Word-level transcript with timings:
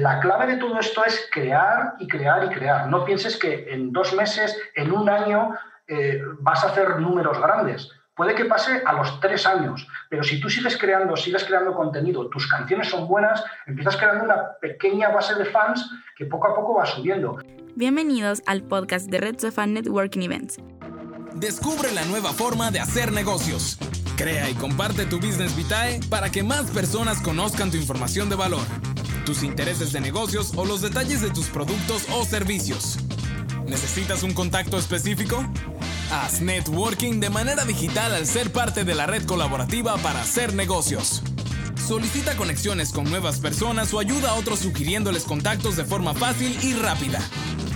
la 0.00 0.18
clave 0.20 0.46
de 0.46 0.56
todo 0.56 0.78
esto 0.80 1.04
es 1.04 1.28
crear 1.30 1.94
y 1.98 2.08
crear 2.08 2.44
y 2.44 2.54
crear. 2.54 2.88
No 2.88 3.04
pienses 3.04 3.36
que 3.36 3.72
en 3.72 3.92
dos 3.92 4.14
meses, 4.14 4.56
en 4.74 4.92
un 4.92 5.08
año, 5.08 5.54
eh, 5.86 6.22
vas 6.40 6.64
a 6.64 6.68
hacer 6.68 6.98
números 7.00 7.38
grandes. 7.38 7.90
Puede 8.14 8.34
que 8.34 8.44
pase 8.44 8.82
a 8.84 8.92
los 8.92 9.20
tres 9.20 9.46
años, 9.46 9.86
pero 10.08 10.22
si 10.22 10.40
tú 10.40 10.50
sigues 10.50 10.76
creando, 10.76 11.16
sigues 11.16 11.44
creando 11.44 11.74
contenido, 11.74 12.28
tus 12.28 12.46
canciones 12.46 12.88
son 12.88 13.08
buenas, 13.08 13.42
empiezas 13.66 13.96
creando 13.96 14.24
una 14.24 14.52
pequeña 14.60 15.10
base 15.10 15.34
de 15.36 15.46
fans 15.46 15.88
que 16.16 16.26
poco 16.26 16.48
a 16.48 16.54
poco 16.54 16.74
va 16.74 16.86
subiendo. 16.86 17.38
Bienvenidos 17.76 18.42
al 18.46 18.62
podcast 18.62 19.08
de 19.08 19.18
Red 19.18 19.38
Sofa 19.38 19.66
Networking 19.66 20.20
Events. 20.22 20.58
Descubre 21.34 21.92
la 21.92 22.04
nueva 22.04 22.32
forma 22.32 22.70
de 22.70 22.80
hacer 22.80 23.12
negocios. 23.12 23.78
Crea 24.16 24.50
y 24.50 24.54
comparte 24.54 25.06
tu 25.06 25.16
Business 25.16 25.56
Vitae 25.56 26.00
para 26.10 26.28
que 26.30 26.42
más 26.42 26.70
personas 26.72 27.22
conozcan 27.22 27.70
tu 27.70 27.78
información 27.78 28.28
de 28.28 28.36
valor, 28.36 28.60
tus 29.20 29.42
intereses 29.42 29.92
de 29.92 30.00
negocios 30.00 30.52
o 30.56 30.64
los 30.64 30.80
detalles 30.80 31.20
de 31.20 31.30
tus 31.30 31.46
productos 31.46 32.04
o 32.12 32.24
servicios. 32.24 32.98
¿Necesitas 33.66 34.22
un 34.22 34.32
contacto 34.32 34.78
específico? 34.78 35.44
Haz 36.10 36.40
networking 36.40 37.20
de 37.20 37.30
manera 37.30 37.64
digital 37.64 38.12
al 38.12 38.26
ser 38.26 38.50
parte 38.50 38.84
de 38.84 38.94
la 38.94 39.06
red 39.06 39.24
colaborativa 39.24 39.96
para 39.98 40.20
hacer 40.20 40.54
negocios. 40.54 41.22
Solicita 41.86 42.36
conexiones 42.36 42.92
con 42.92 43.04
nuevas 43.04 43.38
personas 43.38 43.94
o 43.94 43.98
ayuda 43.98 44.30
a 44.30 44.34
otros 44.34 44.60
sugiriéndoles 44.60 45.24
contactos 45.24 45.76
de 45.76 45.84
forma 45.84 46.14
fácil 46.14 46.56
y 46.62 46.74
rápida. 46.74 47.20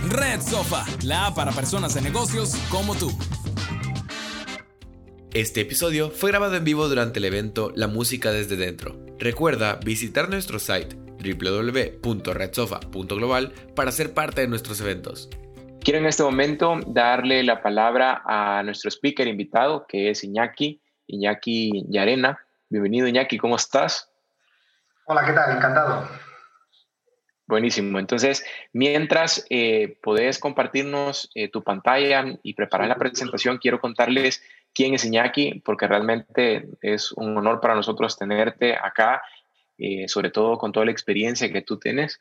Red 0.08 0.42
Sofa, 0.42 0.84
la 1.02 1.26
app 1.26 1.36
para 1.36 1.52
personas 1.52 1.94
de 1.94 2.02
negocios 2.02 2.54
como 2.70 2.94
tú. 2.94 3.16
Este 5.32 5.62
episodio 5.62 6.10
fue 6.10 6.30
grabado 6.30 6.56
en 6.56 6.64
vivo 6.64 6.88
durante 6.88 7.18
el 7.18 7.24
evento 7.24 7.72
La 7.74 7.88
Música 7.88 8.30
desde 8.30 8.56
Dentro. 8.56 8.96
Recuerda 9.18 9.80
visitar 9.84 10.28
nuestro 10.28 10.58
site 10.58 11.03
www.redsofa.global 11.24 13.52
para 13.74 13.90
ser 13.90 14.12
parte 14.12 14.42
de 14.42 14.48
nuestros 14.48 14.80
eventos. 14.80 15.30
Quiero 15.80 15.98
en 15.98 16.06
este 16.06 16.22
momento 16.22 16.78
darle 16.86 17.42
la 17.42 17.62
palabra 17.62 18.22
a 18.24 18.62
nuestro 18.62 18.90
speaker 18.90 19.26
invitado, 19.28 19.86
que 19.86 20.10
es 20.10 20.24
Iñaki, 20.24 20.80
Iñaki 21.06 21.84
Yarena. 21.88 22.38
Bienvenido 22.70 23.06
Iñaki, 23.06 23.36
¿cómo 23.38 23.56
estás? 23.56 24.10
Hola, 25.06 25.24
¿qué 25.26 25.32
tal? 25.32 25.56
Encantado. 25.56 26.08
Buenísimo. 27.46 27.98
Entonces, 27.98 28.42
mientras 28.72 29.44
eh, 29.50 29.98
podés 30.02 30.38
compartirnos 30.38 31.30
eh, 31.34 31.50
tu 31.50 31.62
pantalla 31.62 32.24
y 32.42 32.54
preparar 32.54 32.88
la 32.88 32.96
presentación, 32.96 33.58
quiero 33.58 33.80
contarles 33.80 34.42
quién 34.72 34.94
es 34.94 35.04
Iñaki, 35.04 35.60
porque 35.62 35.86
realmente 35.86 36.66
es 36.80 37.12
un 37.12 37.36
honor 37.36 37.60
para 37.60 37.74
nosotros 37.74 38.16
tenerte 38.16 38.74
acá 38.74 39.20
eh, 39.78 40.06
sobre 40.08 40.30
todo 40.30 40.56
con 40.56 40.70
toda 40.70 40.86
la 40.86 40.92
experiencia 40.92 41.52
que 41.52 41.62
tú 41.62 41.78
tienes. 41.78 42.20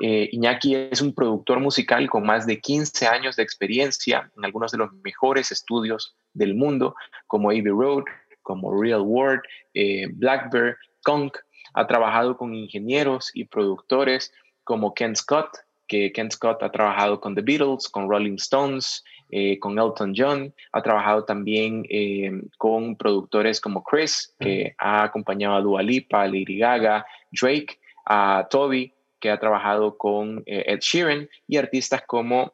Eh, 0.00 0.28
Iñaki 0.32 0.74
es 0.74 1.02
un 1.02 1.14
productor 1.14 1.60
musical 1.60 2.08
con 2.08 2.24
más 2.24 2.46
de 2.46 2.60
15 2.60 3.06
años 3.06 3.36
de 3.36 3.42
experiencia 3.42 4.30
en 4.36 4.44
algunos 4.44 4.72
de 4.72 4.78
los 4.78 4.92
mejores 5.04 5.52
estudios 5.52 6.16
del 6.32 6.54
mundo, 6.54 6.94
como 7.26 7.50
Abbey 7.50 7.68
Road, 7.68 8.04
como 8.42 8.80
Real 8.80 9.02
World, 9.02 9.42
eh, 9.74 10.06
Blackbird, 10.12 10.76
Conk. 11.02 11.36
Ha 11.74 11.86
trabajado 11.86 12.36
con 12.36 12.54
ingenieros 12.54 13.30
y 13.34 13.44
productores 13.44 14.32
como 14.64 14.94
Ken 14.94 15.14
Scott, 15.14 15.48
que 15.86 16.12
Ken 16.12 16.30
Scott 16.30 16.62
ha 16.62 16.70
trabajado 16.70 17.20
con 17.20 17.34
The 17.34 17.42
Beatles, 17.42 17.88
con 17.88 18.08
Rolling 18.08 18.36
Stones, 18.36 19.04
eh, 19.30 19.58
con 19.58 19.78
Elton 19.78 20.14
John, 20.16 20.54
ha 20.72 20.82
trabajado 20.82 21.24
también 21.24 21.84
eh, 21.88 22.30
con 22.58 22.96
productores 22.96 23.60
como 23.60 23.82
Chris, 23.82 24.34
que 24.38 24.74
ha 24.78 25.02
acompañado 25.02 25.56
a 25.56 25.60
Dua 25.60 25.82
Lipa, 25.82 26.26
Lady 26.26 26.58
Gaga, 26.58 27.04
Drake, 27.32 27.78
a 28.04 28.46
Toby, 28.50 28.92
que 29.18 29.30
ha 29.30 29.40
trabajado 29.40 29.96
con 29.96 30.42
eh, 30.46 30.64
Ed 30.66 30.80
Sheeran, 30.80 31.28
y 31.48 31.56
artistas 31.56 32.02
como 32.06 32.52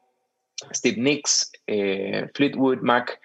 Steve 0.72 0.96
Nicks, 0.98 1.52
Fleetwood 2.34 2.78
Mac, 2.80 3.20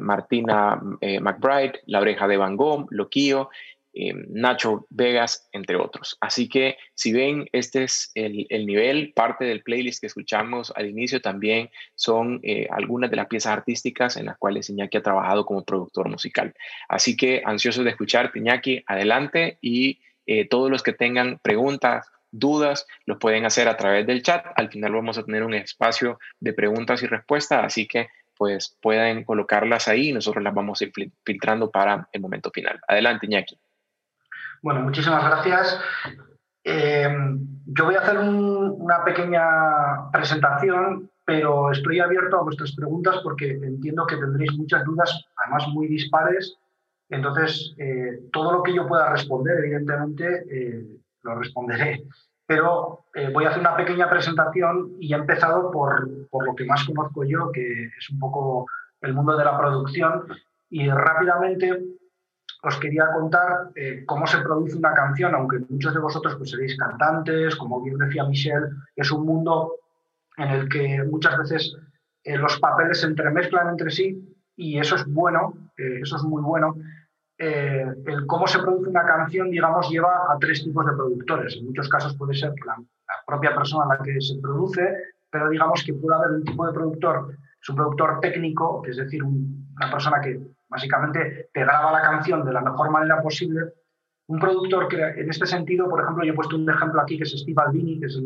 Martina 0.00 0.82
McBride, 1.20 1.80
La 1.86 2.00
Oreja 2.00 2.26
de 2.26 2.36
Van 2.36 2.56
Gogh, 2.56 2.88
Loquio, 2.90 3.48
Em, 3.94 4.24
Nacho 4.30 4.86
Vegas, 4.88 5.48
entre 5.52 5.76
otros. 5.76 6.16
Así 6.20 6.48
que 6.48 6.78
si 6.94 7.12
ven, 7.12 7.46
este 7.52 7.84
es 7.84 8.10
el, 8.14 8.46
nivel, 8.66 9.12
parte 9.14 9.44
del 9.44 9.62
playlist 9.62 10.00
que 10.00 10.06
escuchamos 10.06 10.72
al 10.74 10.88
inicio 10.88 11.20
también 11.20 11.70
son 11.94 12.40
eh, 12.42 12.68
algunas 12.70 13.10
de 13.10 13.16
las 13.16 13.26
piezas 13.26 13.52
artísticas 13.52 14.16
en 14.16 14.26
las 14.26 14.38
cuales 14.38 14.70
Iñaki 14.70 14.96
ha 14.96 15.02
trabajado 15.02 15.44
como 15.44 15.64
productor 15.64 16.08
musical. 16.08 16.54
Así 16.88 17.16
que 17.18 17.42
ansioso 17.44 17.84
de 17.84 17.90
escucharte, 17.90 18.38
Iñaki, 18.38 18.82
adelante 18.86 19.58
y 19.60 20.00
eh, 20.24 20.48
todos 20.48 20.70
los 20.70 20.82
que 20.82 20.94
tengan 20.94 21.38
preguntas, 21.42 22.10
dudas, 22.30 22.86
los 23.04 23.18
pueden 23.18 23.44
hacer 23.44 23.68
a 23.68 23.76
través 23.76 24.06
del 24.06 24.22
chat. 24.22 24.46
Al 24.56 24.70
final 24.70 24.92
vamos 24.92 25.18
a 25.18 25.24
tener 25.24 25.42
un 25.42 25.52
espacio 25.52 26.18
de 26.40 26.54
preguntas 26.54 27.02
y 27.02 27.06
respuestas, 27.06 27.62
así 27.62 27.86
que 27.86 28.08
pues 28.38 28.78
pueden 28.80 29.24
colocarlas 29.24 29.86
ahí 29.86 30.08
y 30.08 30.12
nosotros 30.14 30.42
las 30.42 30.54
vamos 30.54 30.80
a 30.80 30.84
ir 30.84 30.92
filtrando 31.26 31.70
para 31.70 32.08
el 32.10 32.22
momento 32.22 32.50
final. 32.50 32.80
Adelante, 32.88 33.26
Iñaki. 33.26 33.58
Bueno, 34.62 34.82
muchísimas 34.82 35.24
gracias. 35.24 35.80
Eh, 36.62 37.12
yo 37.66 37.84
voy 37.84 37.96
a 37.96 38.00
hacer 38.00 38.16
una 38.16 39.02
pequeña 39.04 40.08
presentación, 40.12 41.10
pero 41.24 41.72
estoy 41.72 41.98
abierto 41.98 42.38
a 42.38 42.44
vuestras 42.44 42.72
preguntas 42.76 43.16
porque 43.24 43.50
entiendo 43.50 44.06
que 44.06 44.16
tendréis 44.16 44.52
muchas 44.56 44.84
dudas, 44.84 45.26
además 45.36 45.66
muy 45.68 45.88
dispares. 45.88 46.56
Entonces, 47.08 47.74
eh, 47.76 48.20
todo 48.32 48.52
lo 48.52 48.62
que 48.62 48.72
yo 48.72 48.86
pueda 48.86 49.10
responder, 49.10 49.58
evidentemente, 49.58 50.44
eh, 50.48 50.86
lo 51.22 51.34
responderé. 51.34 52.04
Pero 52.46 53.06
voy 53.32 53.44
a 53.44 53.48
hacer 53.48 53.60
una 53.60 53.76
pequeña 53.76 54.10
presentación 54.10 54.92
y 55.00 55.12
he 55.12 55.16
empezado 55.16 55.70
por, 55.70 56.28
por 56.28 56.46
lo 56.46 56.54
que 56.54 56.66
más 56.66 56.84
conozco 56.84 57.24
yo, 57.24 57.50
que 57.50 57.84
es 57.86 58.10
un 58.10 58.18
poco 58.18 58.66
el 59.00 59.14
mundo 59.14 59.36
de 59.36 59.44
la 59.44 59.58
producción. 59.58 60.26
Y 60.68 60.88
rápidamente 60.88 61.80
os 62.62 62.78
quería 62.78 63.10
contar 63.12 63.70
eh, 63.74 64.04
cómo 64.06 64.26
se 64.26 64.38
produce 64.38 64.76
una 64.76 64.94
canción, 64.94 65.34
aunque 65.34 65.58
muchos 65.68 65.92
de 65.92 66.00
vosotros 66.00 66.36
pues, 66.36 66.50
seréis 66.50 66.76
cantantes, 66.76 67.56
como 67.56 67.82
bien 67.82 67.98
decía 67.98 68.24
Michelle, 68.24 68.68
es 68.94 69.10
un 69.10 69.26
mundo 69.26 69.72
en 70.36 70.48
el 70.48 70.68
que 70.68 71.02
muchas 71.02 71.36
veces 71.38 71.76
eh, 72.22 72.38
los 72.38 72.58
papeles 72.60 73.00
se 73.00 73.06
entremezclan 73.06 73.70
entre 73.70 73.90
sí 73.90 74.36
y 74.56 74.78
eso 74.78 74.94
es 74.94 75.04
bueno, 75.06 75.54
eh, 75.76 76.00
eso 76.02 76.16
es 76.16 76.22
muy 76.22 76.40
bueno. 76.40 76.76
el 77.36 78.26
cómo 78.26 78.46
se 78.46 78.60
produce 78.60 78.88
una 78.88 79.04
canción, 79.04 79.50
digamos, 79.50 79.90
lleva 79.90 80.32
a 80.32 80.38
tres 80.38 80.62
tipos 80.62 80.86
de 80.86 80.92
productores. 80.92 81.56
En 81.56 81.66
muchos 81.66 81.88
casos 81.88 82.16
puede 82.16 82.34
ser 82.34 82.52
la, 82.64 82.76
la 82.76 83.14
propia 83.26 83.52
persona 83.56 83.96
la 83.96 84.04
que 84.04 84.20
se 84.20 84.36
produce, 84.40 84.84
pero 85.28 85.48
digamos 85.48 85.82
que 85.82 85.94
puede 85.94 86.14
haber 86.14 86.30
un 86.30 86.44
tipo 86.44 86.64
de 86.64 86.72
productor, 86.72 87.36
es 87.62 87.68
un 87.68 87.76
productor 87.76 88.20
técnico, 88.20 88.82
es 88.86 88.96
decir, 88.96 89.22
una 89.22 89.90
persona 89.90 90.20
que 90.20 90.40
Básicamente 90.72 91.50
te 91.52 91.60
graba 91.60 91.92
la 91.92 92.00
canción 92.00 92.46
de 92.46 92.52
la 92.52 92.62
mejor 92.62 92.90
manera 92.90 93.20
posible. 93.20 93.74
Un 94.26 94.38
productor 94.38 94.88
que 94.88 94.96
en 94.96 95.28
este 95.28 95.44
sentido, 95.44 95.86
por 95.86 96.00
ejemplo, 96.00 96.24
yo 96.24 96.32
he 96.32 96.34
puesto 96.34 96.56
un 96.56 96.68
ejemplo 96.68 96.98
aquí 97.02 97.18
que 97.18 97.24
es 97.24 97.38
Steve 97.38 97.62
Albini, 97.62 98.00
que 98.00 98.06
es 98.06 98.18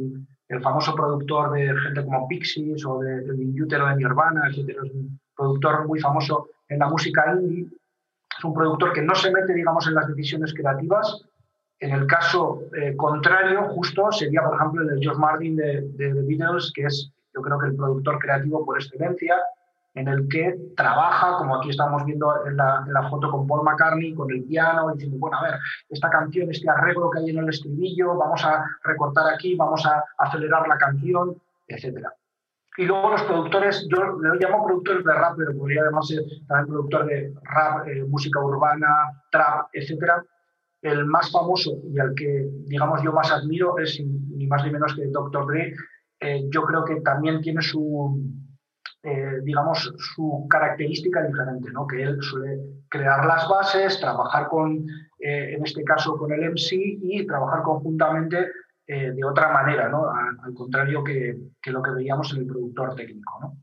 el, 0.49 0.63
famoso 0.63 0.95
productor 0.95 1.51
de 1.51 1.77
gente 1.77 2.05
como 2.05 2.29
Pixies 2.29 2.87
o 2.87 3.01
de, 3.01 3.23
de 3.23 3.63
Utero 3.63 3.89
de 3.89 3.97
Nirvana, 3.97 4.49
etc. 4.49 4.79
Es 4.85 4.93
un 4.93 5.19
productor 5.37 5.89
muy 5.89 5.99
famoso 5.99 6.51
en 6.69 6.79
la 6.79 6.89
música 6.89 7.35
indie. 7.35 7.67
Es 8.39 8.45
un 8.45 8.55
productor 8.55 8.93
que 8.93 9.03
no 9.03 9.17
se 9.17 9.33
mete, 9.33 9.53
digamos, 9.53 9.89
en 9.89 9.95
las 9.95 10.07
decisiones 10.07 10.55
creativas. 10.55 11.27
En 11.81 11.91
el 11.91 12.07
caso 12.07 12.63
eh, 12.81 12.95
contrario, 12.95 13.65
justo, 13.71 14.13
sería, 14.13 14.43
por 14.45 14.55
ejemplo, 14.55 14.83
el 14.83 14.89
de 14.95 15.03
George 15.03 15.21
Martin 15.21 15.57
de, 15.57 15.81
de 15.81 16.15
The 16.15 16.23
Beatles, 16.23 16.71
que 16.73 16.85
es, 16.85 17.11
yo 17.37 17.43
creo 17.43 17.59
que 17.59 17.67
el 17.67 17.77
productor 17.77 18.19
creativo 18.19 18.65
por 18.65 18.79
excelencia 18.79 19.37
en 19.95 20.09
el 20.09 20.29
que 20.29 20.55
trabaja, 20.77 21.39
como 21.39 21.57
aquí 21.57 21.71
estamos 21.71 22.05
viendo 22.05 22.31
en 22.47 22.57
la, 22.57 23.07
foto 23.09 23.31
con 23.31 23.47
Paul 23.47 23.65
McCartney, 23.65 24.15
con 24.15 24.31
el 24.31 24.45
piano, 24.45 24.93
diciendo, 24.93 25.17
bueno, 25.19 25.39
a 25.39 25.43
ver, 25.43 25.55
esta 25.89 26.11
canción, 26.11 26.51
este 26.51 26.69
arreglo 26.69 27.11
que 27.11 27.21
hay 27.21 27.31
en 27.31 27.39
el 27.39 27.49
estribillo, 27.49 28.15
vamos 28.15 28.45
a 28.45 28.65
recortar 28.85 29.33
aquí, 29.33 29.55
vamos 29.57 29.87
a 29.87 30.05
acelerar 30.19 30.69
la 30.69 30.77
canción, 30.77 31.41
etc. 31.69 32.09
Y 32.77 32.85
luego 32.85 33.11
los 33.11 33.23
productores, 33.23 33.87
yo 33.89 34.19
le 34.21 34.39
llamo 34.39 34.67
productores 34.67 35.03
de 35.03 35.15
rap, 35.15 35.35
pero 35.39 35.57
podría 35.57 35.81
además 35.81 36.09
ser 36.09 36.23
también 36.47 36.67
productor 36.69 37.07
de 37.07 37.35
rap, 37.43 37.89
eh, 37.89 38.05
música 38.05 38.39
urbana, 38.39 38.89
trap, 39.31 39.69
etc. 39.73 40.23
El 40.83 41.07
más 41.07 41.33
famoso 41.33 41.73
y 41.91 41.99
al 41.99 42.15
que, 42.15 42.47
digamos, 42.67 43.03
yo 43.03 43.13
más 43.13 43.33
admiro 43.33 43.79
es 43.79 43.99
ni 43.99 44.47
más 44.47 44.63
ni 44.63 44.73
menos 44.73 44.95
que 44.95 45.07
Dr. 45.07 45.47
Dre. 45.47 45.75
Eh, 46.21 46.45
yo 46.49 46.63
creo 46.63 46.85
que 46.85 47.01
también 47.01 47.41
tiene 47.41 47.61
su, 47.63 48.21
eh, 49.03 49.41
digamos, 49.43 49.93
su 49.99 50.47
característica 50.49 51.23
diferente, 51.23 51.71
¿no? 51.71 51.87
que 51.87 52.03
él 52.03 52.19
suele 52.23 52.59
crear 52.89 53.25
las 53.27 53.49
bases, 53.49 54.01
trabajar 54.01 54.49
con, 54.49 54.87
eh, 55.19 55.55
en 55.55 55.65
este 55.65 55.85
caso, 55.85 56.17
con 56.17 56.33
el 56.33 56.45
MC 56.53 56.77
y 57.03 57.27
trabajar 57.27 57.63
conjuntamente 57.63 58.51
de 58.89 59.25
otra 59.25 59.53
manera, 59.53 59.89
¿no? 59.89 60.09
al, 60.09 60.55
contrario 60.55 61.03
que, 61.03 61.37
que, 61.61 61.73
lo 61.73 61.83
que 61.83 61.91
veíamos 61.91 62.33
en 62.33 62.43
el 62.43 62.47
productor 62.47 62.95
técnico. 62.95 63.37
¿no? 63.41 63.57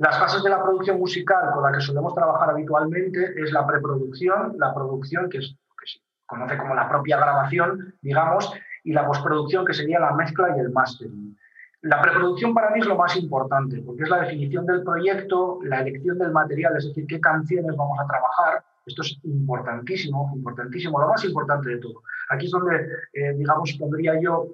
Las 0.00 0.18
fases 0.18 0.42
de 0.42 0.48
la 0.48 0.62
producción 0.62 0.98
musical 0.98 1.50
con 1.52 1.64
la 1.64 1.72
que 1.72 1.80
solemos 1.82 2.14
trabajar 2.14 2.48
habitualmente 2.48 3.34
es 3.36 3.52
la 3.52 3.66
preproducción, 3.66 4.54
la 4.56 4.72
producción, 4.72 5.28
que 5.28 5.38
es 5.38 5.50
lo 5.50 5.74
que 5.76 5.86
se 5.86 5.98
conoce 6.24 6.56
como 6.56 6.74
la 6.76 6.88
propia 6.88 7.18
grabación, 7.18 7.94
digamos, 8.00 8.50
y 8.82 8.92
la 8.92 9.06
postproducción, 9.06 9.66
que 9.66 9.74
sería 9.74 10.00
la 10.00 10.14
mezcla 10.14 10.56
y 10.56 10.60
el 10.60 10.70
mastering. 10.70 11.36
La 11.82 12.02
preproducción 12.02 12.52
para 12.52 12.70
mí 12.70 12.80
es 12.80 12.86
lo 12.86 12.96
más 12.96 13.16
importante, 13.16 13.80
porque 13.80 14.02
es 14.02 14.08
la 14.10 14.20
definición 14.20 14.66
del 14.66 14.82
proyecto, 14.82 15.60
la 15.64 15.80
elección 15.80 16.18
del 16.18 16.30
material, 16.30 16.76
es 16.76 16.86
decir, 16.86 17.06
qué 17.06 17.20
canciones 17.20 17.74
vamos 17.74 17.98
a 17.98 18.06
trabajar. 18.06 18.62
Esto 18.84 19.02
es 19.02 19.18
importantísimo, 19.24 20.30
importantísimo, 20.34 21.00
lo 21.00 21.08
más 21.08 21.24
importante 21.24 21.70
de 21.70 21.78
todo. 21.78 22.02
Aquí 22.28 22.46
es 22.46 22.52
donde, 22.52 22.86
eh, 23.14 23.32
digamos, 23.34 23.72
pondría 23.78 24.20
yo 24.20 24.48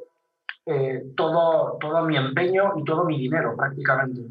eh, 0.66 1.12
todo, 1.16 1.78
todo 1.80 2.04
mi 2.04 2.16
empeño 2.16 2.74
y 2.76 2.84
todo 2.84 3.04
mi 3.04 3.18
dinero 3.18 3.56
prácticamente. 3.56 4.22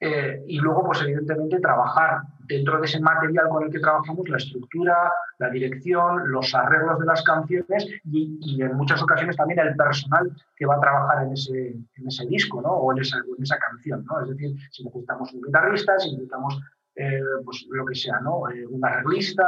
Eh, 0.00 0.42
y 0.48 0.58
luego, 0.58 0.84
pues 0.84 1.02
evidentemente, 1.02 1.60
trabajar 1.60 2.22
dentro 2.50 2.80
de 2.80 2.86
ese 2.86 3.00
material 3.00 3.48
con 3.48 3.64
el 3.64 3.70
que 3.70 3.78
trabajamos 3.78 4.28
la 4.28 4.38
estructura, 4.38 5.12
la 5.38 5.50
dirección, 5.50 6.30
los 6.30 6.52
arreglos 6.52 6.98
de 6.98 7.06
las 7.06 7.22
canciones 7.22 7.86
y, 8.04 8.60
en 8.60 8.76
muchas 8.76 9.00
ocasiones 9.00 9.36
también 9.36 9.60
el 9.60 9.76
personal 9.76 10.30
que 10.56 10.66
va 10.66 10.74
a 10.74 10.80
trabajar 10.80 11.26
en 11.26 11.32
ese, 11.32 11.68
en 11.96 12.06
ese 12.08 12.26
disco 12.26 12.60
¿no? 12.60 12.70
o, 12.70 12.92
en 12.92 12.98
esa, 12.98 13.18
en 13.18 13.42
esa 13.42 13.56
canción. 13.58 14.04
¿no? 14.04 14.22
Es 14.22 14.30
decir, 14.30 14.56
si 14.72 14.84
necesitamos 14.84 15.32
un 15.32 15.42
guitarrista, 15.42 15.98
si 15.98 16.10
necesitamos 16.10 16.60
eh, 16.96 17.20
pues 17.44 17.66
lo 17.70 17.86
que 17.86 17.94
sea, 17.94 18.18
¿no? 18.20 18.50
Eh, 18.50 18.66
un 18.66 18.84
arreglista, 18.84 19.46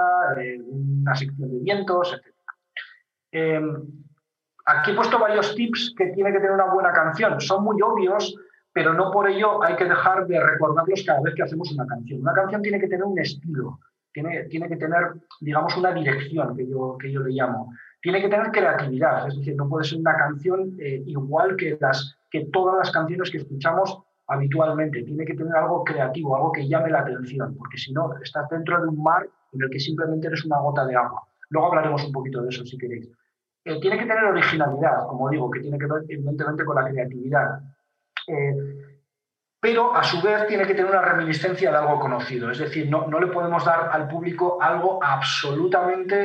una 0.65 1.15
sección 1.15 1.51
de 1.51 1.59
vientos, 1.59 2.15
etc. 2.15 2.35
Em, 3.33 3.75
aquí 4.65 4.93
he 4.93 4.95
puesto 4.95 5.19
varios 5.19 5.55
tips 5.55 5.95
que 5.99 6.07
tiene 6.07 6.31
que 6.31 6.39
tener 6.39 6.53
una 6.53 6.73
buena 6.73 6.93
canción. 6.93 7.41
Son 7.41 7.65
muy 7.65 7.83
obvios, 7.83 8.37
pero 8.73 8.95
no 8.95 9.11
por 9.11 9.29
ello 9.29 9.63
hay 9.63 9.77
que 9.77 9.85
dejar 9.85 10.27
de 10.27 10.41
recordarlos 10.41 11.03
cada 11.07 11.21
vez 11.21 11.35
que 11.35 11.43
hacemos 11.43 11.71
una 11.73 11.87
canción. 11.87 12.21
Una 12.21 12.33
canción 12.33 12.63
tiene 12.63 12.81
que 12.81 12.89
tener 12.89 13.05
un 13.05 13.19
estilo, 13.19 13.79
tiene, 14.13 14.45
tiene 14.45 14.69
que 14.69 14.77
tener, 14.77 15.13
digamos, 15.41 15.77
una 15.77 15.93
dirección 15.93 16.57
que 16.57 16.69
yo, 16.69 16.97
que 16.99 17.13
yo 17.13 17.21
le 17.21 17.33
llamo. 17.33 17.73
Tiene 18.01 18.21
que 18.21 18.29
tener 18.29 18.51
creatividad, 18.51 19.29
es 19.29 19.37
decir, 19.37 19.55
no 19.57 19.69
puede 19.69 19.85
ser 19.85 19.99
una 19.99 20.17
canción 20.17 20.75
eh, 20.81 21.03
igual 21.07 21.57
que, 21.57 21.79
las, 21.81 22.17
que 22.31 22.47
todas 22.53 22.77
las 22.79 22.91
canciones 22.91 23.31
que 23.31 23.39
escuchamos 23.39 24.03
habitualmente. 24.27 25.03
Tiene 25.03 25.25
que 25.25 25.35
tener 25.35 25.55
algo 25.55 25.85
creativo, 25.85 26.35
algo 26.37 26.53
que 26.53 26.67
llame 26.67 26.91
la 26.91 27.01
atención, 27.01 27.55
porque 27.57 27.79
si 27.79 27.93
no, 27.93 28.11
estás 28.23 28.49
dentro 28.49 28.81
de 28.81 28.89
un 28.89 29.03
mar 29.03 29.29
en 29.53 29.63
el 29.63 29.71
que 29.71 29.79
simplemente 29.79 30.27
eres 30.27 30.45
una 30.45 30.59
gota 30.59 30.87
de 30.87 30.97
agua. 30.97 31.23
Luego 31.51 31.69
hablaremos 31.69 32.05
un 32.05 32.13
poquito 32.13 32.43
de 32.43 32.49
eso 32.49 32.65
si 32.65 32.79
queréis. 32.79 33.09
Eh, 33.65 33.79
tiene 33.81 33.99
que 33.99 34.07
tener 34.07 34.25
originalidad, 34.25 35.07
como 35.07 35.29
digo, 35.29 35.51
que 35.51 35.61
tiene 35.61 35.79
que 35.79 35.87
ver 35.87 36.03
evidentemente 36.09 36.65
con 36.65 36.77
la 36.77 36.89
creatividad. 36.89 37.61
Eh, 38.27 38.93
pero 39.63 39.95
a 39.95 40.03
su 40.03 40.21
vez 40.21 40.49
tiene 40.49 40.67
que 40.67 40.75
tener 40.75 40.91
una 40.91 41.03
reminiscencia 41.03 41.71
de 41.71 41.77
algo 41.77 42.01
conocido. 42.01 42.51
Es 42.51 42.59
decir, 42.59 42.91
no, 42.91 43.07
no 43.07 43.21
le 43.21 43.29
podemos 43.29 43.65
dar 43.65 43.91
al 43.93 44.09
público 44.09 44.59
algo 44.61 44.99
absolutamente, 45.01 46.17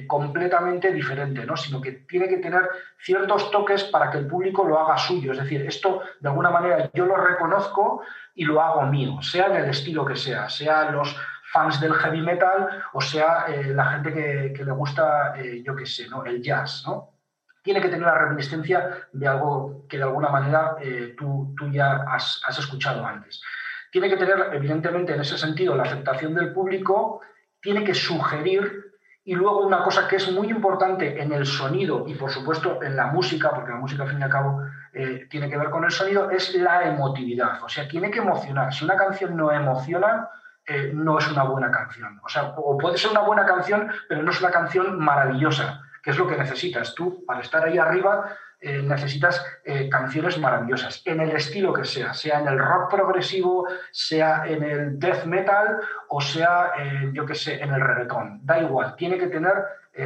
eh, 0.00 0.06
completamente 0.08 0.92
diferente, 0.92 1.46
¿no? 1.46 1.56
sino 1.56 1.80
que 1.80 1.92
tiene 1.92 2.28
que 2.28 2.38
tener 2.38 2.68
ciertos 2.98 3.48
toques 3.52 3.84
para 3.84 4.10
que 4.10 4.18
el 4.18 4.26
público 4.26 4.64
lo 4.64 4.76
haga 4.76 4.98
suyo. 4.98 5.30
Es 5.30 5.38
decir, 5.38 5.62
esto 5.62 6.02
de 6.18 6.30
alguna 6.30 6.50
manera 6.50 6.90
yo 6.92 7.06
lo 7.06 7.16
reconozco 7.16 8.02
y 8.34 8.44
lo 8.44 8.60
hago 8.60 8.82
mío, 8.86 9.22
sea 9.22 9.46
en 9.46 9.56
el 9.62 9.70
estilo 9.70 10.04
que 10.04 10.16
sea, 10.16 10.48
sea 10.48 10.90
los 10.90 11.16
fans 11.52 11.80
del 11.80 11.94
heavy 11.94 12.22
metal 12.22 12.68
o 12.92 13.00
sea 13.00 13.46
eh, 13.48 13.72
la 13.72 13.84
gente 13.84 14.12
que, 14.52 14.64
le 14.64 14.72
gusta, 14.72 15.34
yo 15.64 15.76
qué 15.76 15.86
sé, 15.86 16.08
¿no? 16.08 16.24
el 16.24 16.42
jazz. 16.42 16.82
¿no? 16.88 17.19
Tiene 17.62 17.80
que 17.80 17.88
tener 17.88 18.06
la 18.06 18.18
reminiscencia 18.18 19.08
de 19.12 19.28
algo 19.28 19.84
que 19.88 19.98
de 19.98 20.04
alguna 20.04 20.28
manera 20.28 20.76
eh, 20.80 21.14
tú, 21.16 21.54
tú, 21.56 21.70
ya 21.70 22.04
has, 22.08 22.40
escuchado 22.58 23.04
antes. 23.04 23.42
Tiene 23.90 24.08
que 24.08 24.16
tener, 24.16 24.50
evidentemente, 24.52 25.14
en 25.14 25.20
ese 25.20 25.36
sentido, 25.36 25.76
la 25.76 25.82
aceptación 25.82 26.34
del 26.34 26.52
público, 26.52 27.20
tiene 27.60 27.84
que 27.84 27.94
sugerir 27.94 28.90
y 29.24 29.34
luego 29.34 29.66
una 29.66 29.82
cosa 29.82 30.08
que 30.08 30.16
es 30.16 30.32
muy 30.32 30.48
importante 30.48 31.20
en 31.20 31.32
el 31.32 31.44
sonido 31.44 32.04
y 32.06 32.14
por 32.14 32.30
supuesto 32.30 32.82
en 32.82 32.96
la 32.96 33.06
música, 33.06 33.50
porque 33.50 33.70
la 33.70 33.76
música 33.76 34.04
al 34.04 34.08
fin 34.08 34.20
y 34.20 34.22
al 34.22 34.30
cabo 34.30 34.62
eh, 34.92 35.26
tiene 35.28 35.50
que 35.50 35.58
ver 35.58 35.70
con 35.70 35.84
el 35.84 35.90
sonido, 35.90 36.30
es 36.30 36.54
la 36.54 36.84
emotividad. 36.84 37.62
O 37.62 37.68
sea, 37.68 37.86
tiene 37.86 38.10
que 38.10 38.20
emocionar. 38.20 38.72
Si 38.72 38.84
una 38.84 38.96
canción 38.96 39.36
no 39.36 39.52
emociona, 39.52 40.28
eh, 40.66 40.92
no 40.94 41.18
es 41.18 41.30
una 41.30 41.42
buena 41.44 41.70
canción. 41.70 42.20
O 42.24 42.28
sea, 42.28 42.54
o 42.56 42.78
puede 42.78 42.96
ser 42.96 43.10
una 43.10 43.20
buena 43.20 43.44
canción, 43.44 43.90
pero 44.08 44.22
no 44.22 44.30
es 44.30 44.40
una 44.40 44.50
canción 44.50 44.98
maravillosa. 44.98 45.82
¿Qué 46.02 46.10
es 46.10 46.18
lo 46.18 46.26
que 46.26 46.36
necesitas? 46.36 46.94
Tú, 46.94 47.24
para 47.24 47.40
estar 47.40 47.64
ahí 47.64 47.78
arriba, 47.78 48.36
eh, 48.62 48.82
necesitas 48.82 49.42
eh, 49.64 49.88
canciones 49.88 50.36
maravillosas, 50.36 51.00
en 51.06 51.20
el 51.20 51.30
estilo 51.30 51.72
que 51.72 51.86
sea, 51.86 52.12
sea 52.12 52.40
en 52.40 52.48
el 52.48 52.58
rock 52.58 52.90
progresivo, 52.90 53.66
sea 53.90 54.42
en 54.46 54.62
el 54.62 54.98
death 54.98 55.24
metal 55.24 55.80
o 56.10 56.20
sea, 56.20 56.72
eh, 56.78 57.10
yo 57.14 57.24
qué 57.24 57.34
sé, 57.34 57.62
en 57.62 57.72
el 57.72 57.80
reggaetón. 57.80 58.40
Da 58.44 58.60
igual, 58.60 58.96
tiene 58.96 59.16
que 59.16 59.28
tener 59.28 59.54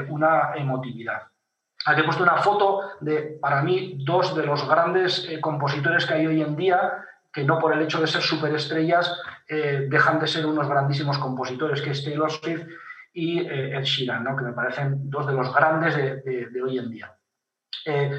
una 0.09 0.55
emotividad. 0.55 1.23
Aquí 1.87 2.01
he 2.01 2.05
puesto 2.05 2.23
una 2.23 2.37
foto 2.37 2.93
de, 3.01 3.39
para 3.41 3.61
mí, 3.63 3.99
dos 4.05 4.37
de 4.37 4.47
los 4.47 4.67
grandes 4.69 5.29
compositores 5.41 6.07
que 6.07 6.15
hay 6.15 6.27
hoy 6.27 6.41
en 6.41 6.57
día, 6.57 7.05
que 7.33 7.43
no 7.43 7.59
por 7.59 7.73
el 7.73 7.83
hecho 7.83 8.01
de 8.01 8.07
ser 8.07 8.23
superestrellas 8.23 9.21
dejan 9.47 10.19
de 10.19 10.27
ser 10.27 10.47
unos 10.47 10.69
grandísimos 10.69 11.19
compositores, 11.19 11.83
que 11.83 11.91
es 11.91 12.03
Taylor 12.03 12.31
y 13.15 13.39
eh, 13.41 13.79
Ed 13.79 13.85
Sheeran, 13.85 14.25
¿no? 14.25 14.37
que 14.37 14.45
me 14.45 14.53
parecen 14.53 15.09
dos 15.09 15.27
de 15.27 15.33
los 15.33 15.55
grandes 15.55 15.97
de, 15.97 16.63
hoy 16.63 16.79
en 16.79 16.91
día. 16.91 17.17
Eh, 17.87 18.11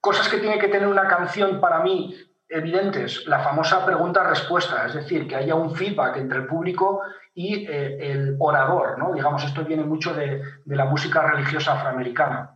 cosas 0.00 0.28
que 0.28 0.38
tiene 0.38 0.58
que 0.58 0.68
tener 0.68 0.88
una 0.88 1.06
canción 1.06 1.60
para 1.60 1.80
mí 1.80 2.16
evidentes, 2.48 3.26
la 3.26 3.40
famosa 3.40 3.84
pregunta-respuesta, 3.84 4.86
es 4.86 4.94
decir, 4.94 5.28
que 5.28 5.36
haya 5.36 5.54
un 5.54 5.76
feedback 5.76 6.16
entre 6.16 6.38
el 6.38 6.46
público 6.46 7.02
y 7.34 7.66
eh, 7.66 8.10
el 8.10 8.36
orador, 8.38 8.98
¿no? 8.98 9.12
digamos, 9.12 9.44
esto 9.44 9.64
viene 9.64 9.84
mucho 9.84 10.14
de 10.14 10.42
la 10.64 10.86
música 10.86 11.20
religiosa 11.30 11.74
afroamericana. 11.74 12.54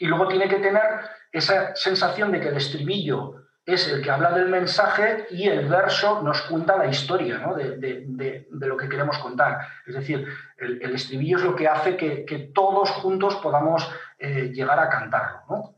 Y 0.00 0.06
luego 0.06 0.28
tiene 0.28 0.48
que 0.48 0.58
tener 0.58 0.82
esa 1.30 1.74
sensación 1.74 2.30
de 2.30 2.40
que 2.40 2.48
el 2.48 2.56
estribillo 2.56 3.41
es 3.64 3.88
el 3.88 4.02
que 4.02 4.10
habla 4.10 4.32
del 4.32 4.48
mensaje 4.48 5.26
y 5.30 5.48
el 5.48 5.68
verso 5.68 6.20
nos 6.22 6.42
cuenta 6.42 6.76
la 6.76 6.86
historia 6.86 7.38
de, 7.56 8.46
lo 8.50 8.76
que 8.76 8.88
queremos 8.88 9.18
contar. 9.18 9.60
Es 9.86 9.94
decir, 9.94 10.26
el, 10.56 10.94
estribillo 10.94 11.36
es 11.36 11.44
lo 11.44 11.54
que 11.54 11.68
hace 11.68 11.96
que, 11.96 12.50
todos 12.54 12.90
juntos 12.90 13.36
podamos 13.36 13.88
eh, 14.18 14.50
llegar 14.52 14.78
a 14.80 14.88
cantarlo. 14.88 15.76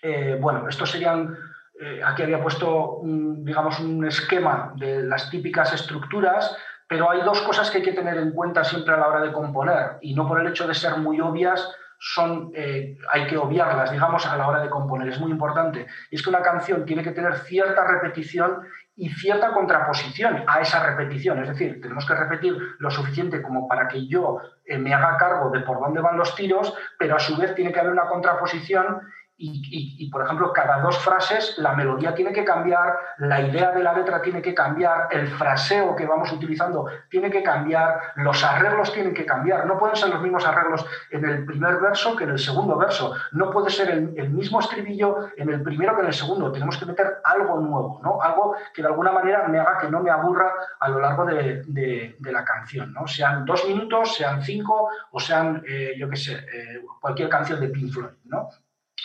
Eh, 0.00 0.38
bueno, 0.40 0.68
estos 0.68 0.90
serían, 0.90 1.36
eh, 1.80 2.00
aquí 2.04 2.22
había 2.22 2.40
puesto, 2.40 3.00
digamos, 3.02 3.80
un 3.80 4.06
esquema 4.06 4.72
de 4.76 5.02
las 5.02 5.28
típicas 5.28 5.72
estructuras, 5.72 6.56
pero 6.86 7.10
hay 7.10 7.22
dos 7.22 7.40
cosas 7.42 7.70
que 7.70 7.78
hay 7.78 7.84
que 7.84 7.92
tener 7.92 8.16
en 8.16 8.30
cuenta 8.30 8.62
siempre 8.62 8.94
a 8.94 8.98
la 8.98 9.08
hora 9.08 9.20
de 9.22 9.32
componer, 9.32 9.98
y 10.02 10.14
no 10.14 10.26
por 10.28 10.40
el 10.40 10.46
hecho 10.46 10.68
de 10.68 10.74
ser 10.74 10.96
muy 10.98 11.20
obvias, 11.20 11.68
son, 11.98 12.52
eh, 12.54 12.96
hay 13.12 13.26
que 13.26 13.36
obviarlas, 13.36 13.90
digamos, 13.90 14.24
a 14.26 14.36
la 14.36 14.46
hora 14.46 14.62
de 14.62 14.70
componer. 14.70 15.08
Es 15.08 15.20
muy 15.20 15.30
importante. 15.30 15.86
Y 16.10 16.16
es 16.16 16.22
que 16.22 16.30
una 16.30 16.42
canción 16.42 16.84
tiene 16.84 17.02
que 17.02 17.10
tener 17.10 17.34
cierta 17.38 17.84
repetición 17.84 18.62
y 18.94 19.10
cierta 19.10 19.52
contraposición 19.52 20.44
a 20.46 20.60
esa 20.60 20.84
repetición. 20.84 21.40
Es 21.40 21.48
decir, 21.48 21.80
tenemos 21.80 22.06
que 22.06 22.14
repetir 22.14 22.56
lo 22.78 22.90
suficiente 22.90 23.42
como 23.42 23.68
para 23.68 23.88
que 23.88 24.06
yo 24.06 24.40
eh, 24.64 24.78
me 24.78 24.92
haga 24.94 25.16
cargo 25.16 25.50
de 25.50 25.60
por 25.60 25.80
dónde 25.80 26.00
van 26.00 26.16
los 26.16 26.34
tiros, 26.34 26.74
pero 26.98 27.16
a 27.16 27.20
su 27.20 27.36
vez 27.36 27.54
tiene 27.54 27.72
que 27.72 27.80
haber 27.80 27.92
una 27.92 28.06
contraposición 28.06 29.00
y, 29.40 30.10
por 30.10 30.24
ejemplo, 30.24 30.52
cada 30.52 30.80
dos 30.80 30.98
frases 30.98 31.54
la 31.58 31.72
melodía 31.72 32.12
tiene 32.12 32.32
que 32.32 32.44
cambiar, 32.44 32.98
la 33.18 33.40
idea 33.40 33.70
de 33.70 33.84
la 33.84 33.92
letra 33.92 34.20
tiene 34.20 34.42
que 34.42 34.52
cambiar, 34.52 35.06
el 35.12 35.28
fraseo 35.28 35.94
que 35.94 36.06
vamos 36.06 36.32
utilizando 36.32 36.86
tiene 37.08 37.30
que 37.30 37.44
cambiar, 37.44 38.00
los 38.16 38.42
arreglos 38.42 38.92
tienen 38.92 39.14
que 39.14 39.24
cambiar. 39.24 39.64
No 39.66 39.78
pueden 39.78 39.94
ser 39.94 40.08
los 40.10 40.20
mismos 40.20 40.44
arreglos 40.44 40.84
en 41.12 41.24
el 41.24 41.44
primer 41.46 41.76
verso 41.76 42.16
que 42.16 42.24
en 42.24 42.30
el 42.30 42.38
segundo 42.40 42.76
verso. 42.76 43.14
No 43.30 43.50
puede 43.50 43.70
ser 43.70 43.90
el, 43.90 44.30
mismo 44.30 44.58
estribillo 44.58 45.28
en 45.36 45.50
el 45.50 45.62
primero 45.62 45.94
que 45.94 46.00
en 46.00 46.08
el 46.08 46.14
segundo. 46.14 46.50
Tenemos 46.50 46.76
que 46.76 46.86
meter 46.86 47.18
algo 47.22 47.60
nuevo, 47.60 48.00
¿no? 48.02 48.20
algo 48.20 48.56
que 48.74 48.82
de 48.82 48.88
alguna 48.88 49.12
manera 49.12 49.46
me 49.46 49.60
haga 49.60 49.78
que 49.78 49.88
no 49.88 50.02
me 50.02 50.10
aburra 50.10 50.52
a 50.80 50.88
lo 50.88 50.98
largo 50.98 51.24
de, 51.24 52.16
la 52.20 52.44
canción. 52.44 52.92
¿no? 52.92 53.06
Sean 53.06 53.44
dos 53.44 53.66
minutos, 53.68 54.16
sean 54.16 54.42
cinco 54.42 54.90
o 55.12 55.20
sean, 55.20 55.62
eh, 55.66 55.94
yo 55.96 56.10
qué 56.10 56.16
sé, 56.16 56.34
eh, 56.34 56.82
cualquier 57.00 57.28
canción 57.28 57.60
de 57.60 57.68
Pink 57.68 57.92
Floyd. 57.92 58.10
¿no? 58.24 58.48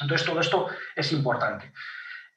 Entonces, 0.01 0.25
todo 0.25 0.39
esto 0.39 0.67
es 0.95 1.11
importante. 1.11 1.71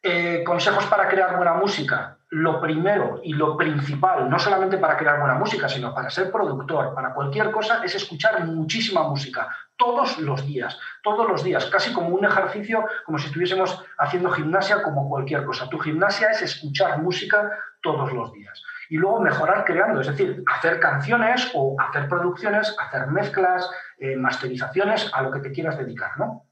Eh, 0.09 0.45
consejos 0.45 0.87
para 0.87 1.09
crear 1.09 1.37
buena 1.37 1.55
música. 1.55 2.19
Lo 2.31 2.61
primero 2.61 3.21
y 3.25 3.33
lo 3.33 3.57
principal, 3.57 4.31
no 4.31 4.39
solamente 4.39 4.79
para 4.79 4.97
crear 4.97 5.19
buena 5.19 5.35
música, 5.35 5.69
sino 5.69 5.93
para 5.93 6.11
ser 6.11 6.31
productor, 6.31 6.95
para 6.95 7.13
cualquier 7.13 7.51
cosa, 7.51 7.83
es 7.85 7.95
escuchar 7.97 8.45
muchísima 8.45 9.09
música, 9.09 9.49
todos 9.77 10.19
los 10.19 10.47
días, 10.47 10.79
todos 11.03 11.29
los 11.29 11.43
días, 11.43 11.67
casi 11.67 11.93
como 11.93 12.11
un 12.11 12.25
ejercicio, 12.25 12.85
como 13.05 13.19
si 13.19 13.27
estuviésemos 13.27 13.83
haciendo 13.99 14.31
gimnasia, 14.31 14.83
como 14.83 15.09
cualquier 15.09 15.45
cosa. 15.45 15.69
Tu 15.69 15.79
gimnasia 15.79 16.31
es 16.31 16.43
escuchar 16.43 17.03
música 17.03 17.51
todos 17.83 18.13
los 18.13 18.33
días. 18.33 18.63
Y 18.89 18.99
luego 18.99 19.21
mejorar 19.21 19.65
creando, 19.65 20.01
es 20.01 20.07
decir, 20.07 20.45
hacer 20.47 20.79
canciones 20.79 21.51
o 21.55 21.75
hacer 21.81 22.09
producciones, 22.09 22.77
hacer 22.79 23.09
mezclas, 23.09 23.69
eh, 23.99 24.15
masterizaciones, 24.15 25.11
a 25.13 25.23
lo 25.23 25.33
que 25.33 25.41
te 25.41 25.51
quieras 25.51 25.77
dedicar, 25.79 26.17
¿no? 26.17 26.46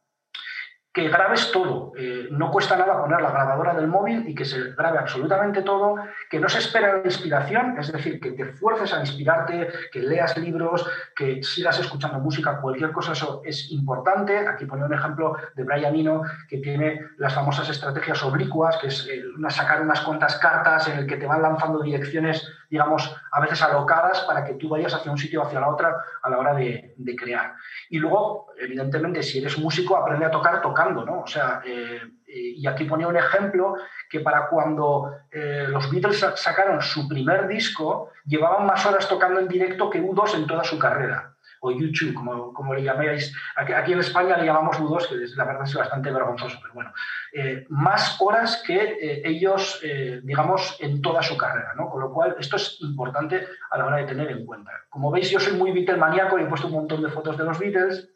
Que 0.94 1.08
grabes 1.08 1.50
todo. 1.50 1.92
Eh, 1.98 2.28
no 2.30 2.52
cuesta 2.52 2.76
nada 2.76 3.00
poner 3.00 3.20
la 3.20 3.32
grabadora 3.32 3.74
del 3.74 3.88
móvil 3.88 4.28
y 4.28 4.34
que 4.34 4.44
se 4.44 4.70
grabe 4.74 4.98
absolutamente 4.98 5.62
todo, 5.62 5.96
que 6.30 6.38
no 6.38 6.48
se 6.48 6.60
espera 6.60 6.98
la 6.98 7.04
inspiración, 7.04 7.76
es 7.80 7.90
decir, 7.90 8.20
que 8.20 8.30
te 8.30 8.44
fuerces 8.44 8.94
a 8.94 9.00
inspirarte, 9.00 9.68
que 9.90 9.98
leas 9.98 10.36
libros, 10.38 10.86
que 11.16 11.42
sigas 11.42 11.80
escuchando 11.80 12.20
música, 12.20 12.60
cualquier 12.60 12.92
cosa, 12.92 13.10
eso 13.12 13.42
es 13.44 13.72
importante. 13.72 14.46
Aquí 14.46 14.66
pone 14.66 14.84
un 14.84 14.94
ejemplo 14.94 15.36
de 15.56 15.64
Brian 15.64 15.96
Eno, 15.96 16.22
que 16.48 16.58
tiene 16.58 17.00
las 17.18 17.34
famosas 17.34 17.68
estrategias 17.68 18.22
oblicuas, 18.22 18.76
que 18.76 18.86
es 18.86 19.08
eh, 19.10 19.24
sacar 19.48 19.82
unas 19.82 20.00
cuantas 20.00 20.38
cartas 20.38 20.86
en 20.86 20.98
el 20.98 21.06
que 21.08 21.16
te 21.16 21.26
van 21.26 21.42
lanzando 21.42 21.82
direcciones, 21.82 22.48
digamos, 22.74 23.14
a 23.30 23.40
veces 23.40 23.62
alocadas 23.62 24.22
para 24.22 24.44
que 24.44 24.54
tú 24.54 24.68
vayas 24.68 24.92
hacia 24.92 25.12
un 25.12 25.16
sitio 25.16 25.40
o 25.40 25.46
hacia 25.46 25.60
la 25.60 25.68
otra 25.68 25.96
a 26.20 26.28
la 26.28 26.38
hora 26.38 26.54
de, 26.54 26.96
crear. 27.16 27.54
Y 27.88 28.00
luego, 28.00 28.48
evidentemente, 28.58 29.22
si 29.22 29.38
eres 29.38 29.56
músico, 29.58 29.96
aprende 29.96 30.26
a 30.26 30.30
tocar 30.32 30.60
tocando 30.60 31.04
¿no? 31.04 31.20
O 31.20 31.26
sea, 31.28 31.62
eh, 31.64 32.02
y 32.26 32.66
aquí 32.66 32.82
ponía 32.82 33.06
un 33.06 33.16
ejemplo 33.16 33.76
que 34.10 34.18
para 34.18 34.48
cuando 34.48 35.08
eh, 35.30 35.66
los 35.68 35.88
Beatles 35.88 36.26
sacaron 36.34 36.82
su 36.82 37.06
primer 37.06 37.46
disco, 37.46 38.10
llevaban 38.26 38.66
más 38.66 38.84
horas 38.86 39.08
tocando 39.08 39.38
en 39.38 39.46
directo 39.46 39.88
que 39.88 40.02
U2 40.02 40.34
en 40.34 40.46
toda 40.48 40.64
su 40.64 40.76
carrera 40.76 41.33
o 41.64 41.70
YouTube, 41.70 42.14
como, 42.14 42.52
como 42.52 42.74
le 42.74 42.82
llaméis. 42.82 43.34
Aquí, 43.56 43.92
en 43.92 44.00
España 44.00 44.36
le 44.36 44.46
llamamos 44.46 44.78
U2, 44.78 45.08
que 45.08 45.36
la 45.36 45.44
verdad 45.44 45.64
es 45.64 45.74
bastante 45.74 46.10
vergonzoso, 46.10 46.58
pero 46.60 46.74
bueno, 46.74 46.92
eh, 47.32 47.64
más 47.68 48.16
horas 48.20 48.62
que 48.66 49.22
ellos, 49.24 49.80
digamos, 50.22 50.76
en 50.80 51.00
toda 51.00 51.22
su 51.22 51.36
carrera, 51.36 51.72
¿no? 51.74 51.88
Con 51.88 52.00
lo 52.00 52.12
cual, 52.12 52.36
esto 52.38 52.56
es 52.56 52.78
importante 52.80 53.46
a 53.70 53.78
la 53.78 53.86
hora 53.86 53.96
de 53.96 54.04
tener 54.04 54.30
en 54.30 54.44
cuenta. 54.44 54.72
Como 54.90 55.10
veis, 55.10 55.30
yo 55.30 55.40
soy 55.40 55.54
muy 55.54 55.72
Beatle 55.72 55.96
maníaco 55.96 56.38
y 56.38 56.42
he 56.42 56.46
puesto 56.46 56.66
un 56.66 56.74
montón 56.74 57.02
de 57.02 57.08
fotos 57.08 57.38
de 57.38 57.44
los 57.44 57.58
Beatles, 57.58 58.14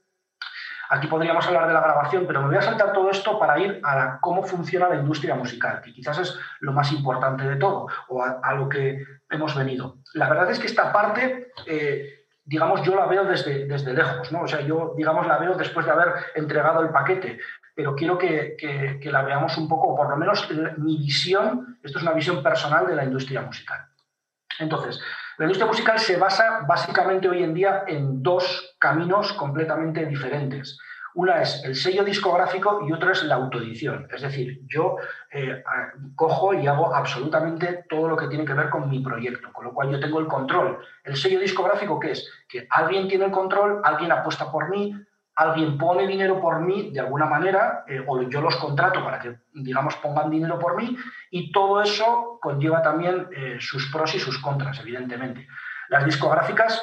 Aquí 0.90 1.06
podríamos 1.06 1.46
hablar 1.46 1.66
de 1.66 1.74
la 1.74 1.82
grabación, 1.82 2.26
pero 2.26 2.40
me 2.40 2.48
voy 2.48 2.56
a 2.56 2.62
saltar 2.62 2.92
todo 2.92 3.10
esto 3.10 3.38
para 3.38 3.58
ir 3.58 3.80
a 3.84 4.18
cómo 4.20 4.42
funciona 4.42 4.88
la 4.88 4.96
industria 4.96 5.34
musical, 5.34 5.82
que 5.82 5.92
quizás 5.92 6.18
es 6.18 6.38
lo 6.60 6.72
más 6.72 6.90
importante 6.92 7.44
de 7.44 7.56
todo, 7.56 7.88
o 8.08 8.22
a, 8.22 8.54
lo 8.54 8.68
que 8.68 9.04
hemos 9.28 9.54
venido. 9.54 9.98
La 10.14 10.28
verdad 10.28 10.50
es 10.50 10.58
que 10.58 10.66
esta 10.66 10.90
parte, 10.90 11.52
eh, 11.66 12.17
digamos, 12.48 12.82
yo 12.82 12.96
la 12.96 13.06
veo 13.06 13.24
desde, 13.24 13.66
desde 13.66 13.92
lejos, 13.92 14.32
¿no? 14.32 14.42
O 14.42 14.48
sea, 14.48 14.62
yo, 14.62 14.94
digamos, 14.96 15.26
la 15.26 15.36
veo 15.36 15.54
después 15.54 15.84
de 15.84 15.92
haber 15.92 16.14
entregado 16.34 16.80
el 16.80 16.88
paquete, 16.88 17.38
pero 17.74 17.94
quiero 17.94 18.16
que, 18.16 18.56
que 18.58 19.12
la 19.12 19.22
veamos 19.22 19.56
un 19.58 19.68
poco, 19.68 19.94
por 19.94 20.08
lo 20.08 20.16
menos 20.16 20.48
mi 20.78 20.96
visión, 20.96 21.78
esto 21.82 21.98
es 21.98 22.02
una 22.02 22.14
visión 22.14 22.42
personal 22.42 22.86
de 22.86 22.96
la 22.96 23.04
industria 23.04 23.42
musical. 23.42 23.80
Entonces, 24.58 24.98
la 25.36 25.44
industria 25.44 25.66
musical 25.66 25.98
se 25.98 26.16
basa 26.16 26.64
básicamente 26.66 27.28
hoy 27.28 27.42
en 27.42 27.52
día 27.52 27.84
en 27.86 28.22
dos 28.22 28.76
caminos 28.80 29.34
completamente 29.34 30.06
diferentes. 30.06 30.78
Una 31.18 31.42
es 31.42 31.64
el 31.64 31.74
sello 31.74 32.04
discográfico 32.04 32.86
y 32.86 32.92
otra 32.92 33.10
es 33.10 33.24
la 33.24 33.34
autoedición. 33.34 34.06
Es 34.14 34.22
decir, 34.22 34.60
yo 34.68 34.98
eh, 35.32 35.64
cojo 36.14 36.54
y 36.54 36.64
hago 36.68 36.94
absolutamente 36.94 37.86
todo 37.88 38.08
lo 38.08 38.16
que 38.16 38.28
tiene 38.28 38.44
que 38.44 38.52
ver 38.52 38.70
con 38.70 38.88
mi 38.88 39.00
proyecto, 39.00 39.52
con 39.52 39.64
lo 39.64 39.74
cual 39.74 39.90
yo 39.90 39.98
tengo 39.98 40.20
el 40.20 40.28
control. 40.28 40.78
El 41.02 41.16
sello 41.16 41.40
discográfico, 41.40 41.98
¿qué 41.98 42.12
es? 42.12 42.30
Que 42.48 42.68
alguien 42.70 43.08
tiene 43.08 43.24
el 43.24 43.30
control, 43.32 43.80
alguien 43.82 44.12
apuesta 44.12 44.52
por 44.52 44.68
mí, 44.68 44.94
alguien 45.34 45.76
pone 45.76 46.06
dinero 46.06 46.40
por 46.40 46.60
mí 46.60 46.92
de 46.92 47.00
alguna 47.00 47.26
manera, 47.26 47.82
eh, 47.88 48.00
o 48.06 48.22
yo 48.22 48.40
los 48.40 48.54
contrato 48.54 49.02
para 49.02 49.18
que, 49.18 49.38
digamos, 49.54 49.96
pongan 49.96 50.30
dinero 50.30 50.56
por 50.60 50.76
mí, 50.76 50.96
y 51.32 51.50
todo 51.50 51.82
eso 51.82 52.38
conlleva 52.40 52.80
también 52.80 53.26
eh, 53.32 53.56
sus 53.58 53.90
pros 53.90 54.14
y 54.14 54.20
sus 54.20 54.38
contras, 54.38 54.78
evidentemente. 54.78 55.48
Las 55.88 56.04
discográficas 56.04 56.80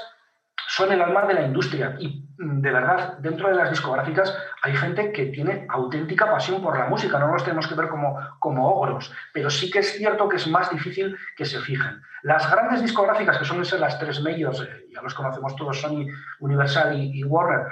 son 0.75 0.91
el 0.91 1.01
alma 1.01 1.25
de 1.25 1.35
la 1.35 1.43
industria 1.43 1.95
y 1.99 2.27
mm, 2.37 2.59
de 2.59 2.71
verdad, 2.71 3.17
dentro 3.19 3.47
de 3.47 3.55
las 3.55 3.69
discográficas 3.69 4.35
hay 4.61 4.75
gente 4.75 5.13
que 5.13 5.27
tiene 5.27 5.65
auténtica 5.69 6.29
pasión 6.29 6.61
por 6.61 6.77
la 6.77 6.87
música, 6.87 7.17
no 7.17 7.31
los 7.31 7.43
tenemos 7.43 7.65
que 7.67 7.75
ver 7.75 7.87
como, 7.87 8.19
como 8.39 8.67
ogros, 8.69 9.09
pero 9.33 9.49
sí 9.49 9.71
que 9.71 9.79
es 9.79 9.93
cierto 9.93 10.27
que 10.27 10.35
es 10.35 10.47
más 10.47 10.69
difícil 10.69 11.15
que 11.37 11.45
se 11.45 11.59
fijen. 11.61 12.01
Las 12.23 12.51
grandes 12.51 12.81
discográficas, 12.81 13.37
que 13.37 13.45
suelen 13.45 13.63
ser 13.63 13.79
las 13.79 13.97
tres 13.99 14.21
medios, 14.21 14.61
eh, 14.61 14.87
ya 14.91 15.01
los 15.01 15.13
conocemos 15.13 15.55
todos, 15.55 15.79
Sony, 15.79 16.07
Universal 16.39 16.93
y 16.93 17.23
Warner, 17.23 17.67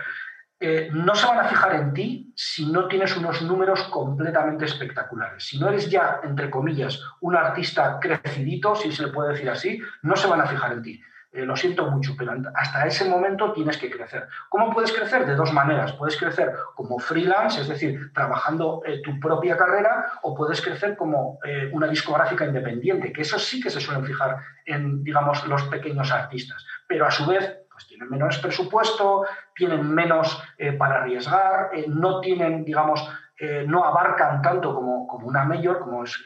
eh, 0.62 0.90
no 0.94 1.14
se 1.14 1.26
van 1.26 1.40
a 1.40 1.50
fijar 1.50 1.76
en 1.76 1.94
ti 1.94 2.32
si 2.38 2.72
no 2.72 2.88
tienes 2.88 3.18
unos 3.18 3.42
números 3.42 3.84
completamente 3.90 4.64
espectaculares. 4.64 5.44
Si 5.44 5.60
no 5.60 5.68
eres 5.68 5.90
ya, 5.90 6.22
entre 6.24 6.50
comillas, 6.50 7.02
un 7.20 7.36
artista 7.36 8.00
crecidito, 8.00 8.76
si 8.76 8.94
se 8.94 9.08
le 9.08 9.12
puede 9.12 9.34
decir 9.34 9.50
así, 9.50 9.82
no 10.04 10.16
se 10.16 10.28
van 10.28 10.40
a 10.40 10.46
fijar 10.46 10.72
en 10.72 10.82
ti. 10.82 11.04
Eh, 11.34 11.46
lo 11.46 11.56
siento 11.56 11.90
mucho, 11.90 12.14
pero 12.18 12.34
hasta 12.54 12.86
ese 12.86 13.10
momento 13.10 13.52
tienes 13.54 13.78
que 13.78 13.90
crecer. 13.90 14.28
¿Cómo 14.50 14.72
puedes 14.72 14.94
crecer? 14.94 15.26
De 15.26 15.36
dos 15.36 15.52
maneras. 15.52 15.94
Puedes 15.94 16.16
crecer 16.18 16.54
como 16.76 17.00
freelance, 17.00 17.60
es 17.60 17.68
decir, 17.68 18.14
trabajando 18.14 18.82
eh, 18.86 19.02
tu 19.04 19.20
propia 19.20 19.58
carrera, 19.58 20.20
o 20.22 20.36
puedes 20.36 20.62
crecer 20.62 20.96
como 20.96 21.40
una 21.72 21.88
discográfica 21.88 22.46
independiente, 22.46 23.12
que 23.12 23.24
eso 23.24 23.40
sí 23.40 23.60
que 23.60 23.70
se 23.70 23.82
suelen 23.82 24.06
fijar 24.06 24.38
en, 24.66 25.04
digamos, 25.04 25.46
los 25.48 25.64
pequeños 25.64 26.12
artistas. 26.12 26.66
Pero 26.88 27.06
a 27.06 27.12
su 27.12 27.26
vez, 27.26 27.64
pues 27.74 27.88
tienen 27.88 28.10
menos 28.10 28.38
presupuesto, 28.38 29.26
tienen 29.56 29.90
menos 29.94 30.42
eh, 30.58 30.74
para 30.74 31.02
arriesgar, 31.02 31.72
eh, 31.74 31.86
no 31.88 32.22
tienen, 32.22 32.64
digamos, 32.64 33.04
eh, 33.40 33.66
no 33.68 33.84
abarcan 33.84 34.42
tanto 34.42 34.76
como, 34.76 35.08
como, 35.08 35.28
una 35.28 35.44
mayor, 35.44 35.80
como 35.80 36.04
es, 36.04 36.24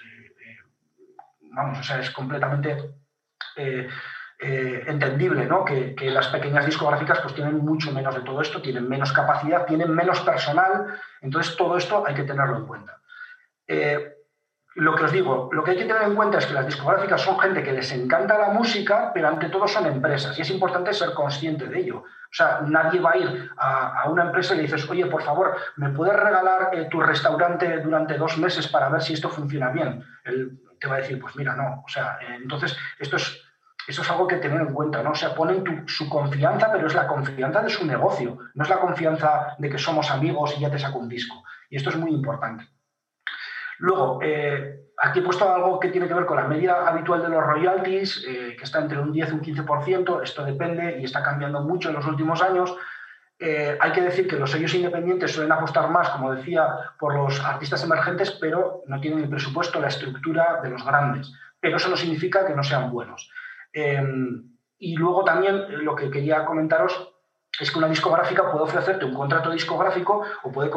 vamos, 1.51 1.79
o 1.79 1.83
sea, 1.83 1.99
es 1.99 2.11
completamente 2.11 2.95
entendible, 4.39 5.45
¿no? 5.45 5.65
Que, 5.65 5.95
las 6.11 6.27
pequeñas 6.27 6.65
discográficas 6.65 7.19
pues 7.21 7.33
tienen 7.33 7.57
mucho 7.57 7.91
menos 7.91 8.13
de 8.13 8.21
todo 8.21 8.41
esto, 8.41 8.61
tienen 8.61 8.87
menos 8.87 9.11
capacidad, 9.11 9.65
tienen 9.65 9.93
menos 9.93 10.19
personal, 10.21 10.85
entonces 11.21 11.55
todo 11.55 11.77
esto 11.77 12.03
hay 12.05 12.13
que 12.13 12.23
tenerlo 12.23 12.57
en 12.57 12.65
cuenta. 12.65 13.01
Lo 14.77 14.93
que 14.93 15.05
os 15.05 15.11
digo, 15.11 15.49
lo 15.51 15.63
que 15.63 15.71
hay 15.71 15.77
que 15.77 15.85
tener 15.85 16.03
en 16.03 16.13
cuenta 16.13 16.37
es 16.37 16.45
que 16.45 16.53
las 16.53 16.67
discográficas 16.67 17.19
son 17.19 17.39
gente 17.39 17.63
que 17.63 17.71
les 17.71 17.91
encanta 17.93 18.37
la 18.37 18.49
música, 18.49 19.09
pero 19.11 19.27
ante 19.27 19.49
todo 19.49 19.67
son 19.67 19.87
empresas 19.87 20.37
y 20.37 20.43
es 20.43 20.51
importante 20.51 20.93
ser 20.93 21.15
consciente 21.15 21.65
de 21.65 21.79
ello. 21.79 21.97
O 21.97 22.33
sea, 22.33 22.61
nadie 22.61 22.99
va 22.99 23.13
a 23.13 23.17
ir 23.17 23.51
a, 23.57 24.07
una 24.07 24.25
empresa 24.25 24.53
y 24.53 24.57
le 24.57 24.63
dices, 24.63 24.87
oye, 24.87 25.07
por 25.07 25.23
favor, 25.23 25.57
¿me 25.77 25.89
puedes 25.89 26.15
regalar 26.15 26.69
eh, 26.73 26.87
tu 26.91 27.01
restaurante 27.01 27.79
durante 27.79 28.19
dos 28.19 28.37
meses 28.37 28.67
para 28.67 28.87
ver 28.89 29.01
si 29.01 29.13
esto 29.13 29.29
funciona 29.29 29.71
bien? 29.71 30.05
Él 30.23 30.59
te 30.79 30.87
va 30.87 30.97
a 30.97 30.99
decir, 30.99 31.19
pues 31.19 31.35
mira, 31.35 31.55
no. 31.55 31.83
O 31.83 31.89
sea, 31.89 32.19
eh, 32.21 32.35
entonces 32.35 32.77
esto 32.99 33.15
es, 33.15 33.46
eso 33.87 34.01
es 34.01 34.11
algo 34.11 34.27
que 34.27 34.37
tener 34.37 34.59
en 34.59 34.73
cuenta, 34.73 35.01
¿no? 35.01 35.11
O 35.11 35.15
sea, 35.15 35.33
ponen 35.33 35.87
su 35.87 36.09
confianza, 36.09 36.71
pero 36.71 36.87
es 36.87 36.93
la 36.93 37.07
confianza 37.07 37.61
de 37.61 37.69
su 37.69 37.85
negocio, 37.85 38.37
no 38.53 38.63
es 38.63 38.69
la 38.69 38.79
confianza 38.79 39.55
de 39.57 39.69
que 39.69 39.77
somos 39.77 40.11
amigos 40.11 40.55
y 40.57 40.61
ya 40.61 40.69
te 40.69 40.77
saco 40.77 40.99
un 40.99 41.07
disco. 41.07 41.43
Y 41.69 41.77
esto 41.77 41.89
es 41.89 41.95
muy 41.95 42.11
importante. 42.11 42.67
Luego, 43.79 44.19
eh, 44.21 44.87
aquí 44.97 45.19
he 45.19 45.21
puesto 45.21 45.53
algo 45.53 45.79
que 45.79 45.89
tiene 45.89 46.07
que 46.07 46.13
ver 46.13 46.25
con 46.25 46.37
la 46.37 46.47
media 46.47 46.87
habitual 46.87 47.21
de 47.21 47.29
los 47.29 47.43
royalties, 47.43 48.25
eh, 48.27 48.55
que 48.57 48.63
está 48.63 48.79
entre 48.79 48.99
un 48.99 49.11
10 49.11 49.29
y 49.29 49.33
un 49.33 49.41
15%. 49.41 50.21
Esto 50.21 50.43
depende 50.43 50.99
y 50.99 51.05
está 51.05 51.23
cambiando 51.23 51.61
mucho 51.61 51.89
en 51.89 51.95
los 51.95 52.05
últimos 52.05 52.41
años. 52.41 52.75
Eh, 53.39 53.77
hay 53.79 53.91
que 53.91 54.01
decir 54.01 54.27
que 54.27 54.35
los 54.35 54.49
sellos 54.49 54.73
independientes 54.73 55.31
suelen 55.31 55.51
apostar 55.51 55.89
más, 55.91 56.09
como 56.09 56.33
decía, 56.33 56.67
por 56.99 57.13
los 57.13 57.39
artistas 57.43 57.83
emergentes, 57.83 58.31
pero 58.31 58.81
no 58.87 58.99
tienen 58.99 59.19
el 59.19 59.29
presupuesto, 59.29 59.79
la 59.79 59.89
estructura 59.89 60.59
de 60.63 60.71
los 60.71 60.83
grandes. 60.83 61.31
Pero 61.59 61.77
eso 61.77 61.89
no 61.89 61.97
significa 61.97 62.45
que 62.45 62.55
no 62.55 62.63
sean 62.63 62.91
buenos. 62.91 63.31
Y 63.73 64.95
luego 64.95 65.23
también 65.23 65.83
lo 65.83 65.95
que 65.95 66.09
quería 66.09 66.45
comentaros 66.45 67.13
es 67.59 67.71
que 67.71 67.79
una 67.79 67.87
discográfica 67.87 68.51
puede 68.51 68.63
ofrecerte 68.63 69.05
un 69.05 69.13
contrato 69.13 69.49
discográfico 69.49 70.23
o 70.43 70.51
puede 70.51 70.69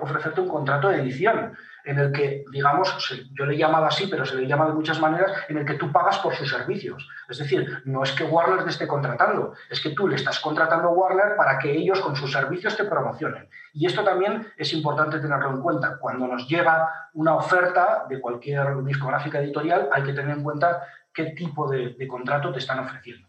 ofrecerte 0.00 0.40
un 0.40 0.48
contrato 0.48 0.88
de 0.88 1.00
edición 1.00 1.56
en 1.84 1.98
el 1.98 2.12
que, 2.12 2.44
digamos, 2.52 2.94
yo 3.32 3.46
le 3.46 3.54
he 3.54 3.58
llamado 3.58 3.86
así, 3.86 4.06
pero 4.06 4.24
se 4.24 4.36
le 4.36 4.46
llama 4.46 4.66
de 4.66 4.74
muchas 4.74 5.00
maneras, 5.00 5.32
en 5.48 5.58
el 5.58 5.64
que 5.64 5.74
tú 5.74 5.90
pagas 5.90 6.18
por 6.18 6.34
sus 6.34 6.50
servicios. 6.50 7.08
Es 7.28 7.38
decir, 7.38 7.82
no 7.86 8.02
es 8.02 8.12
que 8.12 8.24
Warner 8.24 8.64
te 8.64 8.70
esté 8.70 8.86
contratando, 8.86 9.54
es 9.68 9.80
que 9.80 9.90
tú 9.90 10.06
le 10.06 10.16
estás 10.16 10.38
contratando 10.40 10.88
a 10.88 10.92
Warner 10.92 11.36
para 11.36 11.58
que 11.58 11.72
ellos 11.72 12.00
con 12.00 12.14
sus 12.16 12.32
servicios 12.32 12.76
te 12.76 12.84
promocionen. 12.84 13.48
Y 13.72 13.86
esto 13.86 14.04
también 14.04 14.46
es 14.56 14.72
importante 14.72 15.20
tenerlo 15.20 15.50
en 15.50 15.62
cuenta. 15.62 15.96
Cuando 15.98 16.26
nos 16.26 16.46
llega 16.48 17.08
una 17.14 17.34
oferta 17.34 18.04
de 18.08 18.20
cualquier 18.20 18.82
discográfica 18.84 19.40
editorial, 19.40 19.88
hay 19.92 20.02
que 20.02 20.12
tener 20.12 20.36
en 20.36 20.42
cuenta 20.42 20.82
qué 21.12 21.26
tipo 21.32 21.70
de, 21.70 22.06
contrato 22.08 22.52
te 22.52 22.58
están 22.58 22.78
ofreciendo. 22.80 23.28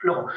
Luego, 0.00 0.28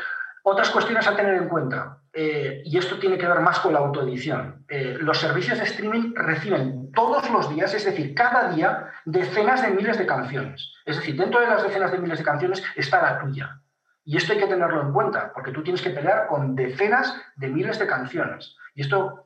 otras 0.43 0.69
cuestiones 0.69 1.07
a 1.07 1.15
tener 1.15 1.35
en 1.35 1.49
cuenta, 1.49 1.99
eh, 2.13 2.61
y 2.65 2.77
esto 2.77 2.99
tiene 2.99 3.17
que 3.17 3.27
ver 3.27 3.39
más 3.39 3.59
con 3.59 3.73
la 3.73 3.79
autoedición. 3.79 4.65
Eh, 4.69 4.97
los 4.99 5.19
servicios 5.19 5.57
de 5.57 5.65
streaming 5.65 6.13
reciben 6.15 6.91
todos 6.91 7.29
los 7.29 7.49
días, 7.49 7.73
es 7.73 7.85
decir, 7.85 8.13
cada 8.13 8.49
día, 8.49 8.91
decenas 9.05 9.61
de 9.61 9.71
miles 9.71 9.97
de 9.97 10.05
canciones. 10.05 10.73
Es 10.85 10.97
decir, 10.97 11.17
dentro 11.17 11.39
de 11.41 11.47
las 11.47 11.63
decenas 11.63 11.91
de 11.91 11.97
miles 11.97 12.19
de 12.19 12.25
canciones 12.25 12.63
está 12.75 13.01
la 13.01 13.19
tuya. 13.19 13.61
Y 14.03 14.17
esto 14.17 14.33
hay 14.33 14.39
que 14.39 14.47
tenerlo 14.47 14.81
en 14.81 14.93
cuenta, 14.93 15.33
porque 15.33 15.51
tú 15.51 15.63
tienes 15.63 15.81
que 15.81 15.89
pelear 15.89 16.27
con 16.27 16.55
decenas 16.55 17.15
de 17.37 17.47
miles 17.47 17.79
de 17.79 17.87
canciones. 17.87 18.55
Y 18.75 18.81
esto 18.81 19.24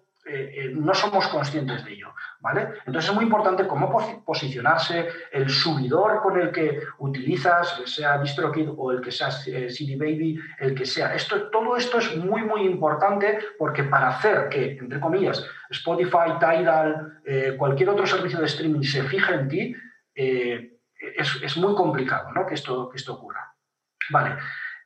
no 0.75 0.93
somos 0.93 1.27
conscientes 1.27 1.83
de 1.85 1.93
ello. 1.93 2.13
¿vale? 2.39 2.69
Entonces 2.85 3.09
es 3.09 3.15
muy 3.15 3.25
importante 3.25 3.67
cómo 3.67 4.23
posicionarse, 4.25 5.09
el 5.31 5.49
subidor 5.49 6.21
con 6.21 6.39
el 6.39 6.51
que 6.51 6.81
utilizas, 6.99 7.81
sea 7.85 8.17
DistroKid 8.17 8.69
o 8.77 8.91
el 8.91 9.01
que 9.01 9.11
sea 9.11 9.31
CD 9.31 9.95
Baby, 9.97 10.39
el 10.59 10.73
que 10.73 10.85
sea. 10.85 11.13
Esto, 11.13 11.49
todo 11.49 11.75
esto 11.75 11.99
es 11.99 12.15
muy, 12.15 12.41
muy 12.43 12.61
importante 12.61 13.39
porque 13.57 13.83
para 13.83 14.09
hacer 14.09 14.49
que, 14.49 14.77
entre 14.77 14.99
comillas, 14.99 15.45
Spotify, 15.69 16.37
Tidal, 16.39 17.21
cualquier 17.57 17.89
otro 17.89 18.05
servicio 18.05 18.39
de 18.39 18.45
streaming 18.45 18.83
se 18.83 19.03
fije 19.03 19.33
en 19.33 19.47
ti, 19.47 19.75
es, 20.15 21.57
muy 21.57 21.75
complicado 21.75 22.31
¿no? 22.31 22.45
que, 22.45 22.55
esto, 22.55 22.89
que 22.89 22.97
esto 22.97 23.13
ocurra. 23.13 23.53
Vale. 24.11 24.37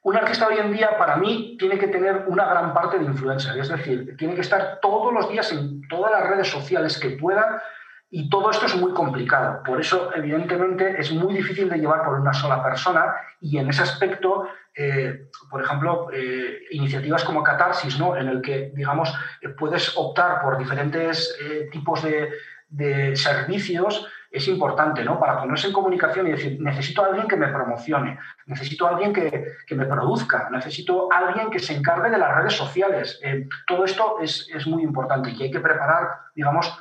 Un 0.04 0.18
artista 0.18 0.48
hoy 0.48 0.58
en 0.58 0.74
día, 0.74 0.98
para 0.98 1.16
mí, 1.16 1.56
tiene 1.58 1.80
que 1.80 1.88
tener 1.88 2.26
una 2.28 2.46
gran 2.46 2.74
parte 2.74 3.00
de 3.00 3.06
influencia, 3.06 3.56
es 3.56 3.70
decir, 3.70 4.18
tiene 4.18 4.36
que 4.36 4.42
estar 4.42 4.80
todos 4.82 5.14
los 5.14 5.30
días 5.30 5.50
en 5.54 5.88
todas 5.88 6.12
las 6.12 6.30
redes 6.30 6.50
sociales 6.50 7.00
que 7.00 7.12
pueda 7.12 7.64
y 8.10 8.30
todo 8.30 8.52
esto 8.52 8.66
es 8.66 8.76
muy 8.76 8.92
complicado. 8.92 9.64
Por 9.64 9.80
eso, 9.80 10.12
evidentemente, 10.14 11.00
es 11.00 11.14
muy 11.14 11.34
difícil 11.34 11.70
de 11.70 11.78
llevar 11.78 12.04
por 12.04 12.20
una 12.20 12.34
sola 12.34 12.62
persona 12.62 13.16
y 13.40 13.58
en 13.58 13.70
ese 13.70 13.84
aspecto, 13.84 14.50
eh, 14.76 15.30
por 15.50 15.64
ejemplo, 15.64 16.10
eh, 16.12 16.64
iniciativas 16.72 17.24
como 17.24 17.42
Catarsis, 17.42 17.98
¿no? 17.98 18.18
en 18.18 18.28
el 18.28 18.42
que, 18.42 18.74
digamos, 18.76 19.16
eh, 19.42 19.50
puedes 19.50 19.98
optar 19.98 20.42
por 20.42 20.58
diferentes 20.58 21.34
tipos 21.72 22.04
de 22.04 23.16
servicios 23.16 24.06
es 24.34 24.48
importante, 24.48 25.04
¿no? 25.04 25.20
Para 25.20 25.40
ponerse 25.40 25.68
en 25.68 25.74
comunicación 25.74 26.28
y 26.28 26.32
decir, 26.32 26.60
necesito 26.60 27.04
a 27.04 27.08
alguien 27.10 27.28
que 27.28 27.38
me 27.38 27.50
promocione, 27.50 28.18
necesito 28.48 28.88
a 28.88 28.90
alguien 28.90 29.14
que, 29.14 29.76
me 29.76 29.86
produzca, 29.86 30.50
necesito 30.52 31.08
a 31.14 31.20
alguien 31.20 31.52
que 31.52 31.60
se 31.60 31.76
encargue 31.76 32.10
de 32.10 32.18
las 32.18 32.36
redes 32.36 32.54
sociales. 32.54 33.20
Eh, 33.24 33.48
todo 33.68 33.86
esto 33.86 34.18
es, 34.22 34.50
es, 34.52 34.66
muy 34.66 34.82
importante 34.82 35.30
y 35.30 35.44
hay 35.44 35.52
que 35.52 35.60
preparar, 35.60 36.10
digamos, 36.36 36.76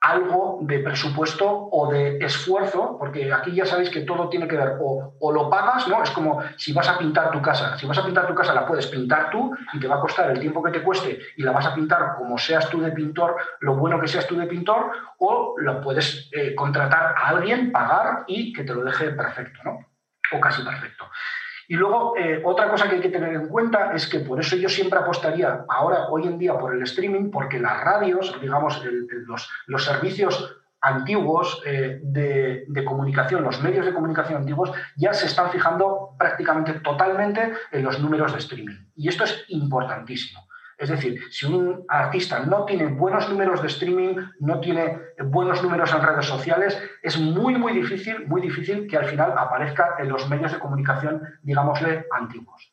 algo 0.00 0.58
de 0.62 0.78
presupuesto 0.80 1.68
o 1.70 1.90
de 1.90 2.18
esfuerzo, 2.18 2.96
porque 2.98 3.32
aquí 3.32 3.52
ya 3.52 3.66
sabéis 3.66 3.90
que 3.90 4.02
todo 4.02 4.28
tiene 4.28 4.46
que 4.46 4.56
ver 4.56 4.76
o, 4.80 5.32
lo 5.32 5.50
pagas, 5.50 5.88
¿no? 5.88 6.02
Es 6.02 6.10
como 6.10 6.42
si 6.56 6.72
vas 6.72 6.88
a 6.88 6.98
pintar 6.98 7.30
tu 7.30 7.42
casa. 7.42 7.76
Si 7.78 7.86
vas 7.86 7.98
a 7.98 8.04
pintar 8.04 8.26
tu 8.26 8.34
casa 8.34 8.54
la 8.54 8.66
puedes 8.66 8.86
pintar 8.86 9.30
tú 9.30 9.54
y 9.72 9.80
te 9.80 9.88
va 9.88 9.96
a 9.96 10.00
costar 10.00 10.30
el 10.30 10.38
tiempo 10.38 10.62
que 10.62 10.70
te 10.70 10.82
cueste 10.82 11.18
y 11.36 11.42
la 11.42 11.52
vas 11.52 11.66
a 11.66 11.74
pintar 11.74 12.14
como 12.16 12.38
seas 12.38 12.68
tú 12.70 12.80
de 12.80 12.92
pintor, 12.92 13.36
lo 13.60 13.76
bueno 13.76 14.00
que 14.00 14.08
seas 14.08 14.26
tú 14.26 14.36
de 14.36 14.46
pintor, 14.46 14.92
o 15.18 15.54
lo 15.58 15.80
puedes 15.80 16.30
eh, 16.32 16.54
contratar 16.54 17.14
a 17.16 17.28
alguien, 17.28 17.72
pagar 17.72 18.24
y 18.26 18.52
que 18.52 18.64
te 18.64 18.74
lo 18.74 18.84
deje 18.84 19.10
perfecto, 19.10 19.60
¿no? 19.64 19.78
O 20.32 20.40
casi 20.40 20.62
perfecto. 20.62 21.06
Y 21.68 21.74
luego, 21.74 22.16
eh, 22.16 22.42
otra 22.44 22.70
cosa 22.70 22.88
que 22.88 22.96
hay 22.96 23.00
que 23.00 23.08
tener 23.08 23.34
en 23.34 23.48
cuenta 23.48 23.92
es 23.92 24.06
que 24.08 24.20
por 24.20 24.40
eso 24.40 24.56
yo 24.56 24.68
siempre 24.68 24.98
apostaría 24.98 25.64
ahora, 25.68 26.08
hoy 26.10 26.26
en 26.26 26.38
día, 26.38 26.58
por 26.58 26.74
el 26.74 26.82
streaming, 26.82 27.30
porque 27.30 27.58
las 27.58 27.82
radios, 27.82 28.38
digamos, 28.40 28.82
los, 29.26 29.48
los, 29.66 29.84
servicios 29.84 30.56
antiguos 30.80 31.62
eh, 31.66 31.98
de, 32.02 32.64
de, 32.68 32.84
comunicación, 32.84 33.42
los 33.42 33.60
medios 33.62 33.84
de 33.84 33.94
comunicación 33.94 34.38
antiguos, 34.38 34.70
ya 34.96 35.12
se 35.12 35.26
están 35.26 35.50
fijando 35.50 36.14
prácticamente 36.18 36.74
totalmente 36.74 37.52
en 37.72 37.82
los 37.82 37.98
números 37.98 38.32
de 38.32 38.38
streaming. 38.38 38.76
Y 38.94 39.08
esto 39.08 39.24
es 39.24 39.44
importantísimo. 39.48 40.46
Es 40.78 40.90
decir, 40.90 41.20
si 41.30 41.46
un 41.46 41.84
artista 41.88 42.40
no 42.40 42.64
tiene 42.66 42.86
buenos 42.86 43.28
números 43.30 43.62
de 43.62 43.68
streaming, 43.68 44.16
no 44.40 44.60
tiene 44.60 44.98
buenos 45.24 45.62
números 45.62 45.92
en 45.92 46.02
redes 46.02 46.26
sociales, 46.26 46.78
es 47.02 47.18
muy, 47.18 47.54
muy 47.54 47.72
difícil, 47.72 48.26
muy 48.26 48.42
difícil 48.42 48.86
que 48.86 48.98
al 48.98 49.06
final 49.06 49.32
aparezca 49.38 49.94
en 49.98 50.10
los 50.10 50.28
medios 50.28 50.52
de 50.52 50.58
comunicación, 50.58 51.22
digámosle, 51.42 52.04
antiguos. 52.12 52.72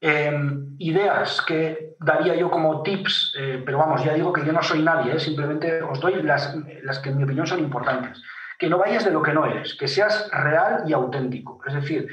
Em, 0.00 0.74
ideas 0.78 1.42
que 1.42 1.94
daría 2.00 2.34
yo 2.34 2.50
como 2.50 2.82
tips, 2.82 3.34
eh, 3.38 3.62
pero 3.64 3.78
vamos, 3.78 4.02
ya 4.02 4.14
digo 4.14 4.32
que 4.32 4.44
yo 4.44 4.52
no 4.52 4.62
soy 4.62 4.82
nadie, 4.82 5.14
eh, 5.14 5.20
simplemente 5.20 5.82
os 5.82 6.00
doy 6.00 6.22
las, 6.22 6.56
las 6.82 6.98
que 6.98 7.10
en 7.10 7.18
mi 7.18 7.24
opinión 7.24 7.46
son 7.46 7.60
importantes. 7.60 8.20
Que 8.58 8.68
no 8.68 8.78
vayas 8.78 9.04
de 9.04 9.12
lo 9.12 9.22
que 9.22 9.32
no 9.32 9.44
eres, 9.44 9.74
que 9.74 9.88
seas 9.88 10.28
real 10.32 10.84
y 10.86 10.92
auténtico. 10.92 11.60
Es 11.66 11.74
decir, 11.74 12.08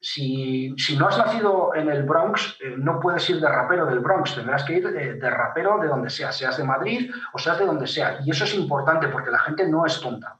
si, 0.00 0.74
no 0.96 1.08
has 1.08 1.18
nacido 1.18 1.74
en 1.74 1.88
el 1.88 2.04
Bronx, 2.04 2.56
eh, 2.60 2.74
no 2.76 3.00
puedes 3.00 3.28
ir 3.30 3.40
de 3.40 3.48
rapero 3.48 3.86
del 3.86 3.98
Bronx, 3.98 4.34
tendrás 4.34 4.64
que 4.64 4.74
ir 4.74 4.86
eh, 4.86 5.14
de, 5.14 5.30
rapero 5.30 5.78
de 5.78 5.88
donde 5.88 6.08
sea, 6.08 6.30
seas 6.30 6.56
de 6.56 6.64
Madrid 6.64 7.10
o 7.32 7.38
seas 7.38 7.58
de 7.58 7.66
donde 7.66 7.86
sea. 7.86 8.20
Y 8.24 8.30
eso 8.30 8.44
es 8.44 8.54
importante 8.54 9.08
porque 9.08 9.30
la 9.30 9.40
gente 9.40 9.68
no 9.68 9.84
es 9.84 10.00
tonta. 10.00 10.38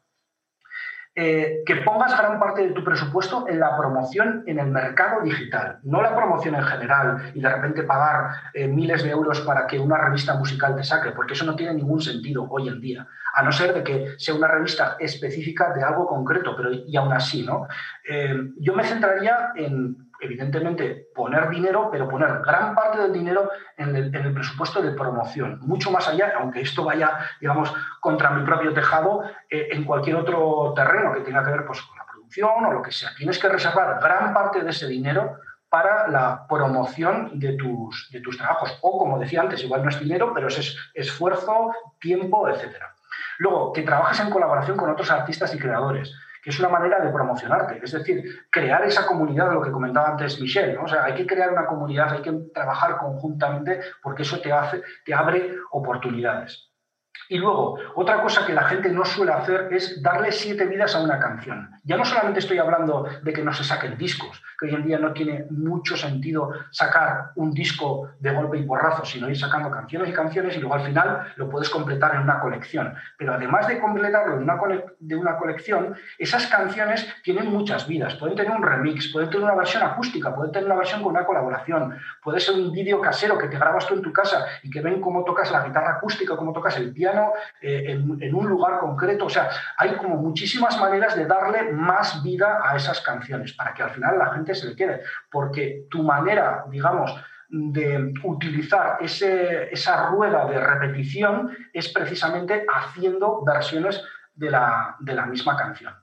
Eh, 1.20 1.64
que 1.66 1.76
pongas 1.76 2.16
gran 2.16 2.38
parte 2.38 2.62
de 2.62 2.72
tu 2.72 2.84
presupuesto 2.84 3.46
en 3.48 3.58
la 3.58 3.76
promoción 3.76 4.44
en 4.46 4.60
el 4.60 4.68
mercado 4.70 5.20
digital, 5.22 5.78
no 5.82 6.00
la 6.00 6.14
promoción 6.14 6.54
en 6.54 6.62
general 6.62 7.32
y 7.34 7.40
de 7.40 7.48
repente 7.48 7.82
pagar 7.82 8.30
miles 8.54 9.02
de 9.02 9.10
euros 9.10 9.40
para 9.40 9.66
que 9.66 9.80
una 9.80 9.98
revista 9.98 10.34
musical 10.34 10.76
te 10.76 10.84
saque, 10.84 11.10
porque 11.10 11.32
eso 11.32 11.44
no 11.44 11.56
tiene 11.56 11.74
ningún 11.74 12.00
sentido 12.00 12.46
hoy 12.48 12.68
en 12.68 12.80
día 12.80 13.08
a 13.38 13.42
no 13.42 13.52
ser 13.52 13.72
de 13.74 13.84
que 13.84 14.14
sea 14.18 14.34
una 14.34 14.48
revista 14.48 14.96
específica 14.98 15.72
de 15.72 15.82
algo 15.82 16.06
concreto, 16.06 16.56
pero 16.56 16.70
y 16.72 16.96
aún 16.96 17.12
así, 17.12 17.44
¿no? 17.44 17.68
Eh, 18.08 18.34
yo 18.58 18.74
me 18.74 18.84
centraría 18.84 19.52
en, 19.54 20.07
evidentemente, 20.20 21.08
poner 21.14 21.48
dinero, 21.48 21.88
pero 21.90 22.08
poner 22.08 22.40
gran 22.40 22.74
parte 22.74 22.98
del 22.98 23.12
dinero 23.12 23.50
en 23.76 23.94
el, 23.94 24.34
presupuesto 24.34 24.82
de 24.82 24.92
promoción, 24.92 25.58
mucho 25.60 25.90
más 25.90 26.08
allá, 26.08 26.32
aunque 26.38 26.60
esto 26.60 26.84
vaya, 26.84 27.18
digamos, 27.40 27.72
contra 28.00 28.30
mi 28.30 28.44
propio 28.44 28.72
tejado, 28.72 29.22
eh, 29.50 29.68
en 29.72 29.84
cualquier 29.84 30.16
otro 30.16 30.72
terreno 30.74 31.12
que 31.14 31.20
tenga 31.20 31.44
que 31.44 31.50
ver 31.50 31.66
pues, 31.66 31.80
con 31.82 31.96
la 31.96 32.06
producción 32.06 32.64
o 32.64 32.72
lo 32.72 32.82
que 32.82 32.92
sea. 32.92 33.10
Tienes 33.16 33.38
que 33.38 33.48
reservar 33.48 34.00
gran 34.00 34.34
parte 34.34 34.62
de 34.62 34.70
ese 34.70 34.86
dinero 34.86 35.36
para 35.68 36.08
la 36.08 36.46
promoción 36.48 37.38
de 37.38 37.52
tus, 37.54 38.08
de 38.10 38.20
tus 38.20 38.38
trabajos. 38.38 38.78
O, 38.80 38.98
como 38.98 39.18
decía 39.18 39.42
antes, 39.42 39.62
igual 39.62 39.82
no 39.82 39.90
es 39.90 40.00
dinero, 40.00 40.32
pero 40.34 40.48
es 40.48 40.76
esfuerzo, 40.94 41.72
tiempo, 42.00 42.48
etcétera. 42.48 42.94
Luego, 43.38 43.72
que 43.72 43.82
trabajes 43.82 44.20
en 44.20 44.30
colaboración 44.30 44.76
con 44.76 44.90
otros 44.90 45.10
artistas 45.10 45.54
y 45.54 45.58
creadores, 45.58 46.12
que 46.42 46.50
es 46.50 46.58
una 46.58 46.68
manera 46.68 47.00
de 47.00 47.10
promocionarte, 47.10 47.80
es 47.82 47.92
decir, 47.92 48.22
crear 48.50 48.84
esa 48.84 49.06
comunidad, 49.06 49.52
lo 49.52 49.62
que 49.62 49.70
comentaba 49.70 50.10
antes 50.10 50.40
Michelle, 50.40 50.78
o 50.78 50.86
sea, 50.86 51.04
hay 51.04 51.14
que 51.14 51.26
crear 51.26 51.52
una 51.52 51.66
comunidad, 51.66 52.12
hay 52.12 52.22
que 52.22 52.32
trabajar 52.54 52.98
conjuntamente 52.98 53.80
porque 54.02 54.22
eso 54.22 54.40
te, 54.40 54.52
hace, 54.52 54.82
te 55.04 55.14
abre 55.14 55.56
oportunidades. 55.70 56.68
Y 57.28 57.38
luego, 57.38 57.78
otra 57.94 58.22
cosa 58.22 58.46
que 58.46 58.54
la 58.54 58.64
gente 58.64 58.90
no 58.90 59.04
suele 59.04 59.32
hacer 59.32 59.68
es 59.70 60.02
darle 60.02 60.32
siete 60.32 60.66
vidas 60.66 60.94
a 60.94 61.02
una 61.02 61.18
canción. 61.18 61.70
Ya 61.88 61.96
no 61.96 62.04
solamente 62.04 62.40
estoy 62.40 62.58
hablando 62.58 63.06
de 63.22 63.32
que 63.32 63.42
no 63.42 63.50
se 63.50 63.64
saquen 63.64 63.96
discos, 63.96 64.42
que 64.60 64.66
hoy 64.66 64.74
en 64.74 64.84
día 64.84 64.98
no 64.98 65.14
tiene 65.14 65.46
mucho 65.48 65.96
sentido 65.96 66.52
sacar 66.70 67.30
un 67.36 67.54
disco 67.54 68.10
de 68.20 68.30
golpe 68.30 68.58
y 68.58 68.66
porrazo, 68.66 69.06
sino 69.06 69.30
ir 69.30 69.38
sacando 69.38 69.70
canciones 69.70 70.10
y 70.10 70.12
canciones 70.12 70.54
y 70.54 70.60
luego 70.60 70.74
al 70.74 70.82
final 70.82 71.32
lo 71.36 71.48
puedes 71.48 71.70
completar 71.70 72.14
en 72.14 72.20
una 72.20 72.40
colección. 72.40 72.94
Pero 73.16 73.32
además 73.32 73.68
de 73.68 73.80
completarlo 73.80 74.36
en 74.36 74.42
una, 74.42 74.58
de 74.98 75.16
una 75.16 75.38
colección, 75.38 75.96
esas 76.18 76.46
canciones 76.48 77.08
tienen 77.22 77.50
muchas 77.50 77.88
vidas. 77.88 78.16
Pueden 78.16 78.36
tener 78.36 78.52
un 78.52 78.62
remix, 78.62 79.10
pueden 79.10 79.30
tener 79.30 79.44
una 79.44 79.54
versión 79.54 79.82
acústica, 79.82 80.34
pueden 80.34 80.52
tener 80.52 80.66
una 80.66 80.76
versión 80.76 81.02
con 81.02 81.12
una 81.12 81.24
colaboración, 81.24 81.96
puede 82.22 82.40
ser 82.40 82.56
un 82.56 82.70
vídeo 82.70 83.00
casero 83.00 83.38
que 83.38 83.48
te 83.48 83.56
grabas 83.56 83.86
tú 83.86 83.94
en 83.94 84.02
tu 84.02 84.12
casa 84.12 84.44
y 84.62 84.68
que 84.68 84.82
ven 84.82 85.00
cómo 85.00 85.24
tocas 85.24 85.50
la 85.50 85.64
guitarra 85.64 85.94
acústica, 85.94 86.36
cómo 86.36 86.52
tocas 86.52 86.76
el 86.76 86.92
piano 86.92 87.32
eh, 87.62 87.84
en, 87.88 88.34
un 88.34 88.46
lugar 88.46 88.78
concreto. 88.78 89.24
O 89.24 89.30
sea, 89.30 89.48
hay 89.78 89.96
como 89.96 90.16
muchísimas 90.16 90.78
maneras 90.78 91.16
de 91.16 91.24
darle 91.24 91.77
más 91.78 92.22
vida 92.22 92.60
a 92.64 92.76
esas 92.76 93.00
canciones 93.00 93.52
para 93.52 93.72
que 93.72 93.82
al 93.82 93.90
final 93.90 94.18
la 94.18 94.32
gente 94.34 94.54
se 94.54 94.68
le 94.68 94.76
quede. 94.76 95.02
Porque 95.30 95.86
tu 95.90 96.02
manera, 96.02 96.64
digamos, 96.68 97.14
de 97.48 98.12
utilizar 98.24 98.98
esa 99.00 100.08
rueda 100.10 100.44
de 100.46 100.60
repetición 100.60 101.56
es 101.72 101.88
precisamente 101.88 102.66
haciendo 102.68 103.42
versiones 103.44 104.02
de 104.34 104.50
la 104.50 105.26
misma 105.26 105.56
canción. 105.56 105.94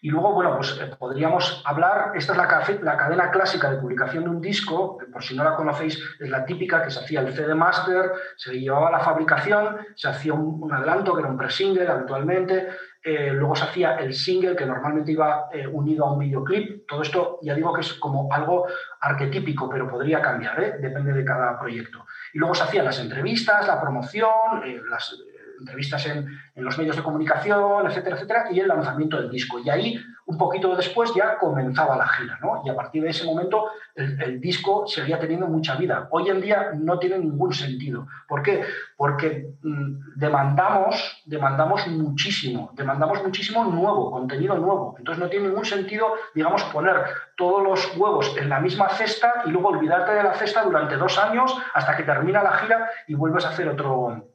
Y 0.00 0.10
luego, 0.10 0.32
bueno, 0.32 0.54
pues 0.56 0.78
eh, 0.80 0.94
podríamos 0.96 1.62
hablar, 1.66 2.12
esta 2.14 2.32
es 2.32 2.38
la, 2.38 2.44
la, 2.82 2.96
cadena 2.96 3.30
clásica 3.30 3.68
de 3.70 3.78
publicación 3.78 4.24
de 4.24 4.30
un 4.30 4.40
disco, 4.40 4.98
por 5.12 5.22
si 5.24 5.34
no 5.34 5.42
la 5.42 5.56
conocéis, 5.56 6.00
es 6.20 6.30
la 6.30 6.44
típica 6.44 6.82
que 6.82 6.90
se 6.90 7.00
hacía 7.00 7.20
el 7.20 7.34
CD 7.34 7.54
Master, 7.54 8.12
se 8.36 8.60
llevaba 8.60 8.88
a 8.88 8.92
la 8.92 9.00
fabricación, 9.00 9.78
se 9.96 10.08
hacía 10.08 10.34
un, 10.34 10.72
adelanto 10.72 11.14
que 11.14 11.20
era 11.20 11.28
un 11.28 11.36
pre-single 11.36 11.88
habitualmente, 11.88 12.68
eh, 13.02 13.30
luego 13.32 13.54
se 13.54 13.64
hacía 13.64 13.96
el 13.96 14.12
single 14.12 14.56
que 14.56 14.66
normalmente 14.66 15.12
iba 15.12 15.48
eh, 15.52 15.66
unido 15.66 16.04
a 16.04 16.12
un 16.12 16.18
videoclip. 16.18 16.86
Todo 16.86 17.02
esto 17.02 17.38
ya 17.42 17.54
digo 17.54 17.72
que 17.72 17.82
es 17.82 17.94
como 17.94 18.32
algo 18.32 18.66
arquetípico, 19.00 19.68
pero 19.70 19.88
podría 19.88 20.20
cambiar, 20.20 20.80
depende 20.80 21.12
de 21.12 21.24
cada 21.24 21.58
proyecto. 21.58 22.04
Y 22.32 22.38
luego 22.38 22.54
se 22.54 22.64
hacían 22.64 22.84
las 22.84 22.98
entrevistas, 22.98 23.66
la 23.66 23.80
promoción, 23.80 24.62
las 24.90 25.16
entrevistas 25.60 26.06
en, 26.06 26.26
en, 26.54 26.64
los 26.64 26.76
medios 26.76 26.96
de 26.96 27.02
comunicación, 27.02 27.86
etcétera, 27.86 28.16
etcétera, 28.16 28.46
y 28.50 28.60
el 28.60 28.68
lanzamiento 28.68 29.20
del 29.20 29.30
disco. 29.30 29.58
Y 29.60 29.70
ahí, 29.70 30.00
un 30.28 30.36
poquito 30.36 30.76
después, 30.76 31.10
ya 31.14 31.38
comenzaba 31.38 31.96
la 31.96 32.06
gira, 32.06 32.38
¿no? 32.42 32.60
Y 32.62 32.68
a 32.68 32.76
partir 32.76 33.02
de 33.02 33.08
ese 33.08 33.24
momento, 33.24 33.70
el, 33.94 34.38
disco 34.38 34.86
seguía 34.86 35.18
teniendo 35.18 35.46
mucha 35.46 35.74
vida. 35.76 36.06
Hoy 36.10 36.28
en 36.28 36.42
día 36.42 36.72
no 36.74 36.98
tiene 36.98 37.18
ningún 37.18 37.54
sentido. 37.54 38.06
¿Por 38.28 38.42
qué? 38.42 38.62
Porque 38.98 39.48
mmm, 39.62 40.16
demandamos, 40.16 41.22
demandamos 41.24 41.86
muchísimo, 41.86 42.70
demandamos 42.74 43.22
muchísimo 43.22 43.64
nuevo, 43.64 44.10
contenido 44.10 44.54
nuevo. 44.56 44.96
Entonces 44.98 45.24
no 45.24 45.30
tiene 45.30 45.48
ningún 45.48 45.64
sentido, 45.64 46.12
digamos, 46.34 46.62
poner 46.64 47.06
todos 47.38 47.62
los 47.62 47.96
huevos 47.96 48.36
en 48.36 48.50
la 48.50 48.60
misma 48.60 48.90
cesta 48.90 49.44
y 49.46 49.50
luego 49.50 49.70
olvidarte 49.70 50.12
de 50.12 50.24
la 50.24 50.34
cesta 50.34 50.62
durante 50.62 50.98
dos 50.98 51.16
años 51.16 51.56
hasta 51.72 51.96
que 51.96 52.02
termina 52.02 52.42
la 52.42 52.52
gira 52.58 52.90
y 53.06 53.14
vuelves 53.14 53.46
a 53.46 53.48
hacer 53.48 53.66
otro, 53.66 54.27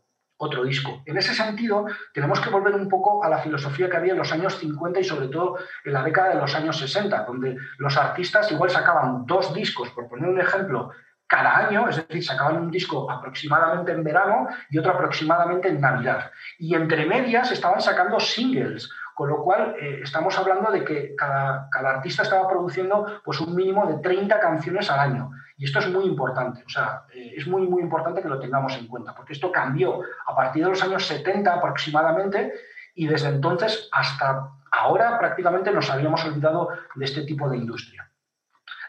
otro 0.43 0.63
disco. 0.63 1.01
En 1.05 1.17
ese 1.17 1.33
sentido, 1.33 1.85
tenemos 2.13 2.39
que 2.39 2.49
volver 2.49 2.75
un 2.75 2.89
poco 2.89 3.23
a 3.23 3.29
la 3.29 3.39
filosofía 3.39 3.89
que 3.89 3.97
había 3.97 4.13
en 4.13 4.19
los 4.19 4.31
años 4.31 4.57
50 4.59 4.99
y 4.99 5.03
sobre 5.03 5.27
todo 5.27 5.57
en 5.83 5.93
la 5.93 6.03
década 6.03 6.29
de 6.29 6.41
los 6.41 6.53
años 6.55 6.77
60, 6.77 7.25
donde 7.25 7.57
los 7.77 7.97
artistas 7.97 8.51
igual 8.51 8.69
sacaban 8.69 9.25
dos 9.25 9.53
discos, 9.53 9.89
por 9.91 10.07
poner 10.07 10.29
un 10.29 10.39
ejemplo, 10.39 10.91
cada 11.27 11.57
año, 11.67 11.89
es 11.89 11.95
decir, 11.95 12.23
sacaban 12.23 12.57
un 12.57 12.69
disco 12.69 13.09
aproximadamente 13.09 13.91
en 13.91 14.03
verano 14.03 14.47
y 14.69 14.77
otro 14.77 14.91
aproximadamente 14.91 15.67
en 15.67 15.81
Navidad. 15.81 16.31
Y 16.59 16.75
entre 16.75 17.05
medias 17.07 17.51
estaban 17.51 17.81
sacando 17.81 18.19
singles, 18.19 18.91
con 19.15 19.29
lo 19.29 19.43
cual 19.43 19.75
eh, 19.79 20.01
estamos 20.03 20.37
hablando 20.37 20.71
de 20.71 20.83
que 20.83 21.15
cada, 21.15 21.69
cada, 21.71 21.91
artista 21.91 22.23
estaba 22.23 22.47
produciendo 22.47 23.21
pues, 23.23 23.39
un 23.39 23.55
mínimo 23.55 23.87
de 23.87 23.97
30 23.99 24.39
canciones 24.39 24.89
al 24.91 24.99
año. 24.99 25.31
Y 25.63 25.67
esto 25.67 25.79
es 25.79 25.87
muy 25.87 26.03
importante, 26.03 26.61
o 26.65 26.69
sea, 26.69 27.03
eh, 27.13 27.35
es 27.37 27.47
muy, 27.47 27.61
muy 27.61 27.81
importante 27.81 28.21
que 28.21 28.27
lo 28.27 28.37
tengamos 28.37 28.75
en 28.77 28.85
cuenta, 28.85 29.15
porque 29.15 29.31
esto 29.31 29.49
cambió 29.49 30.01
a 30.27 30.35
partir 30.35 30.61
de 30.61 30.71
los 30.71 30.83
años 30.83 31.07
70 31.07 31.53
aproximadamente 31.53 32.51
y 32.95 33.07
desde 33.07 33.29
entonces 33.29 33.87
hasta 33.93 34.49
ahora 34.73 35.17
prácticamente 35.17 35.71
nos 35.71 35.89
habíamos 35.89 36.25
olvidado 36.25 36.67
de 36.95 37.05
este 37.05 37.21
tipo 37.23 37.49
de 37.49 37.55
industria. 37.55 38.11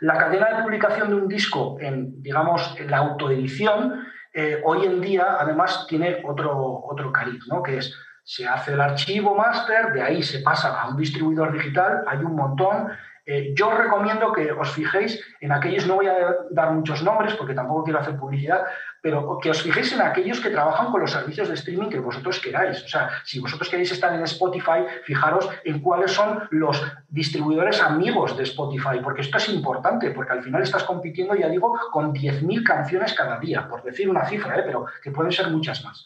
La 0.00 0.18
cadena 0.18 0.48
de 0.48 0.64
publicación 0.64 1.10
de 1.10 1.14
un 1.14 1.28
disco 1.28 1.76
en, 1.78 2.20
digamos, 2.20 2.74
en 2.76 2.90
la 2.90 2.96
autoedición, 2.96 4.08
eh, 4.32 4.60
hoy 4.64 4.84
en 4.84 5.00
día 5.00 5.36
además 5.38 5.86
tiene 5.88 6.22
otro, 6.24 6.82
otro 6.86 7.12
cariz, 7.12 7.40
¿no? 7.46 7.62
que 7.62 7.78
es 7.78 7.94
se 8.24 8.48
hace 8.48 8.72
el 8.72 8.80
archivo 8.80 9.36
máster, 9.36 9.92
de 9.92 10.02
ahí 10.02 10.24
se 10.24 10.40
pasa 10.40 10.80
a 10.80 10.88
un 10.88 10.96
distribuidor 10.96 11.52
digital, 11.52 12.02
hay 12.08 12.18
un 12.18 12.34
montón. 12.34 12.88
Eh, 13.26 13.54
yo 13.56 13.70
recomiendo 13.70 14.32
que 14.32 14.52
os 14.52 14.70
fijéis 14.72 15.18
en 15.40 15.50
aquellos, 15.50 15.86
no 15.86 15.94
voy 15.94 16.08
a 16.08 16.36
dar 16.50 16.72
muchos 16.72 17.02
nombres 17.02 17.34
porque 17.34 17.54
tampoco 17.54 17.84
quiero 17.84 17.98
hacer 17.98 18.16
publicidad, 18.18 18.64
pero 19.00 19.38
que 19.40 19.50
os 19.50 19.62
fijéis 19.62 19.92
en 19.94 20.02
aquellos 20.02 20.40
que 20.40 20.50
trabajan 20.50 20.92
con 20.92 21.00
los 21.00 21.10
servicios 21.10 21.48
de 21.48 21.54
streaming 21.54 21.88
que 21.88 22.00
vosotros 22.00 22.38
queráis. 22.38 22.82
O 22.84 22.88
sea, 22.88 23.08
si 23.24 23.40
vosotros 23.40 23.70
queréis 23.70 23.92
estar 23.92 24.14
en 24.14 24.22
Spotify, 24.24 24.84
fijaros 25.04 25.48
en 25.64 25.80
cuáles 25.80 26.12
son 26.12 26.46
los 26.50 26.82
distribuidores 27.08 27.80
amigos 27.80 28.36
de 28.36 28.42
Spotify, 28.42 29.00
porque 29.02 29.22
esto 29.22 29.38
es 29.38 29.48
importante, 29.48 30.10
porque 30.10 30.32
al 30.32 30.42
final 30.42 30.62
estás 30.62 30.84
compitiendo, 30.84 31.34
ya 31.34 31.48
digo, 31.48 31.78
con 31.92 32.12
10.000 32.12 32.62
canciones 32.62 33.14
cada 33.14 33.38
día, 33.38 33.66
por 33.66 33.82
decir 33.82 34.08
una 34.08 34.26
cifra, 34.26 34.58
¿eh? 34.58 34.62
pero 34.66 34.84
que 35.02 35.10
pueden 35.10 35.32
ser 35.32 35.48
muchas 35.48 35.82
más. 35.82 36.04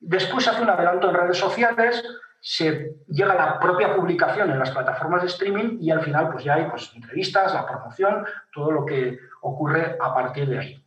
Después 0.00 0.48
hace 0.48 0.62
un 0.62 0.70
adelanto 0.70 1.10
en 1.10 1.16
redes 1.16 1.38
sociales, 1.38 2.02
se 2.46 2.96
llega 3.08 3.32
a 3.32 3.36
la 3.36 3.58
propia 3.58 3.96
publicación 3.96 4.50
en 4.50 4.58
las 4.58 4.70
plataformas 4.70 5.22
de 5.22 5.28
streaming 5.28 5.78
y 5.80 5.90
al 5.90 6.02
final 6.02 6.30
pues 6.30 6.44
ya 6.44 6.56
hay 6.56 6.68
pues, 6.68 6.92
entrevistas, 6.94 7.54
la 7.54 7.66
promoción, 7.66 8.26
todo 8.52 8.70
lo 8.70 8.84
que 8.84 9.18
ocurre 9.40 9.96
a 9.98 10.12
partir 10.12 10.46
de 10.50 10.58
ahí. 10.58 10.84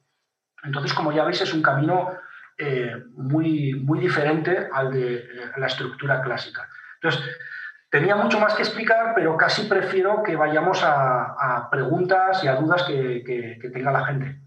Entonces, 0.64 0.94
como 0.94 1.12
ya 1.12 1.24
veis, 1.24 1.42
es 1.42 1.52
un 1.56 1.64
camino 1.64 2.12
eh, 2.60 3.04
muy, 3.16 3.74
muy 3.74 4.00
diferente 4.00 4.70
al 4.72 4.94
de 4.94 5.16
eh, 5.16 5.26
la 5.58 5.66
estructura 5.66 6.22
clásica. 6.22 6.70
Entonces, 7.02 7.28
tenía 7.90 8.16
mucho 8.16 8.40
más 8.40 8.54
que 8.54 8.62
explicar, 8.62 9.14
pero 9.16 9.36
casi 9.36 9.64
prefiero 9.64 10.22
que 10.22 10.36
vayamos 10.36 10.84
a, 10.84 11.68
preguntas 11.72 12.44
y 12.44 12.48
a 12.48 12.56
dudas 12.56 12.84
que, 12.84 13.24
que, 13.26 13.58
que 13.60 13.70
tenga 13.72 13.92
la 13.92 14.06
gente. 14.06 14.42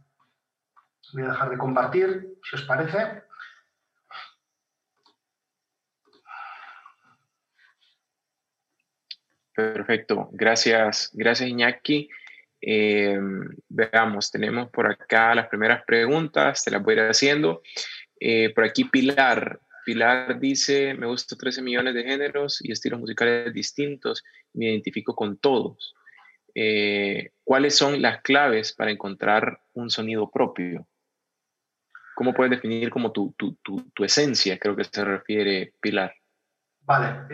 Voy 1.12 1.25
a 1.25 1.31
dejar 1.31 1.51
de 1.51 1.59
compartir, 1.59 2.38
si 2.44 2.55
os 2.55 2.62
parece. 2.62 3.25
Perfecto, 9.55 10.29
gracias, 10.33 11.11
gracias 11.13 11.49
Iñaki. 11.49 12.09
Eh, 12.63 13.19
veamos, 13.69 14.31
tenemos 14.31 14.71
por 14.71 14.87
acá 14.87 15.35
las 15.35 15.49
primeras 15.49 15.83
preguntas, 15.85 16.63
te 16.63 16.71
las 16.71 16.83
voy 16.83 16.95
a 16.95 17.05
ir 17.05 17.11
haciendo. 17.11 17.63
Eh, 18.19 18.53
por 18.55 18.65
aquí 18.65 18.85
Pilar, 18.85 19.61
Pilar 19.85 20.39
dice, 20.39 20.95
me 20.95 21.07
gustan 21.07 21.39
13 21.39 21.63
millones 21.63 21.95
de 21.95 22.05
géneros 22.05 22.61
y 22.63 22.71
estilos 22.71 23.01
musicales 23.01 23.53
distintos, 23.53 24.23
me 24.53 24.67
identifico 24.67 25.15
con 25.15 25.39
todos. 25.39 25.95
Eh, 26.55 27.31
¿Cuáles 27.45 27.77
son 27.77 28.03
las 28.03 28.21
claves 28.23 28.73
para 28.75 28.91
encontrar 28.91 29.61
un 29.73 29.91
sonido 29.91 30.31
propio? 30.31 30.87
¿Cómo 32.15 32.35
puedes 32.35 32.51
definir 32.51 32.91
como 32.91 33.13
tu, 33.13 33.35
tu, 33.39 33.55
tu, 33.63 33.91
tu 33.95 34.05
esencia? 34.05 34.59
Creo 34.59 34.77
que 34.77 34.85
se 34.85 35.05
refiere 35.05 35.73
Pilar. 35.81 36.15
Vale. 36.83 37.27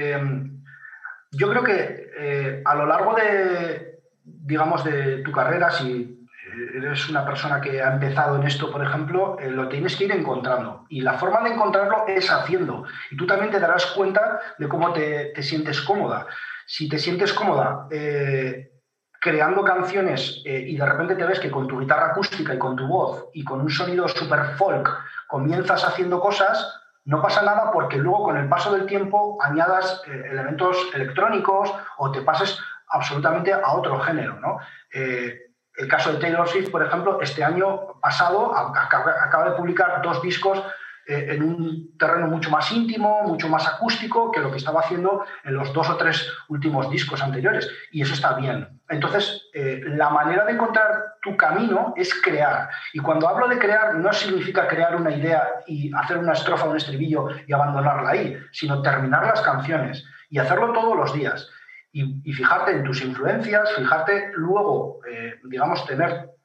Yo 1.32 1.50
creo 1.50 1.62
que 1.62 2.10
eh, 2.18 2.62
a 2.64 2.74
lo 2.74 2.86
largo 2.86 3.14
de, 3.14 4.00
digamos, 4.24 4.84
de 4.84 5.18
tu 5.18 5.32
carrera, 5.32 5.70
si 5.70 6.26
eres 6.74 7.08
una 7.08 7.24
persona 7.26 7.60
que 7.60 7.82
ha 7.82 7.92
empezado 7.92 8.36
en 8.36 8.44
esto, 8.44 8.70
por 8.70 8.82
ejemplo, 8.82 9.36
eh, 9.38 9.50
lo 9.50 9.68
tienes 9.68 9.96
que 9.96 10.04
ir 10.04 10.12
encontrando. 10.12 10.86
Y 10.88 11.00
la 11.00 11.14
forma 11.14 11.42
de 11.42 11.54
encontrarlo 11.54 12.04
es 12.06 12.30
haciendo. 12.30 12.84
Y 13.10 13.16
tú 13.16 13.26
también 13.26 13.50
te 13.50 13.60
darás 13.60 13.86
cuenta 13.86 14.40
de 14.58 14.68
cómo 14.68 14.92
te, 14.92 15.26
te 15.34 15.42
sientes 15.42 15.80
cómoda. 15.82 16.26
Si 16.66 16.88
te 16.88 16.98
sientes 16.98 17.32
cómoda 17.32 17.86
eh, 17.90 18.72
creando 19.20 19.64
canciones 19.64 20.42
y 20.44 20.76
de 20.76 20.86
repente 20.86 21.16
te 21.16 21.24
ves 21.24 21.40
que 21.40 21.50
con 21.50 21.66
tu 21.66 21.80
guitarra 21.80 22.12
acústica 22.12 22.54
y 22.54 22.58
con 22.58 22.76
tu 22.76 22.86
voz 22.86 23.28
y 23.34 23.44
con 23.44 23.60
un 23.60 23.70
sonido 23.70 24.06
super 24.08 24.56
folk 24.56 24.88
comienzas 25.26 25.84
haciendo 25.84 26.20
cosas, 26.20 26.86
no 27.06 27.22
pasa 27.22 27.42
nada 27.42 27.70
porque 27.72 27.98
luego 27.98 28.24
con 28.24 28.36
el 28.36 28.48
paso 28.48 28.72
del 28.72 28.86
tiempo 28.86 29.38
añadas 29.40 30.02
eh, 30.06 30.28
elementos 30.30 30.76
electrónicos 30.92 31.72
o 31.98 32.10
te 32.10 32.20
pases 32.22 32.58
absolutamente 32.88 33.52
a 33.52 33.72
otro 33.72 33.98
género. 34.00 34.38
¿no? 34.40 34.58
Eh, 34.92 35.46
el 35.76 35.88
caso 35.88 36.12
de 36.12 36.18
Taylor 36.18 36.48
Swift, 36.48 36.70
por 36.70 36.82
ejemplo, 36.84 37.20
este 37.20 37.44
año 37.44 38.00
pasado 38.00 38.56
acaba, 38.56 39.14
acaba 39.22 39.50
de 39.50 39.56
publicar 39.56 40.02
dos 40.02 40.20
discos 40.20 40.62
eh, 41.08 41.34
en 41.34 41.42
un 41.42 41.96
terreno 41.96 42.26
mucho 42.26 42.50
más 42.50 42.72
íntimo, 42.72 43.22
mucho 43.22 43.48
más 43.48 43.66
acústico 43.66 44.32
que 44.32 44.40
lo 44.40 44.50
que 44.50 44.56
estaba 44.56 44.80
haciendo 44.80 45.24
en 45.44 45.54
los 45.54 45.72
dos 45.72 45.88
o 45.88 45.96
tres 45.96 46.28
últimos 46.48 46.90
discos 46.90 47.22
anteriores. 47.22 47.70
Y 47.92 48.02
eso 48.02 48.14
está 48.14 48.34
bien. 48.34 48.80
Entonces, 48.88 49.48
eh, 49.54 49.82
la 49.86 50.10
manera 50.10 50.44
de 50.44 50.52
encontrar 50.52 51.14
tu 51.22 51.36
camino 51.36 51.94
es 51.96 52.12
crear. 52.22 52.68
Y 52.92 52.98
cuando 52.98 53.28
hablo 53.28 53.46
de 53.46 53.58
crear, 53.58 53.94
no 53.94 54.12
significa 54.12 54.66
crear 54.66 54.96
una 54.96 55.12
idea 55.12 55.46
y 55.66 55.92
hacer 55.94 56.18
una 56.18 56.32
estrofa, 56.32 56.66
un 56.66 56.76
estribillo 56.76 57.28
y 57.46 57.52
abandonarla 57.52 58.10
ahí, 58.10 58.36
sino 58.50 58.82
terminar 58.82 59.26
las 59.26 59.42
canciones 59.42 60.04
y 60.28 60.38
hacerlo 60.38 60.72
todos 60.72 60.96
los 60.96 61.12
días. 61.14 61.48
Y, 61.92 62.32
fijarte 62.32 62.72
en 62.72 62.84
tus 62.84 63.00
influencias, 63.00 63.72
fijarte 63.74 64.32
luego, 64.34 65.00
eh, 65.08 65.36
digamos, 65.44 65.86
tener 65.86 66.36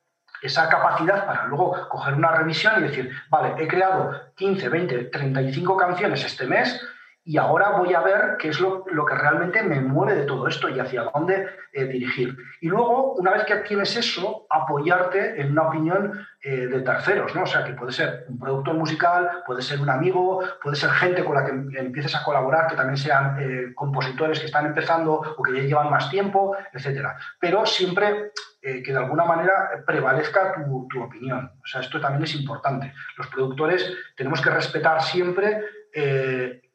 esa 0.42 0.68
capacidad 0.70 1.26
para 1.26 1.46
luego 1.46 1.88
coger 1.90 2.16
una 2.16 2.32
revisión 2.32 2.74
y 2.80 2.88
decir, 2.88 3.12
vale, 3.30 3.64
he 3.64 3.68
creado 3.68 4.20
15, 4.36 4.70
20, 4.70 5.04
35 5.06 5.78
canciones 5.78 6.24
este 6.24 6.46
mes 6.46 6.82
y 7.24 7.38
ahora 7.38 7.78
voy 7.78 7.94
a 7.94 8.02
ver 8.02 8.38
qué 8.40 8.50
es 8.50 8.60
lo, 8.60 8.84
lo 8.92 9.06
que 9.06 9.14
realmente 9.14 9.62
me 9.62 9.80
mueve 9.80 10.16
de 10.16 10.26
todo 10.26 10.48
esto 10.48 10.70
y 10.70 10.80
hacia 10.80 11.04
dónde 11.04 11.48
eh, 11.72 11.86
dirigir. 11.86 12.36
Y 12.62 12.68
luego, 12.68 13.14
una 13.14 13.32
vez 13.32 13.46
que 13.46 13.56
tienes 13.58 13.96
eso, 13.96 14.48
apoyarte 14.50 15.40
en 15.40 15.52
una 15.52 15.70
opinión 15.70 16.28
eh, 16.42 16.68
de 16.68 16.82
terceros, 16.82 17.36
¿no? 17.36 17.44
O 17.44 17.46
sea, 17.46 17.64
que 17.64 17.74
puede 17.74 17.92
ser 17.92 18.26
un 18.28 18.40
productor 18.40 18.74
musical, 18.74 19.44
puede 19.46 19.62
ser 19.62 19.80
un 19.80 19.90
amigo, 19.90 20.44
puede 20.64 20.76
ser 20.76 20.90
gente 20.90 21.24
con 21.24 21.36
la 21.36 21.46
que 21.46 21.52
empieces 21.80 22.16
a 22.16 22.24
colaborar, 22.24 22.68
que 22.68 22.76
también 22.76 22.98
sean 22.98 23.38
eh, 23.40 23.74
compositores 23.76 24.40
que 24.40 24.48
están 24.48 24.66
empezando 24.66 25.22
o 25.38 25.44
que 25.44 25.54
ya 25.54 25.62
llevan 25.62 25.92
más 25.92 26.10
tiempo, 26.10 26.58
etcétera. 26.74 27.18
Pero 27.40 27.66
siempre 27.66 28.32
que 28.62 28.92
de 28.92 28.98
alguna 28.98 29.26
manera 29.26 29.84
prevalezca 29.88 30.54
tu, 30.54 30.88
tu, 30.88 31.02
opinión. 31.02 31.52
O 31.64 31.66
sea, 31.66 31.82
esto 31.82 32.00
también 32.00 32.26
es 32.26 32.36
importante. 32.36 32.94
Los 33.18 33.26
productores 33.26 33.92
tenemos 34.16 34.40
que 34.40 34.52
respetar 34.52 35.02
siempre 35.02 35.62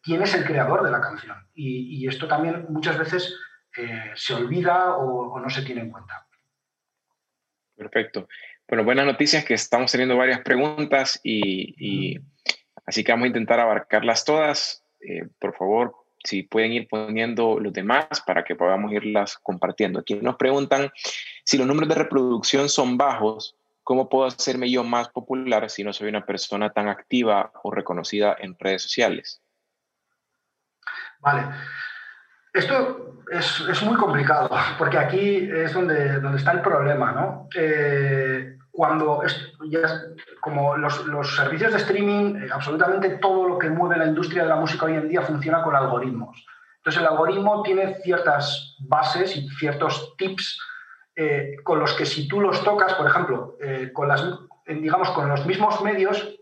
quién 0.06 0.22
es 0.22 0.32
el 0.34 0.44
creador 0.44 0.84
de 0.84 0.92
la 0.92 1.00
canción. 1.00 1.36
Y, 1.52 2.06
esto 2.06 2.28
también 2.28 2.66
muchas 2.68 2.96
veces 2.96 3.34
eh, 3.76 4.12
se 4.14 4.34
olvida 4.34 4.96
o, 4.96 5.38
no 5.40 5.50
se 5.50 5.62
tiene 5.62 5.80
en 5.80 5.90
cuenta. 5.90 6.24
Perfecto. 7.76 8.28
Bueno, 8.68 8.84
buenas 8.84 9.04
noticias 9.04 9.44
que 9.44 9.54
estamos 9.54 9.90
teniendo 9.90 10.16
varias 10.16 10.40
preguntas 10.40 11.20
y, 11.24 11.74
y 11.78 12.20
así 12.86 13.02
que 13.02 13.12
vamos 13.12 13.24
a 13.24 13.28
intentar 13.28 13.58
abarcarlas 13.58 14.24
todas. 14.24 14.84
Eh, 15.00 15.28
por 15.40 15.56
favor, 15.56 15.94
si 16.22 16.44
pueden 16.44 16.72
ir 16.72 16.88
poniendo 16.88 17.58
los 17.58 17.72
demás 17.72 18.06
para 18.24 18.44
que 18.44 18.54
podamos 18.54 18.92
irlas 18.92 19.36
compartiendo. 19.38 19.98
Aquí 19.98 20.14
nos 20.14 20.36
preguntan 20.36 20.92
si 21.44 21.58
los 21.58 21.66
números 21.66 21.88
de 21.88 21.96
reproducción 21.96 22.68
son 22.68 22.96
bajos, 22.96 23.56
¿cómo 23.82 24.08
puedo 24.08 24.26
hacerme 24.26 24.70
yo 24.70 24.84
más 24.84 25.08
popular 25.08 25.68
si 25.68 25.82
no 25.82 25.92
soy 25.92 26.08
una 26.08 26.24
persona 26.24 26.70
tan 26.72 26.88
activa 26.88 27.50
o 27.64 27.72
reconocida 27.72 28.36
en 28.38 28.56
redes 28.58 28.82
sociales? 28.82 29.42
Vale. 31.26 31.42
Esto 32.52 33.24
es, 33.32 33.82
muy 33.82 33.96
complicado, 33.96 34.48
porque 34.78 34.96
aquí 34.96 35.50
es 35.52 35.72
donde, 35.72 36.20
donde 36.20 36.38
está 36.38 36.52
el 36.52 36.60
problema, 36.60 37.10
¿no? 37.10 37.48
Eh, 37.56 38.56
cuando 38.70 39.22
ya, 39.68 39.80
como 40.40 40.76
los, 40.76 41.34
servicios 41.34 41.72
de 41.72 41.78
streaming, 41.78 42.36
eh, 42.36 42.48
absolutamente 42.52 43.18
todo 43.18 43.48
lo 43.48 43.58
que 43.58 43.68
mueve 43.68 43.96
la 43.96 44.06
industria 44.06 44.44
de 44.44 44.50
la 44.50 44.56
música 44.56 44.86
hoy 44.86 44.94
en 44.94 45.08
día 45.08 45.22
funciona 45.22 45.64
con 45.64 45.74
algoritmos. 45.74 46.46
Entonces 46.76 47.02
el 47.02 47.08
algoritmo 47.08 47.60
tiene 47.64 47.96
ciertas 48.04 48.76
bases 48.88 49.36
y 49.36 49.48
ciertos 49.48 50.14
tips 50.16 50.60
eh, 51.16 51.56
con 51.64 51.80
los 51.80 51.92
que 51.94 52.06
si 52.06 52.28
tú 52.28 52.40
los 52.40 52.62
tocas, 52.62 52.94
por 52.94 53.08
ejemplo, 53.08 53.58
con 53.92 54.06
las, 54.06 54.24
digamos, 54.64 55.10
con 55.10 55.28
los 55.28 55.44
mismos 55.44 55.82
medios, 55.82 56.36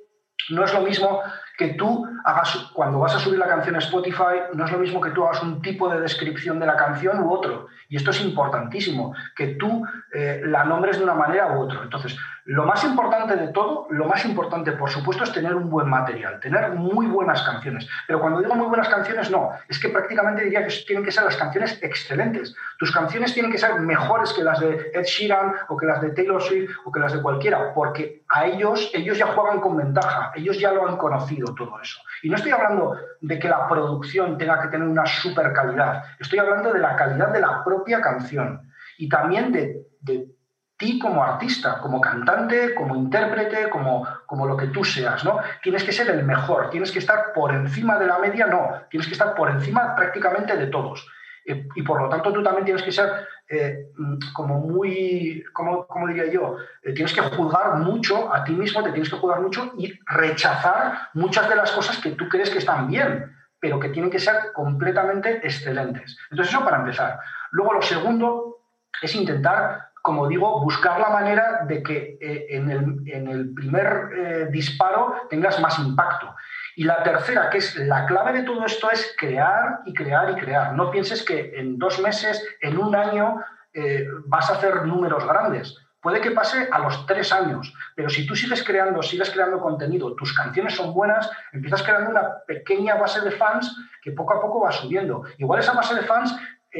no 0.50 0.62
es 0.62 0.74
lo 0.74 0.82
mismo 0.82 1.22
que 1.56 1.68
tú 1.74 2.06
hagas, 2.24 2.70
cuando 2.72 2.98
vas 2.98 3.14
a 3.14 3.18
subir 3.18 3.38
la 3.38 3.46
canción 3.46 3.76
a 3.76 3.78
Spotify, 3.78 4.50
no 4.54 4.64
es 4.64 4.72
lo 4.72 4.78
mismo 4.78 5.00
que 5.00 5.10
tú 5.10 5.24
hagas 5.24 5.42
un 5.42 5.62
tipo 5.62 5.88
de 5.88 6.00
descripción 6.00 6.58
de 6.58 6.66
la 6.66 6.76
canción 6.76 7.20
u 7.20 7.32
otro. 7.32 7.68
Y 7.88 7.96
esto 7.96 8.10
es 8.10 8.20
importantísimo, 8.22 9.14
que 9.36 9.48
tú 9.54 9.86
eh, 10.12 10.40
la 10.44 10.64
nombres 10.64 10.98
de 10.98 11.04
una 11.04 11.14
manera 11.14 11.52
u 11.52 11.60
otra. 11.60 11.82
Entonces, 11.82 12.16
lo 12.46 12.66
más 12.66 12.84
importante 12.84 13.36
de 13.36 13.48
todo, 13.48 13.86
lo 13.90 14.06
más 14.06 14.24
importante, 14.24 14.72
por 14.72 14.90
supuesto, 14.90 15.24
es 15.24 15.32
tener 15.32 15.54
un 15.54 15.70
buen 15.70 15.88
material, 15.88 16.40
tener 16.40 16.72
muy 16.72 17.06
buenas 17.06 17.42
canciones. 17.42 17.88
Pero 18.06 18.20
cuando 18.20 18.40
digo 18.40 18.54
muy 18.54 18.66
buenas 18.66 18.88
canciones, 18.88 19.30
no, 19.30 19.50
es 19.68 19.78
que 19.78 19.88
prácticamente 19.88 20.44
diría 20.44 20.66
que 20.66 20.74
tienen 20.86 21.04
que 21.04 21.12
ser 21.12 21.24
las 21.24 21.36
canciones 21.36 21.78
excelentes. 21.82 22.54
Tus 22.78 22.90
canciones 22.90 23.32
tienen 23.32 23.52
que 23.52 23.58
ser 23.58 23.80
mejores 23.80 24.32
que 24.32 24.42
las 24.42 24.60
de 24.60 24.90
Ed 24.92 25.04
Sheeran 25.04 25.54
o 25.68 25.76
que 25.76 25.86
las 25.86 26.02
de 26.02 26.10
Taylor 26.10 26.42
Swift 26.42 26.70
o 26.84 26.92
que 26.92 27.00
las 27.00 27.12
de 27.12 27.22
cualquiera, 27.22 27.72
porque 27.72 28.24
a 28.28 28.46
ellos, 28.46 28.90
ellos 28.92 29.16
ya 29.16 29.28
juegan 29.28 29.60
con 29.60 29.76
ventaja, 29.76 30.32
ellos 30.34 30.58
ya 30.58 30.72
lo 30.72 30.86
han 30.86 30.96
conocido 30.96 31.43
todo 31.52 31.80
eso. 31.80 32.00
Y 32.22 32.30
no 32.30 32.36
estoy 32.36 32.52
hablando 32.52 32.96
de 33.20 33.38
que 33.38 33.48
la 33.48 33.68
producción 33.68 34.38
tenga 34.38 34.62
que 34.62 34.68
tener 34.68 34.86
una 34.86 35.04
super 35.04 35.52
calidad, 35.52 36.04
estoy 36.18 36.38
hablando 36.38 36.72
de 36.72 36.78
la 36.78 36.96
calidad 36.96 37.32
de 37.32 37.40
la 37.40 37.64
propia 37.64 38.00
canción 38.00 38.70
y 38.98 39.08
también 39.08 39.50
de, 39.52 39.88
de 40.00 40.28
ti 40.76 40.98
como 40.98 41.22
artista, 41.22 41.78
como 41.80 42.00
cantante, 42.00 42.74
como 42.74 42.96
intérprete, 42.96 43.68
como, 43.70 44.06
como 44.26 44.46
lo 44.46 44.56
que 44.56 44.68
tú 44.68 44.84
seas, 44.84 45.24
¿no? 45.24 45.38
Tienes 45.62 45.84
que 45.84 45.92
ser 45.92 46.10
el 46.10 46.24
mejor, 46.24 46.70
tienes 46.70 46.90
que 46.90 46.98
estar 46.98 47.32
por 47.32 47.54
encima 47.54 47.98
de 47.98 48.06
la 48.06 48.18
media, 48.18 48.46
no, 48.46 48.70
tienes 48.90 49.06
que 49.06 49.14
estar 49.14 49.34
por 49.34 49.50
encima 49.50 49.94
prácticamente 49.94 50.56
de 50.56 50.66
todos. 50.66 51.06
Y 51.44 51.82
por 51.82 52.00
lo 52.00 52.08
tanto 52.08 52.32
tú 52.32 52.42
también 52.42 52.64
tienes 52.64 52.82
que 52.82 52.92
ser 52.92 53.26
eh, 53.48 53.90
como 54.32 54.60
muy, 54.60 55.44
como, 55.52 55.86
como 55.86 56.08
diría 56.08 56.32
yo, 56.32 56.56
eh, 56.82 56.94
tienes 56.94 57.12
que 57.12 57.20
juzgar 57.20 57.76
mucho 57.76 58.32
a 58.32 58.42
ti 58.44 58.52
mismo, 58.52 58.82
te 58.82 58.90
tienes 58.90 59.10
que 59.10 59.16
juzgar 59.16 59.40
mucho 59.40 59.72
y 59.76 59.92
rechazar 60.06 61.10
muchas 61.12 61.48
de 61.48 61.56
las 61.56 61.70
cosas 61.72 61.98
que 61.98 62.12
tú 62.12 62.28
crees 62.28 62.50
que 62.50 62.58
están 62.58 62.88
bien, 62.88 63.36
pero 63.60 63.78
que 63.78 63.90
tienen 63.90 64.10
que 64.10 64.18
ser 64.18 64.52
completamente 64.54 65.40
excelentes. 65.42 66.16
Entonces 66.30 66.54
eso 66.54 66.64
para 66.64 66.78
empezar. 66.78 67.20
Luego 67.50 67.74
lo 67.74 67.82
segundo 67.82 68.60
es 69.02 69.14
intentar 69.14 69.90
como 70.04 70.28
digo, 70.28 70.60
buscar 70.60 71.00
la 71.00 71.08
manera 71.08 71.64
de 71.66 71.82
que 71.82 72.18
eh, 72.20 72.46
en, 72.50 72.70
el, 72.70 73.54
primer 73.54 74.10
eh, 74.14 74.48
disparo 74.50 75.14
tengas 75.30 75.58
más 75.60 75.78
impacto. 75.78 76.36
Y 76.76 76.84
la 76.84 77.02
tercera, 77.02 77.50
que 77.50 77.58
es 77.58 77.76
la 77.76 78.06
clave 78.06 78.32
de 78.32 78.42
todo 78.42 78.64
esto, 78.64 78.90
es 78.90 79.14
crear 79.18 79.80
y 79.84 79.94
crear 79.94 80.30
y 80.30 80.34
crear. 80.34 80.74
No 80.74 80.90
pienses 80.90 81.22
que 81.22 81.52
en 81.56 81.78
dos 81.78 82.00
meses, 82.00 82.44
en 82.60 82.78
un 82.78 82.94
año, 82.96 83.40
eh, 83.72 84.06
vas 84.26 84.50
a 84.50 84.54
hacer 84.54 84.84
números 84.86 85.26
grandes. 85.26 85.76
Puede 86.00 86.20
que 86.20 86.32
pase 86.32 86.68
a 86.70 86.78
los 86.80 87.06
tres 87.06 87.32
años, 87.32 87.72
pero 87.96 88.10
si 88.10 88.26
tú 88.26 88.36
sigues 88.36 88.62
creando, 88.62 89.02
sigues 89.02 89.30
creando 89.30 89.58
contenido, 89.58 90.14
tus 90.14 90.34
canciones 90.34 90.74
son 90.74 90.92
buenas, 90.92 91.30
empiezas 91.52 91.82
creando 91.82 92.10
una 92.10 92.40
pequeña 92.46 92.96
base 92.96 93.22
de 93.22 93.30
fans 93.30 93.74
que 94.02 94.12
poco 94.12 94.34
a 94.34 94.40
poco 94.40 94.60
va 94.60 94.70
subiendo. 94.70 95.24
Igual 95.38 95.60
esa 95.60 95.72
base 95.72 95.94
de 95.94 96.02
fans 96.02 96.36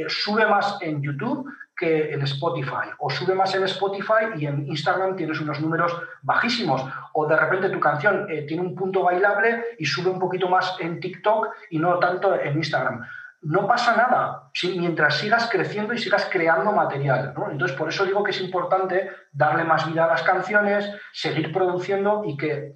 sube 0.09 0.47
más 0.47 0.77
en 0.83 1.03
YouTube 1.03 1.49
que 1.77 2.13
en 2.13 2.23
Spotify. 2.23 2.91
O 2.99 3.11
sube 3.11 3.35
más 3.35 3.55
en 3.55 3.65
Spotify 3.65 4.37
y 4.37 4.47
en 4.47 4.67
Instagram 4.67 5.17
tienes 5.17 5.41
unos 5.41 5.61
números 5.61 5.97
bajísimos. 6.23 6.85
O 7.13 7.27
de 7.27 7.37
repente 7.37 7.71
tu 7.71 7.81
canción 7.81 8.27
eh, 8.31 8.43
tiene 8.47 8.63
un 8.63 8.75
punto 8.75 9.03
bailable 9.03 9.65
y 9.79 9.85
sube 9.85 10.11
un 10.11 10.19
poquito 10.19 10.49
más 10.49 10.77
en 10.81 11.01
TikTok 11.01 11.49
y 11.71 11.79
no 11.79 11.99
tanto 11.99 12.39
en 12.39 12.57
Instagram. 12.57 13.05
No 13.43 13.67
pasa 13.67 13.95
nada 13.95 14.51
mientras 14.75 15.19
sigas 15.19 15.51
creciendo 15.51 15.93
y 15.93 15.99
sigas 15.99 16.29
creando 16.33 16.73
material. 16.73 17.35
Entonces, 17.51 17.77
por 17.77 17.91
eso 17.91 18.07
digo 18.07 18.25
que 18.25 18.31
es 18.31 18.41
importante 18.41 19.11
darle 19.33 19.65
más 19.65 19.87
vida 19.87 20.05
a 20.05 20.09
las 20.09 20.23
canciones, 20.23 20.91
seguir 21.13 21.53
produciendo 21.53 22.23
y 22.25 22.39
que 22.39 22.75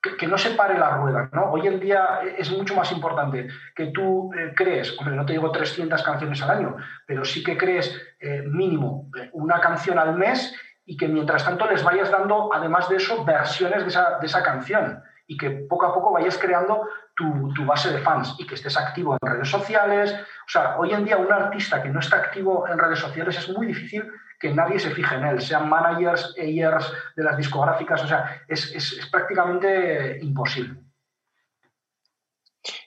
que, 0.00 0.26
no 0.26 0.38
se 0.38 0.50
pare 0.50 0.78
la 0.78 0.90
rueda. 0.96 1.28
¿no? 1.32 1.50
Hoy 1.50 1.66
en 1.66 1.80
día 1.80 2.20
es 2.36 2.50
mucho 2.50 2.74
más 2.74 2.90
importante 2.92 3.48
que 3.74 3.86
tú 3.86 4.30
eh, 4.34 4.52
crees, 4.54 4.98
hombre, 4.98 5.14
no 5.14 5.26
te 5.26 5.34
digo 5.34 5.50
300 5.50 6.02
canciones 6.02 6.42
al 6.42 6.50
año, 6.50 6.76
pero 7.06 7.24
sí 7.24 7.42
que 7.42 7.56
crees 7.56 7.94
eh, 8.18 8.42
mínimo 8.46 9.10
eh, 9.18 9.30
una 9.32 9.60
canción 9.60 9.98
al 9.98 10.16
mes 10.16 10.54
y 10.86 10.96
que 10.96 11.08
mientras 11.08 11.44
tanto 11.44 11.70
les 11.70 11.84
vayas 11.84 12.10
dando, 12.10 12.52
además 12.52 12.88
de 12.88 12.96
eso, 12.96 13.24
versiones 13.24 13.82
de 13.82 13.88
esa, 13.88 14.18
de 14.18 14.26
esa 14.26 14.42
canción 14.42 15.02
y 15.26 15.36
que 15.36 15.50
poco 15.50 15.86
a 15.86 15.94
poco 15.94 16.12
vayas 16.12 16.36
creando 16.38 16.88
tu, 17.14 17.52
tu, 17.54 17.64
base 17.64 17.92
de 17.92 17.98
fans 17.98 18.34
y 18.38 18.46
que 18.46 18.56
estés 18.56 18.76
activo 18.76 19.16
en 19.20 19.28
redes 19.32 19.48
sociales. 19.48 20.12
O 20.12 20.48
sea, 20.48 20.76
hoy 20.78 20.92
en 20.92 21.04
día 21.04 21.18
un 21.18 21.32
artista 21.32 21.80
que 21.80 21.88
no 21.88 22.00
está 22.00 22.16
activo 22.16 22.66
en 22.66 22.78
redes 22.78 22.98
sociales 22.98 23.38
es 23.38 23.48
muy 23.50 23.68
difícil 23.68 24.10
que 24.40 24.52
nadie 24.54 24.80
se 24.80 24.90
fije 24.90 25.14
en 25.14 25.24
él, 25.24 25.40
sean 25.42 25.68
managers, 25.68 26.34
AERs 26.38 26.90
de 27.14 27.22
las 27.22 27.36
discográficas, 27.36 28.02
o 28.02 28.08
sea, 28.08 28.42
es, 28.48 29.06
prácticamente 29.12 30.18
imposible. 30.22 30.80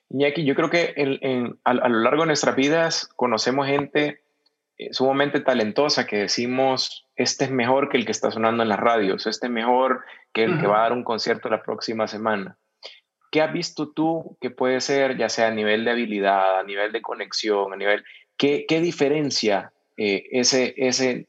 Iñaki, 0.10 0.44
yo 0.46 0.56
creo 0.56 0.70
que 0.70 0.96
a, 1.64 1.74
lo 1.74 2.00
largo 2.00 2.24
de 2.24 2.28
nuestras 2.28 2.56
vidas 2.56 3.10
conocemos 3.16 3.68
gente 3.68 4.24
eh, 4.78 4.90
sumamente 4.94 5.42
talentosa 5.42 6.08
que 6.08 6.18
decimos, 6.18 7.08
este 7.16 7.46
es 7.46 7.52
mejor 7.52 7.90
que 7.90 7.98
el 7.98 8.06
que 8.06 8.12
está 8.12 8.32
sonando 8.32 8.64
en 8.64 8.70
las 8.70 8.80
radios, 8.80 9.28
este 9.28 9.46
es 9.46 9.54
mejor 9.54 10.04
que 10.34 10.44
el 10.44 10.60
que 10.60 10.68
va 10.68 10.80
a 10.80 10.84
dar 10.84 10.94
un 10.94 11.04
concierto 11.04 11.50
la 11.50 11.62
próxima 11.62 12.08
semana. 12.08 12.58
¿Qué 13.32 13.42
has 13.42 13.54
visto 13.54 13.92
tú 13.92 14.38
que 14.42 14.50
puede 14.50 14.82
ser, 14.82 15.18
ya 15.18 15.30
sea 15.30 15.48
a 15.48 15.52
nivel 15.52 15.86
de 15.86 15.92
habilidad, 15.92 16.60
a 16.60 16.64
nivel 16.64 16.92
de 16.92 17.02
conexión, 17.02 17.74
a 17.74 17.76
nivel... 17.76 18.04
¿Qué, 18.38 18.66
qué 18.68 18.82
diferencia 18.82 19.72
eh, 19.96 20.26
ese, 20.32 20.74
ese 20.78 21.28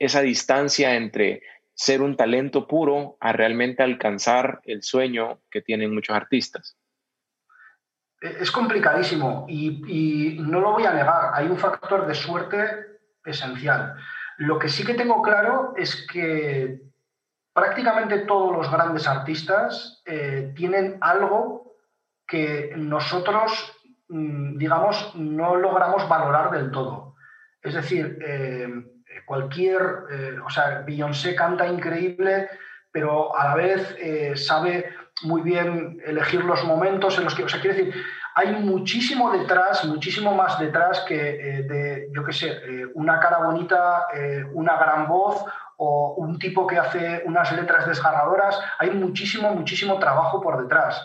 esa 0.00 0.22
distancia 0.22 0.96
entre 0.96 1.42
ser 1.74 2.02
un 2.02 2.16
talento 2.16 2.66
puro 2.66 3.16
a 3.20 3.32
realmente 3.32 3.82
alcanzar 3.82 4.60
el 4.64 4.82
sueño 4.82 5.40
que 5.50 5.60
tienen 5.60 5.94
muchos 5.94 6.16
artistas? 6.16 6.76
Es 8.20 8.50
complicadísimo 8.50 9.46
y, 9.48 10.36
no 10.40 10.60
lo 10.60 10.72
voy 10.72 10.84
a 10.84 10.92
negar, 10.92 11.30
hay 11.32 11.46
un 11.46 11.58
factor 11.58 12.06
de 12.06 12.14
suerte 12.14 12.60
esencial. 13.24 13.94
Lo 14.38 14.58
que 14.58 14.68
sí 14.68 14.84
que 14.84 14.94
tengo 14.94 15.22
claro 15.22 15.74
es 15.76 16.06
que 16.10 16.80
prácticamente 17.52 18.20
todos 18.20 18.56
los 18.56 18.70
grandes 18.70 19.06
artistas 19.06 20.02
eh, 20.06 20.52
tienen 20.56 20.98
algo 21.00 21.76
que 22.26 22.72
nosotros, 22.76 23.74
mm, 24.08 24.56
digamos, 24.56 25.14
no 25.14 25.56
logramos 25.56 26.08
valorar 26.08 26.50
del 26.50 26.70
todo. 26.70 27.16
Es 27.62 27.74
decir, 27.74 28.18
eh, 28.22 28.68
cualquier, 29.24 29.80
eh, 30.10 30.36
o 30.44 30.50
sea, 30.50 30.82
Beyoncé 30.84 31.34
canta 31.34 31.66
increíble, 31.66 32.48
pero 32.90 33.36
a 33.36 33.44
la 33.44 33.54
vez 33.54 33.96
eh, 33.98 34.36
sabe 34.36 34.92
muy 35.22 35.42
bien 35.42 36.00
elegir 36.04 36.44
los 36.44 36.64
momentos 36.64 37.16
en 37.18 37.24
los 37.24 37.34
que, 37.34 37.44
o 37.44 37.48
sea, 37.48 37.60
quiere 37.60 37.76
decir, 37.76 37.94
hay 38.34 38.52
muchísimo 38.56 39.30
detrás, 39.30 39.84
muchísimo 39.84 40.34
más 40.34 40.58
detrás 40.58 41.00
que 41.00 41.30
eh, 41.30 41.62
de, 41.62 42.08
yo 42.12 42.24
qué 42.24 42.32
sé, 42.32 42.60
una 42.94 43.20
cara 43.20 43.38
bonita, 43.38 44.06
una 44.54 44.76
gran 44.76 45.08
voz 45.08 45.44
o 45.76 46.14
un 46.16 46.38
tipo 46.38 46.66
que 46.66 46.78
hace 46.78 47.22
unas 47.26 47.52
letras 47.52 47.86
desgarradoras. 47.86 48.58
Hay 48.78 48.90
muchísimo, 48.90 49.54
muchísimo 49.54 49.98
trabajo 49.98 50.40
por 50.40 50.62
detrás. 50.62 51.04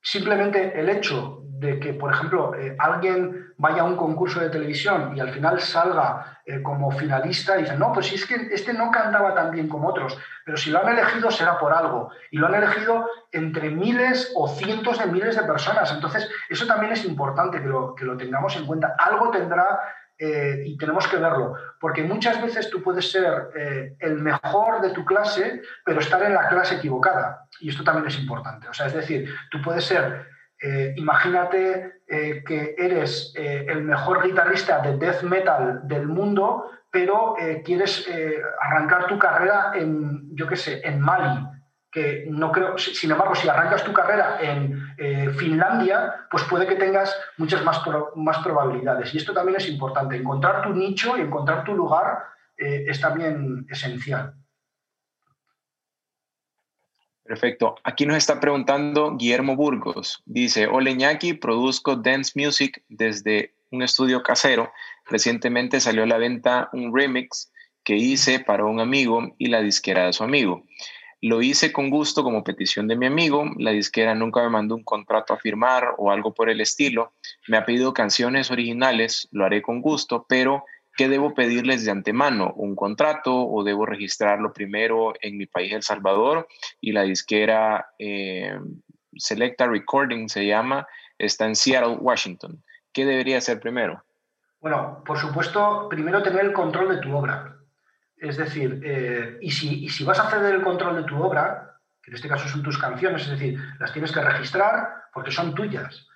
simplemente 0.00 0.80
el 0.80 0.88
hecho 0.88 1.37
de 1.58 1.80
que, 1.80 1.92
por 1.94 2.12
ejemplo, 2.12 2.52
alguien 2.78 3.52
vaya 3.56 3.82
a 3.82 3.84
un 3.84 3.96
concurso 3.96 4.40
de 4.40 4.50
televisión 4.50 5.16
y 5.16 5.20
al 5.20 5.30
final 5.30 5.60
salga 5.60 6.38
eh, 6.50 6.62
como 6.62 6.90
finalista 6.90 7.58
y 7.58 7.64
dice, 7.64 7.76
no, 7.76 7.92
pues 7.92 8.06
si 8.06 8.14
es 8.14 8.24
que 8.24 8.48
este 8.52 8.72
no 8.72 8.90
cantaba 8.90 9.34
tan 9.34 9.50
bien 9.50 9.68
como 9.68 9.88
otros, 9.88 10.16
pero 10.46 10.56
si 10.56 10.70
lo 10.70 10.78
han 10.78 10.96
elegido 10.96 11.30
será 11.30 11.58
por 11.58 11.74
algo. 11.74 12.10
Y 12.30 12.38
lo 12.38 12.46
han 12.46 12.54
elegido 12.54 13.06
entre 13.32 13.68
miles 13.70 14.32
o 14.34 14.48
cientos 14.48 14.98
de 14.98 15.06
miles 15.06 15.36
de 15.36 15.42
personas. 15.42 15.92
Entonces, 15.92 16.26
eso 16.48 16.66
también 16.66 16.92
es 16.92 17.04
importante 17.04 17.60
que 17.60 17.66
lo, 17.66 17.94
que 17.94 18.06
lo 18.06 18.16
tengamos 18.16 18.56
en 18.56 18.64
cuenta. 18.64 18.94
Algo 18.98 19.30
tendrá 19.30 19.78
eh, 20.16 20.62
y 20.64 20.78
tenemos 20.78 21.06
que 21.06 21.18
verlo, 21.18 21.54
porque 21.78 22.02
muchas 22.02 22.40
veces 22.40 22.70
tú 22.70 22.82
puedes 22.82 23.10
ser 23.10 23.50
eh, 23.54 23.96
el 24.00 24.14
mejor 24.18 24.80
de 24.80 24.90
tu 24.90 25.04
clase, 25.04 25.60
pero 25.84 26.00
estar 26.00 26.22
en 26.22 26.32
la 26.32 26.48
clase 26.48 26.76
equivocada. 26.76 27.46
Y 27.60 27.68
esto 27.68 27.84
también 27.84 28.06
es 28.06 28.18
importante. 28.18 28.68
O 28.68 28.72
sea, 28.72 28.86
es 28.86 28.94
decir, 28.94 29.28
tú 29.50 29.60
puedes 29.60 29.84
ser 29.84 30.37
eh, 30.60 30.92
imagínate 30.96 32.02
eh, 32.08 32.42
que 32.44 32.74
eres 32.76 33.32
eh, 33.36 33.66
el 33.68 33.84
mejor 33.84 34.24
guitarrista 34.26 34.80
de 34.80 34.96
death 34.96 35.22
metal 35.22 35.80
del 35.84 36.08
mundo, 36.08 36.70
pero 36.90 37.36
quieres 37.66 38.08
arrancar 38.62 39.06
tu 39.08 39.18
carrera 39.18 39.72
en, 39.74 40.34
yo 40.34 40.46
qué 40.46 40.56
sé, 40.56 40.80
en 40.82 40.98
Mali. 40.98 41.46
que 41.92 42.26
no 42.30 42.50
creo, 42.50 42.78
sin 42.78 43.10
embargo, 43.10 43.34
si 43.34 43.46
arrancas 43.46 43.84
tu 43.84 43.92
carrera 43.92 44.38
en 44.40 45.34
Finlandia, 45.34 46.26
pues 46.30 46.44
puede 46.44 46.66
que 46.66 46.76
tengas 46.76 47.14
muchas 47.36 47.62
más, 47.62 47.82
más 48.16 48.38
probabilidades. 48.38 49.12
Y 49.12 49.18
esto 49.18 49.34
también 49.34 49.58
es 49.58 49.68
importante. 49.68 50.16
Encontrar 50.16 50.62
tu 50.62 50.72
nicho 50.72 51.18
y 51.18 51.20
encontrar 51.20 51.62
tu 51.62 51.74
lugar 51.74 52.20
es 52.56 52.98
también 53.02 53.66
esencial. 53.68 54.37
Perfecto. 57.28 57.74
Aquí 57.84 58.06
nos 58.06 58.16
está 58.16 58.40
preguntando 58.40 59.14
Guillermo 59.18 59.54
Burgos. 59.54 60.22
Dice, 60.24 60.66
hola 60.66 60.88
Iñaki, 60.88 61.34
produzco 61.34 61.94
dance 61.94 62.32
music 62.34 62.82
desde 62.88 63.52
un 63.70 63.82
estudio 63.82 64.22
casero. 64.22 64.72
Recientemente 65.04 65.78
salió 65.78 66.04
a 66.04 66.06
la 66.06 66.16
venta 66.16 66.70
un 66.72 66.90
remix 66.96 67.52
que 67.84 67.96
hice 67.96 68.40
para 68.40 68.64
un 68.64 68.80
amigo 68.80 69.34
y 69.36 69.48
la 69.48 69.60
disquera 69.60 70.06
de 70.06 70.14
su 70.14 70.24
amigo. 70.24 70.64
Lo 71.20 71.42
hice 71.42 71.70
con 71.70 71.90
gusto 71.90 72.22
como 72.22 72.44
petición 72.44 72.88
de 72.88 72.96
mi 72.96 73.04
amigo. 73.04 73.44
La 73.58 73.72
disquera 73.72 74.14
nunca 74.14 74.42
me 74.42 74.48
mandó 74.48 74.74
un 74.74 74.84
contrato 74.84 75.34
a 75.34 75.38
firmar 75.38 75.96
o 75.98 76.10
algo 76.10 76.32
por 76.32 76.48
el 76.48 76.62
estilo. 76.62 77.12
Me 77.46 77.58
ha 77.58 77.66
pedido 77.66 77.92
canciones 77.92 78.50
originales, 78.50 79.28
lo 79.32 79.44
haré 79.44 79.60
con 79.60 79.82
gusto, 79.82 80.24
pero 80.26 80.64
¿qué 80.98 81.08
debo 81.08 81.32
pedirles 81.32 81.84
de 81.84 81.92
antemano? 81.92 82.52
¿Un 82.56 82.74
contrato 82.74 83.32
o 83.32 83.62
debo 83.62 83.86
registrarlo 83.86 84.52
primero 84.52 85.14
en 85.22 85.38
mi 85.38 85.46
país, 85.46 85.72
El 85.72 85.84
Salvador? 85.84 86.48
Y 86.80 86.90
la 86.90 87.02
disquera 87.02 87.86
eh, 88.00 88.58
Selecta 89.14 89.68
Recording 89.68 90.28
se 90.28 90.44
llama, 90.44 90.88
está 91.16 91.46
en 91.46 91.54
Seattle, 91.54 91.98
Washington. 92.00 92.64
¿Qué 92.92 93.06
debería 93.06 93.38
hacer 93.38 93.60
primero? 93.60 94.04
Bueno, 94.60 95.04
por 95.06 95.18
supuesto, 95.18 95.86
primero 95.88 96.20
tener 96.20 96.44
el 96.44 96.52
control 96.52 96.88
de 96.88 97.00
tu 97.00 97.16
obra. 97.16 97.56
Es 98.16 98.36
decir, 98.36 98.80
eh, 98.84 99.38
y, 99.40 99.52
si, 99.52 99.88
si, 99.88 100.02
vas 100.02 100.18
a 100.18 100.28
ceder 100.28 100.52
el 100.52 100.62
control 100.62 100.96
de 100.96 101.04
tu 101.04 101.22
obra, 101.22 101.76
que 102.02 102.10
en 102.10 102.16
este 102.16 102.28
caso 102.28 102.48
son 102.48 102.64
tus 102.64 102.76
canciones, 102.76 103.22
es 103.22 103.30
decir, 103.30 103.56
las 103.78 103.92
tienes 103.92 104.10
que 104.10 104.20
registrar 104.20 105.04
porque 105.12 105.30
son 105.30 105.54
tuyas. 105.54 106.08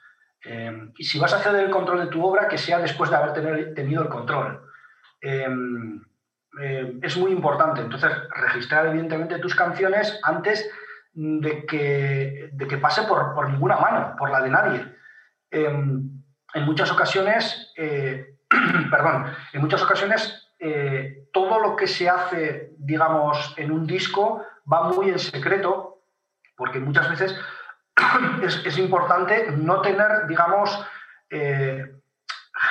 Eh, 0.45 0.91
y 0.99 1.05
si 1.05 1.21
vas 1.21 1.33
a 1.35 1.39
ceder 1.39 1.67
el 1.67 1.71
control 1.71 2.01
de 2.01 2.07
tu 2.09 2.25
obra, 2.27 2.49
que 2.49 2.59
sea 2.59 2.81
después 2.81 3.11
de 3.11 3.17
haber 3.17 3.75
tenido 3.75 4.03
el 4.03 4.09
control. 4.09 4.72
Eh, 5.23 5.49
es 7.01 7.17
muy 7.17 7.33
importante. 7.33 7.81
Entonces, 7.81 8.11
registrar 8.35 8.87
evidentemente 8.87 9.39
tus 9.39 9.55
canciones 9.55 10.21
antes 10.23 10.69
de 11.15 11.65
que, 11.67 12.51
de 12.53 12.67
que 12.67 12.79
pase 12.79 13.03
por, 13.05 13.35
por, 13.35 13.49
ninguna 13.49 13.77
mano, 13.77 14.15
por 14.19 14.31
la 14.31 14.43
de 14.43 14.51
nadie. 14.51 14.97
en 15.51 16.65
muchas 16.65 16.91
ocasiones, 16.93 17.73
perdón, 18.91 19.27
en 19.53 19.61
muchas 19.61 19.83
ocasiones 19.83 20.43
eh, 20.65 21.27
todo 21.33 21.59
lo 21.59 21.75
que 21.75 21.89
se 21.89 22.09
hace, 22.09 22.73
digamos, 22.79 23.53
en 23.57 23.73
un 23.73 23.85
disco 23.85 24.47
va 24.73 24.85
muy 24.91 25.09
en 25.09 25.19
secreto, 25.19 26.05
porque 26.57 26.79
muchas 26.79 27.11
veces 27.11 27.37
es, 28.65 28.79
importante 28.79 29.51
no 29.57 29.81
tener, 29.81 30.29
digamos, 30.29 30.87
eh, 31.31 31.97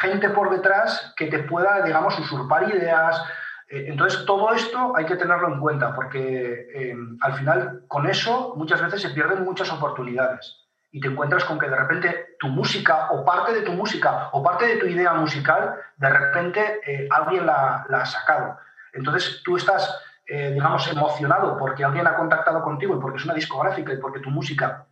gente 0.02 0.30
por 0.30 0.50
detrás 0.50 1.14
que 1.16 1.28
te 1.28 1.40
pueda, 1.40 1.82
digamos, 1.84 2.18
usurpar 2.20 2.70
ideas. 2.70 3.24
Eh, 3.70 3.86
entonces, 3.88 4.26
todo 4.26 4.54
esto 4.54 4.94
hay 4.96 5.06
que 5.06 5.16
tenerlo 5.16 5.48
en 5.48 5.60
cuenta, 5.60 5.96
porque 5.96 6.94
al 7.22 7.34
final 7.36 7.84
con 7.88 8.08
eso 8.08 8.54
muchas 8.58 8.82
veces 8.82 9.02
se 9.02 9.10
pierden 9.12 9.44
muchas 9.44 9.72
oportunidades 9.72 10.62
y 10.92 11.00
te 11.00 11.08
encuentras 11.08 11.46
con 11.46 11.58
que 11.58 11.70
de 11.70 11.76
repente 11.76 12.36
tu 12.38 12.48
música 12.48 13.08
o 13.12 13.24
parte 13.24 13.54
de 13.54 13.62
tu 13.62 13.72
música 13.72 14.30
o 14.34 14.44
parte 14.44 14.66
de 14.68 14.76
tu 14.76 14.86
idea 14.86 15.14
musical, 15.14 15.76
de 15.96 16.10
repente 16.10 16.82
eh, 16.86 17.08
alguien 17.10 17.46
la, 17.46 17.86
ha 17.90 18.06
sacado. 18.06 18.58
Entonces 18.94 19.42
tú 19.44 19.56
estás, 19.56 19.98
eh, 20.28 20.52
digamos, 20.54 20.86
emocionado 20.92 21.58
porque 21.58 21.86
alguien 21.86 22.08
ha 22.08 22.16
contactado 22.16 22.62
contigo 22.62 22.96
y 22.96 23.00
porque 23.00 23.18
es 23.18 23.26
una 23.26 23.34
discográfica 23.34 23.94
y 23.94 23.98
porque 23.98 24.20
tu 24.20 24.30
música 24.30 24.86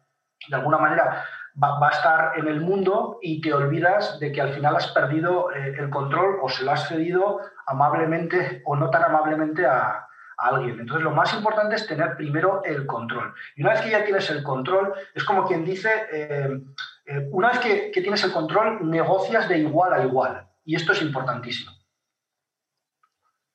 de 0.48 0.56
alguna 0.56 0.78
manera 0.78 1.26
va, 1.62 1.88
a 1.88 1.92
estar 1.92 2.40
en 2.40 2.48
el 2.48 2.62
mundo 2.62 3.20
y 3.22 3.42
te 3.42 3.54
olvidas 3.54 4.20
de 4.20 4.32
que 4.32 4.42
al 4.42 4.54
final 4.54 4.76
has 4.76 4.88
perdido 4.88 5.52
eh, 5.52 5.76
el 5.78 5.90
control 5.90 6.40
o 6.42 6.50
se 6.50 6.64
lo 6.64 6.72
has 6.72 6.88
cedido 6.88 7.42
amablemente 7.68 8.62
o 8.66 8.76
no 8.76 8.90
tan 8.90 9.04
amablemente 9.04 9.66
a, 9.66 10.06
alguien. 10.42 10.80
Entonces, 10.80 11.04
lo 11.04 11.12
más 11.12 11.34
importante 11.34 11.76
es 11.76 11.86
tener 11.86 12.16
primero 12.16 12.64
el 12.64 12.86
control. 12.86 13.34
Y 13.58 13.62
una 13.62 13.72
vez 13.72 13.82
que 13.82 13.90
ya 13.90 14.06
tienes 14.06 14.30
el 14.30 14.42
control, 14.42 14.94
es 15.14 15.26
como 15.26 15.46
quien 15.46 15.66
dice, 15.66 15.90
eh, 16.14 16.62
eh, 17.08 17.28
una 17.32 17.50
vez 17.50 17.60
que, 17.60 17.92
tienes 18.02 18.24
el 18.24 18.32
control, 18.32 18.90
negocias 18.90 19.50
de 19.50 19.58
igual 19.58 19.92
a 19.94 20.02
igual. 20.02 20.48
Y 20.64 20.76
esto 20.76 20.94
es 20.94 21.02
importantísimo. 21.02 21.74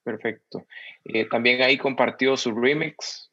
Perfecto. 0.03 0.67
También 1.31 1.63
ahí 1.63 1.79
compartió 1.79 2.37
su 2.37 2.55
remix. 2.55 3.33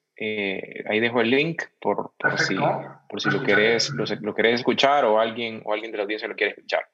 Ahí 0.88 1.00
dejo 1.00 1.22
el 1.22 1.30
link 1.30 1.64
por, 1.80 2.12
por 2.18 2.40
si, 2.40 2.56
por 2.56 3.22
si 3.22 3.30
lo, 3.30 3.44
querés, 3.44 3.90
lo, 3.90 4.06
lo, 4.22 4.36
querés 4.36 4.60
escuchar 4.60 5.06
o 5.06 5.20
alguien, 5.20 5.62
o 5.66 5.74
alguien 5.74 5.92
de 5.92 5.98
la 5.98 6.04
audiencia 6.04 6.28
lo 6.28 6.36
quiere 6.36 6.52
escuchar. 6.52 6.88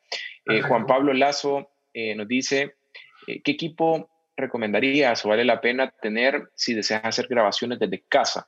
Juan 0.68 0.86
Pablo 0.86 1.14
Lazo 1.14 1.72
nos 1.94 2.28
dice, 2.28 2.76
¿qué 3.26 3.52
equipo 3.52 4.10
recomendarías 4.38 5.26
o 5.26 5.30
vale 5.30 5.44
la 5.44 5.60
pena 5.60 5.92
tener 6.02 6.52
si 6.56 6.74
deseas 6.74 7.04
hacer 7.04 7.28
grabaciones 7.28 7.80
desde 7.80 8.06
casa? 8.08 8.48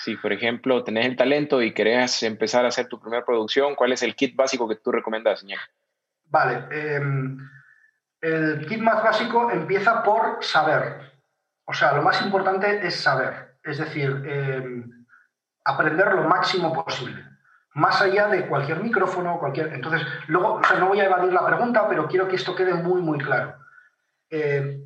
Si, 0.00 0.16
por 0.16 0.32
ejemplo, 0.32 0.82
tenés 0.84 1.06
el 1.06 1.16
talento 1.16 1.62
y 1.62 1.72
querés 1.72 2.22
empezar 2.22 2.64
a 2.64 2.68
hacer 2.68 2.88
tu 2.88 3.00
primera 3.00 3.24
producción, 3.24 3.74
¿cuál 3.74 3.92
es 3.92 4.02
el 4.02 4.14
kit 4.14 4.34
básico 4.34 4.68
que 4.68 4.76
tú 4.76 4.90
recomiendas, 4.90 5.44
Vale. 6.24 6.64
Em, 6.70 7.38
el 8.20 8.66
kit 8.66 8.80
más 8.80 9.02
básico 9.02 9.50
empieza 9.50 10.02
por 10.02 10.42
saber. 10.42 11.12
O 11.66 11.74
sea, 11.74 11.92
lo 11.92 12.02
más 12.02 12.22
importante 12.22 12.86
es 12.86 12.96
saber. 12.96 13.51
Es 13.62 13.78
decir, 13.78 14.22
em, 14.26 15.06
aprender 15.64 16.12
lo 16.14 16.24
máximo 16.24 16.72
posible. 16.84 17.24
Más 17.74 18.02
allá 18.02 18.28
de 18.28 18.46
cualquier 18.46 18.82
micrófono, 18.82 19.38
cualquier. 19.38 19.72
Entonces, 19.72 20.06
luego, 20.26 20.60
no 20.78 20.88
voy 20.88 21.00
a 21.00 21.06
evadir 21.06 21.32
la 21.32 21.46
pregunta, 21.46 21.88
pero 21.88 22.06
quiero 22.06 22.28
que 22.28 22.36
esto 22.36 22.54
quede 22.54 22.74
muy, 22.74 23.00
muy 23.00 23.18
claro. 23.18 23.54
Eh, 24.30 24.78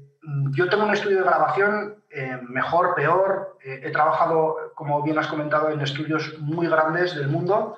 yo 0.52 0.68
tengo 0.68 0.84
un 0.84 0.92
estudio 0.92 1.18
de 1.18 1.24
grabación, 1.24 2.04
eh, 2.10 2.38
mejor, 2.48 2.94
peor. 2.94 3.58
Eh, 3.64 3.80
he 3.84 3.90
trabajado, 3.90 4.72
como 4.74 5.02
bien 5.02 5.18
has 5.18 5.26
comentado, 5.26 5.70
en 5.70 5.80
estudios 5.80 6.38
muy 6.38 6.68
grandes 6.68 7.14
del 7.16 7.28
mundo. 7.28 7.76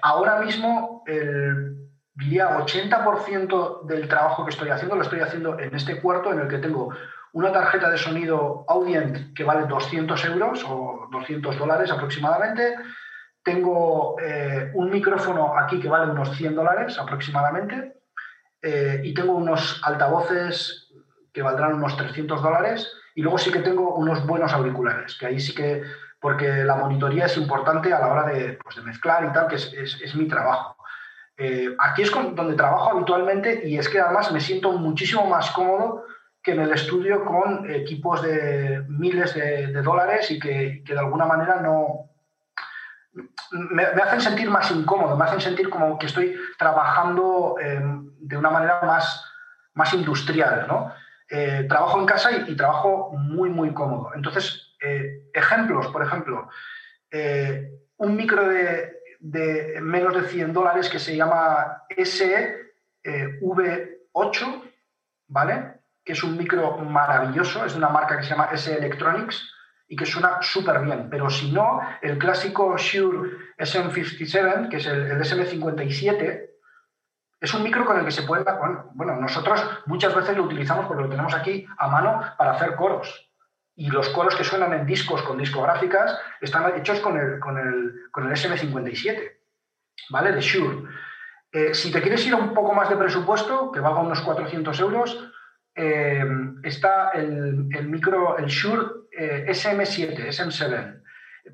ahora 0.00 0.40
mismo, 0.40 1.02
el, 1.06 1.84
diría 2.14 2.56
80% 2.58 3.82
del 3.86 4.08
trabajo 4.08 4.44
que 4.44 4.50
estoy 4.50 4.70
haciendo 4.70 4.96
lo 4.96 5.02
estoy 5.02 5.20
haciendo 5.20 5.58
en 5.58 5.74
este 5.74 6.00
cuarto 6.00 6.32
en 6.32 6.40
el 6.40 6.48
que 6.48 6.58
tengo 6.58 6.94
una 7.34 7.52
tarjeta 7.52 7.90
de 7.90 7.98
sonido 7.98 8.64
Audient 8.68 9.34
que 9.34 9.44
vale 9.44 9.66
200 9.66 10.24
euros 10.24 10.64
o 10.66 11.08
200 11.12 11.58
dólares 11.58 11.90
aproximadamente. 11.90 12.74
Tengo 13.42 14.16
un 14.74 14.90
micrófono 14.90 15.58
aquí 15.58 15.78
que 15.78 15.88
vale 15.88 16.10
unos 16.10 16.34
100 16.34 16.54
dólares 16.54 16.98
aproximadamente 16.98 17.94
eh, 18.66 19.02
y 19.04 19.12
tengo 19.12 19.34
unos 19.34 19.78
altavoces 19.84 20.88
que 21.30 21.42
valdrán 21.42 21.74
unos 21.74 21.98
300 21.98 22.42
dólares 22.42 22.90
y 23.14 23.20
luego 23.20 23.36
sí 23.36 23.52
que 23.52 23.58
tengo 23.58 23.94
unos 23.94 24.26
buenos 24.26 24.54
auriculares, 24.54 25.18
que 25.18 25.26
ahí 25.26 25.38
sí 25.38 25.54
que, 25.54 25.82
porque 26.18 26.64
la 26.64 26.76
monitoría 26.76 27.26
es 27.26 27.36
importante 27.36 27.92
a 27.92 27.98
la 27.98 28.06
hora 28.08 28.26
de, 28.26 28.58
pues, 28.64 28.76
de 28.76 28.82
mezclar 28.82 29.26
y 29.26 29.32
tal, 29.34 29.48
que 29.48 29.56
es, 29.56 29.70
es, 29.74 30.14
mi 30.14 30.26
trabajo. 30.26 30.78
Eh, 31.36 31.76
aquí 31.78 32.02
es 32.02 32.10
donde 32.10 32.54
trabajo 32.54 32.92
habitualmente 32.92 33.68
y 33.68 33.76
es 33.76 33.86
que 33.86 34.00
además 34.00 34.32
me 34.32 34.40
siento 34.40 34.72
muchísimo 34.72 35.26
más 35.26 35.50
cómodo 35.50 36.06
que 36.44 36.52
en 36.52 36.60
el 36.60 36.72
estudio 36.72 37.24
con 37.24 37.70
equipos 37.70 38.22
de 38.22 38.84
miles 38.86 39.34
de, 39.34 39.80
dólares 39.80 40.30
y 40.30 40.38
que, 40.38 40.82
que, 40.84 40.92
de 40.92 40.98
alguna 40.98 41.24
manera 41.24 41.62
no, 41.62 42.10
me, 43.52 43.84
hacen 43.84 44.20
sentir 44.20 44.50
más 44.50 44.70
incómodo, 44.70 45.16
me 45.16 45.24
hacen 45.24 45.40
sentir 45.40 45.70
como 45.70 45.98
que 45.98 46.04
estoy 46.04 46.36
trabajando 46.58 47.56
em, 47.58 48.10
de 48.18 48.36
una 48.36 48.50
manera 48.50 48.82
más, 48.82 49.24
más 49.72 49.94
industrial. 49.94 50.66
¿no? 50.68 50.92
Eh, 51.30 51.64
trabajo 51.66 51.98
en 51.98 52.04
casa 52.04 52.30
y, 52.32 52.54
trabajo 52.56 53.12
muy, 53.16 53.48
muy 53.48 53.72
cómodo. 53.72 54.10
Entonces, 54.14 54.76
eh, 54.82 55.30
ejemplos, 55.32 55.86
por 55.88 56.02
ejemplo, 56.02 56.50
eh, 57.10 57.70
un 57.96 58.16
micro 58.16 58.46
de, 58.46 58.98
de, 59.18 59.80
menos 59.80 60.14
de 60.14 60.28
100 60.28 60.52
dólares 60.52 60.90
que 60.90 60.98
se 60.98 61.16
llama 61.16 61.84
SV8, 61.88 64.62
¿vale? 65.28 65.83
Que 66.04 66.12
es 66.12 66.22
un 66.22 66.36
micro 66.36 66.78
maravilloso, 66.78 67.64
es 67.64 67.72
de 67.72 67.78
una 67.78 67.88
marca 67.88 68.16
que 68.16 68.24
se 68.24 68.30
llama 68.30 68.50
S 68.52 68.72
Electronics 68.72 69.54
y 69.88 69.96
que 69.96 70.06
suena 70.06 70.38
súper 70.40 70.80
bien. 70.80 71.08
Pero 71.10 71.30
si 71.30 71.52
no, 71.52 71.80
el 72.02 72.18
clásico 72.18 72.76
Shure 72.76 73.30
SM57, 73.58 74.68
que 74.68 74.76
es 74.78 74.86
el, 74.86 75.20
SM57, 75.20 76.50
es 77.40 77.54
un 77.54 77.62
micro 77.62 77.84
con 77.84 77.98
el 77.98 78.04
que 78.04 78.10
se 78.10 78.22
puede... 78.22 78.44
Bueno, 78.44 78.90
bueno, 78.94 79.16
nosotros 79.16 79.62
muchas 79.86 80.14
veces 80.14 80.36
lo 80.36 80.44
utilizamos 80.44 80.86
porque 80.86 81.02
lo 81.02 81.08
tenemos 81.08 81.34
aquí 81.34 81.66
a 81.78 81.88
mano 81.88 82.20
para 82.38 82.52
hacer 82.52 82.74
coros. 82.76 83.30
Y 83.76 83.90
los 83.90 84.08
coros 84.10 84.36
que 84.36 84.44
suenan 84.44 84.72
en 84.72 84.86
discos 84.86 85.22
con 85.22 85.36
discográficas 85.36 86.18
están 86.40 86.76
hechos 86.76 87.00
con 87.00 87.18
el, 87.18 87.40
con 87.40 87.58
el, 87.58 88.10
con 88.12 88.26
el 88.26 88.32
SM57, 88.32 89.32
¿vale? 90.10 90.32
De 90.32 90.40
Shure. 90.40 90.88
Eh, 91.52 91.74
si 91.74 91.92
te 91.92 92.00
quieres 92.00 92.26
ir 92.26 92.34
a 92.34 92.36
un 92.36 92.54
poco 92.54 92.72
más 92.72 92.88
de 92.88 92.96
presupuesto, 92.96 93.70
que 93.70 93.80
valga 93.80 94.00
unos 94.00 94.20
400 94.22 94.80
euros, 94.80 95.32
eh, 95.74 96.24
está 96.62 97.10
el, 97.10 97.66
micro, 97.86 98.38
el 98.38 98.46
Shure 98.46 98.86
SM7, 99.12 100.26
SM7, 100.28 101.00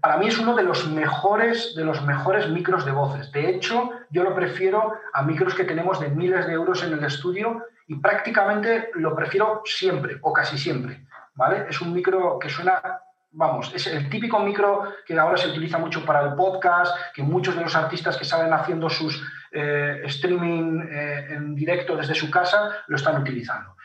para 0.01 0.19
mí 0.19 0.29
es 0.29 0.39
uno 0.39 0.55
de 0.55 0.63
los 0.63 0.89
mejores 0.89 1.75
de 1.75 1.85
los 1.85 2.03
mejores 2.05 2.49
micros 2.49 2.85
de 2.85 2.93
voces. 2.93 3.33
De 3.33 3.51
hecho, 3.51 3.91
yo 4.11 4.23
lo 4.23 4.35
prefiero 4.35 4.95
a 5.13 5.23
micros 5.23 5.55
que 5.55 5.65
tenemos 5.65 5.99
de 6.01 6.09
miles 6.09 6.47
de 6.47 6.53
euros 6.53 6.83
en 6.85 6.93
el 6.93 7.05
estudio 7.05 7.65
y 7.89 7.97
prácticamente 7.97 8.91
lo 8.95 9.17
prefiero 9.17 9.63
siempre 9.65 10.19
o 10.23 10.33
casi 10.33 10.57
siempre, 10.59 11.05
¿vale? 11.35 11.67
Es 11.69 11.81
un 11.81 11.93
micro 11.93 12.39
que 12.39 12.49
suena 12.49 12.81
vamos, 13.33 13.73
es 13.75 13.87
el 13.87 14.09
típico 14.09 14.41
micro 14.41 14.93
que 15.07 15.19
ahora 15.19 15.37
se 15.37 15.49
utiliza 15.49 15.79
mucho 15.79 16.05
para 16.05 16.23
el 16.23 16.35
podcast, 16.35 16.95
que 17.15 17.23
muchos 17.23 17.55
de 17.55 17.63
los 17.63 17.77
artistas 17.77 18.17
que 18.17 18.25
salen 18.25 18.53
haciendo 18.53 18.91
sus 18.91 19.23
eh, 19.53 20.03
streaming 20.05 20.81
eh, 20.91 21.27
en 21.31 21.55
directo 21.55 21.97
desde 21.97 22.15
su 22.15 22.31
casa 22.31 22.71
lo 22.89 22.97
están 22.97 23.21
utilizando. 23.21 23.77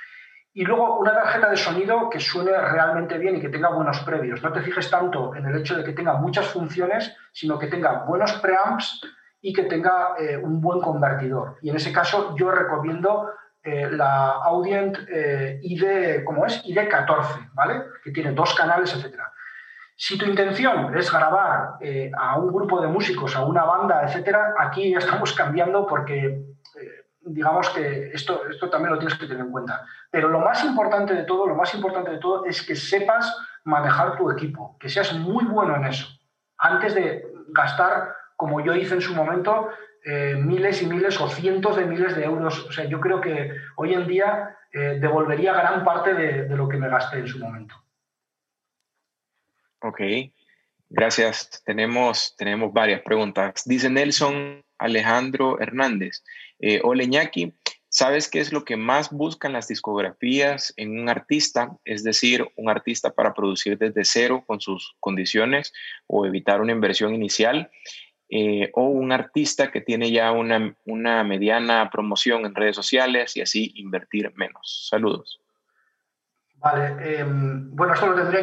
Y 0.57 0.63
luego 0.63 0.99
una 0.99 1.13
tarjeta 1.13 1.49
de 1.49 1.57
sonido 1.57 2.09
que 2.09 2.21
suene 2.21 2.57
realmente 2.57 3.17
bien 3.17 3.35
y 3.35 3.41
que 3.41 3.49
tenga 3.49 3.71
buenos 3.71 3.99
previos. 3.99 4.41
No 4.41 4.53
te 4.53 4.61
fijes 4.61 4.89
tanto 4.89 5.35
en 5.35 5.45
el 5.45 5.57
hecho 5.57 5.75
de 5.75 5.83
que 5.83 5.91
tenga 5.91 6.13
muchas 6.13 6.47
funciones, 6.47 7.13
sino 7.33 7.59
que 7.59 7.67
tenga 7.67 8.05
buenos 8.05 8.31
preamps 8.39 9.01
y 9.41 9.51
que 9.51 9.63
tenga 9.63 10.15
eh, 10.17 10.37
un 10.37 10.61
buen 10.61 10.79
convertidor. 10.79 11.57
Y 11.61 11.71
en 11.71 11.75
ese 11.75 11.91
caso 11.91 12.37
yo 12.37 12.51
recomiendo 12.51 13.31
eh, 13.61 13.89
la 13.91 14.29
Audient 14.45 14.97
eh, 15.09 15.59
ID, 15.61 16.23
¿cómo 16.23 16.45
es? 16.45 16.63
ID14, 16.63 17.51
¿vale? 17.53 17.83
Que 18.01 18.11
tiene 18.11 18.31
dos 18.31 18.55
canales, 18.55 18.95
etc. 18.95 19.19
Si 19.97 20.17
tu 20.17 20.25
intención 20.25 20.97
es 20.97 21.11
grabar 21.11 21.79
a 22.17 22.37
un 22.37 22.47
grupo 22.53 22.79
de 22.79 22.87
músicos, 22.87 23.35
a 23.35 23.43
una 23.43 23.65
banda, 23.65 24.09
etc., 24.09 24.37
aquí 24.57 24.91
ya 24.91 24.99
estamos 24.99 25.33
cambiando 25.33 25.85
porque 25.85 26.54
digamos 27.25 27.69
que 27.71 28.11
esto, 28.13 28.47
esto 28.49 28.69
también 28.69 28.93
lo 28.93 28.99
tienes 28.99 29.17
que 29.17 29.25
tener 29.25 29.45
en 29.45 29.51
cuenta. 29.51 29.85
Pero 30.11 30.29
lo 30.29 30.39
más 30.39 30.63
importante 30.63 31.13
de 31.13 31.23
todo, 31.23 31.47
lo 31.47 31.55
más 31.55 31.73
importante 31.73 32.11
de 32.11 32.19
todo 32.19 32.45
es 32.45 32.61
que 32.61 32.75
sepas 32.75 33.35
manejar 33.63 34.17
tu 34.17 34.29
equipo, 34.31 34.77
que 34.79 34.89
seas 34.89 35.13
muy 35.13 35.43
bueno 35.45 35.75
en 35.75 35.85
eso, 35.85 36.07
antes 36.57 36.93
de 36.93 37.25
gastar, 37.49 38.15
como 38.35 38.61
yo 38.61 38.75
hice 38.75 38.95
en 38.95 39.01
su 39.01 39.15
momento, 39.15 39.69
eh, 40.03 40.35
miles 40.35 40.81
y 40.83 40.85
miles 40.85 41.19
o 41.19 41.27
cientos 41.27 41.75
de 41.77 41.85
miles 41.85 42.15
de 42.15 42.23
euros. 42.23 42.65
O 42.65 42.71
sea, 42.71 42.85
yo 42.85 42.99
creo 42.99 43.21
que 43.21 43.51
hoy 43.75 43.93
en 43.93 44.07
día 44.07 44.55
eh, 44.71 44.97
devolvería 44.99 45.53
gran 45.53 45.83
parte 45.83 46.13
de, 46.13 46.55
lo 46.55 46.69
que 46.69 46.77
me 46.77 46.89
gasté 46.89 47.17
en 47.19 47.27
su 47.27 47.39
momento. 47.39 47.75
Ok, 49.79 49.99
gracias. 50.89 51.63
Tenemos, 51.65 52.35
tenemos 52.37 52.71
varias 52.71 53.01
preguntas. 53.01 53.63
Dice 53.65 53.89
Nelson 53.89 54.63
Alejandro 54.77 55.59
Hernández. 55.59 56.23
Eh, 56.59 56.81
Oleñaki, 56.83 57.53
¿sabes 57.89 58.29
qué 58.29 58.39
es 58.39 58.51
lo 58.51 58.63
que 58.63 58.77
más 58.77 59.11
buscan 59.11 59.53
las 59.53 59.67
discografías 59.67 60.73
en 60.77 60.99
un 60.99 61.09
artista? 61.09 61.77
Es 61.85 62.03
decir, 62.03 62.47
un 62.55 62.69
artista 62.69 63.13
para 63.13 63.33
producir 63.33 63.77
desde 63.77 64.05
cero 64.05 64.43
con 64.45 64.61
sus 64.61 64.95
condiciones 64.99 65.73
o 66.07 66.25
evitar 66.25 66.61
una 66.61 66.71
inversión 66.71 67.13
inicial. 67.13 67.69
Eh, 68.27 68.71
o 68.73 68.85
un 68.85 69.11
artista 69.11 69.71
que 69.71 69.81
tiene 69.81 70.09
ya 70.09 70.31
una, 70.31 70.75
una 70.85 71.23
mediana 71.23 71.91
promoción 71.91 72.43
en 72.43 72.55
redes 72.55 72.75
sociales 72.75 73.37
y 73.37 73.41
así 73.41 73.71
invertir 73.75 74.33
menos. 74.35 74.87
Saludos. 74.89 75.44
Vale, 76.65 76.95
em, 77.19 77.75
bueno, 77.75 77.93
esto 77.93 78.07
lo 78.07 78.15
tendría 78.15 78.41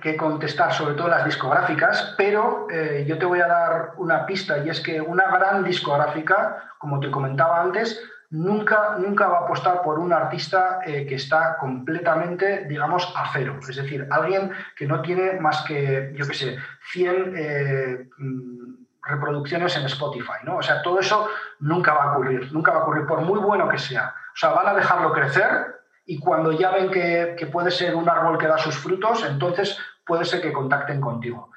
que, 0.00 0.16
contestar 0.16 0.72
sobre 0.72 0.94
todo 0.94 1.08
las 1.08 1.26
discográficas, 1.26 2.14
pero 2.16 2.66
eh, 2.70 3.04
yo 3.06 3.18
te 3.18 3.26
voy 3.26 3.40
a 3.40 3.46
dar 3.46 3.92
una 3.98 4.24
pista 4.24 4.56
y 4.56 4.70
es 4.70 4.80
que 4.80 5.02
una 5.02 5.30
gran 5.30 5.62
discográfica, 5.62 6.72
como 6.78 6.98
te 6.98 7.10
comentaba 7.10 7.60
antes, 7.60 8.00
nunca, 8.30 8.96
nunca 8.96 9.28
va 9.28 9.40
a 9.40 9.42
apostar 9.42 9.82
por 9.82 9.98
un 9.98 10.14
artista 10.14 10.80
eh, 10.86 11.06
que 11.06 11.16
está 11.16 11.58
completamente, 11.58 12.64
digamos, 12.64 13.12
a 13.14 13.30
cero. 13.34 13.60
Es 13.60 13.76
decir, 13.76 14.08
alguien 14.10 14.50
que 14.74 14.86
no 14.86 15.02
tiene 15.02 15.38
más 15.38 15.60
que, 15.66 16.14
yo 16.16 16.26
qué 16.26 16.34
sé, 16.34 16.56
100 16.92 17.34
eh, 17.36 18.08
mm, 18.16 18.74
reproducciones 19.02 19.76
en 19.76 19.84
Spotify, 19.84 20.40
¿no? 20.42 20.56
O 20.56 20.62
sea, 20.62 20.80
todo 20.80 21.00
eso 21.00 21.28
nunca 21.60 21.92
va 21.92 22.04
a 22.04 22.12
ocurrir, 22.12 22.50
nunca 22.50 22.72
va 22.72 22.78
a 22.78 22.82
ocurrir, 22.84 23.04
por 23.04 23.20
muy 23.20 23.40
bueno 23.40 23.68
que 23.68 23.76
sea. 23.76 24.14
O 24.32 24.36
sea, 24.36 24.52
van 24.52 24.68
a 24.68 24.74
dejarlo 24.74 25.12
crecer 25.12 25.77
y 26.10 26.18
cuando 26.18 26.52
ya 26.52 26.70
ven 26.70 26.90
que, 26.90 27.46
puede 27.52 27.70
ser 27.70 27.94
un 27.94 28.08
árbol 28.08 28.38
que 28.38 28.46
da 28.46 28.56
sus 28.56 28.74
frutos, 28.78 29.26
entonces 29.28 29.78
puede 30.06 30.24
ser 30.24 30.40
que 30.40 30.54
contacten 30.54 31.02
contigo. 31.02 31.50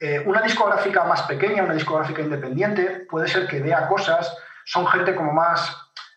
Eh, 0.00 0.22
una 0.24 0.40
discográfica 0.40 1.04
más 1.04 1.22
pequeña, 1.24 1.62
una 1.62 1.74
discográfica 1.74 2.22
independiente, 2.22 3.06
puede 3.10 3.28
ser 3.28 3.46
que 3.46 3.60
vea 3.60 3.86
cosas, 3.86 4.34
son 4.64 4.86
gente 4.86 5.14
como 5.14 5.34
más, 5.34 5.76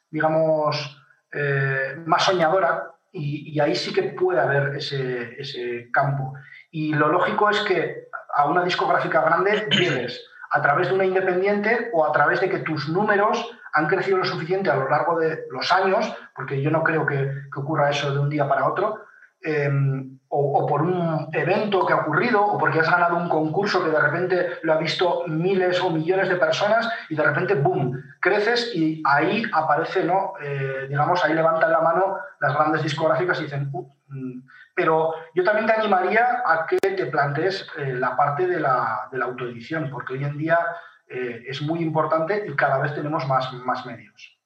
digamos, 0.09 1.05
eh, 1.33 1.97
más 2.05 2.23
soñadora 2.23 2.93
y, 3.11 3.59
ahí 3.59 3.75
sí 3.75 3.91
que 3.93 4.03
puede 4.03 4.39
haber 4.39 4.77
ese, 4.77 5.35
ese, 5.37 5.91
campo. 5.91 6.33
Y 6.71 6.93
lo 6.93 7.09
lógico 7.09 7.49
es 7.49 7.59
que 7.59 8.07
a 8.33 8.45
una 8.45 8.63
discográfica 8.63 9.19
grande 9.19 9.67
llegues 9.69 10.30
a 10.51 10.61
través 10.61 10.89
de 10.89 10.95
una 10.95 11.05
independiente 11.05 11.89
o 11.93 12.05
a 12.05 12.11
través 12.11 12.41
de 12.41 12.49
que 12.49 12.59
tus 12.59 12.89
números 12.89 13.49
han 13.73 13.87
crecido 13.87 14.17
lo 14.17 14.25
suficiente 14.25 14.69
a 14.69 14.75
lo 14.75 14.89
largo 14.89 15.17
de 15.17 15.45
los 15.49 15.71
años, 15.71 16.13
porque 16.35 16.61
yo 16.61 16.69
no 16.71 16.83
creo 16.83 17.05
que, 17.05 17.31
ocurra 17.55 17.89
eso 17.89 18.13
de 18.13 18.19
un 18.19 18.29
día 18.29 18.47
para 18.47 18.67
otro, 18.67 19.05
em, 19.41 20.19
o, 20.27 20.65
por 20.65 20.81
un 20.81 21.27
evento 21.33 21.85
que 21.85 21.93
ha 21.93 21.97
ocurrido, 21.97 22.41
o 22.41 22.57
porque 22.57 22.79
has 22.79 22.89
ganado 22.89 23.17
un 23.17 23.27
concurso 23.27 23.83
que 23.83 23.91
de 23.91 23.99
repente 23.99 24.47
lo 24.63 24.73
ha 24.73 24.77
visto 24.77 25.23
miles 25.27 25.81
o 25.81 25.89
millones 25.89 26.29
de 26.29 26.35
personas 26.35 26.89
y 27.09 27.15
de 27.15 27.23
repente, 27.23 27.55
¡boom!, 27.55 28.01
creces 28.19 28.71
y 28.73 29.01
ahí 29.05 29.43
aparece, 29.53 30.03
¿no? 30.03 30.33
Eh, 30.41 30.85
digamos, 30.87 31.23
ahí 31.23 31.33
levantan 31.33 31.71
la 31.71 31.81
mano 31.81 32.17
las 32.39 32.53
grandes 32.53 32.83
discográficas 32.83 33.39
y 33.39 33.43
dicen, 33.43 33.69
uh, 33.73 33.85
mm". 34.07 34.43
Pero 34.75 35.13
yo 35.35 35.43
también 35.43 35.67
te 35.67 35.73
animaría 35.73 36.43
a 36.45 36.65
que 36.65 36.77
te 36.77 37.05
plantees 37.07 37.67
eh, 37.77 37.93
la 37.93 38.15
parte 38.15 38.47
de 38.47 38.59
la, 38.59 39.07
de 39.11 39.17
la 39.17 39.25
autoedición, 39.25 39.89
porque 39.89 40.13
hoy 40.13 40.23
en 40.23 40.37
día 40.37 40.59
eh, 41.07 41.43
es 41.47 41.61
muy 41.61 41.79
importante 41.81 42.45
y 42.47 42.55
cada 42.55 42.79
vez 42.79 42.95
tenemos 42.95 43.27
más, 43.27 43.51
más 43.53 43.85
medios. 43.85 44.39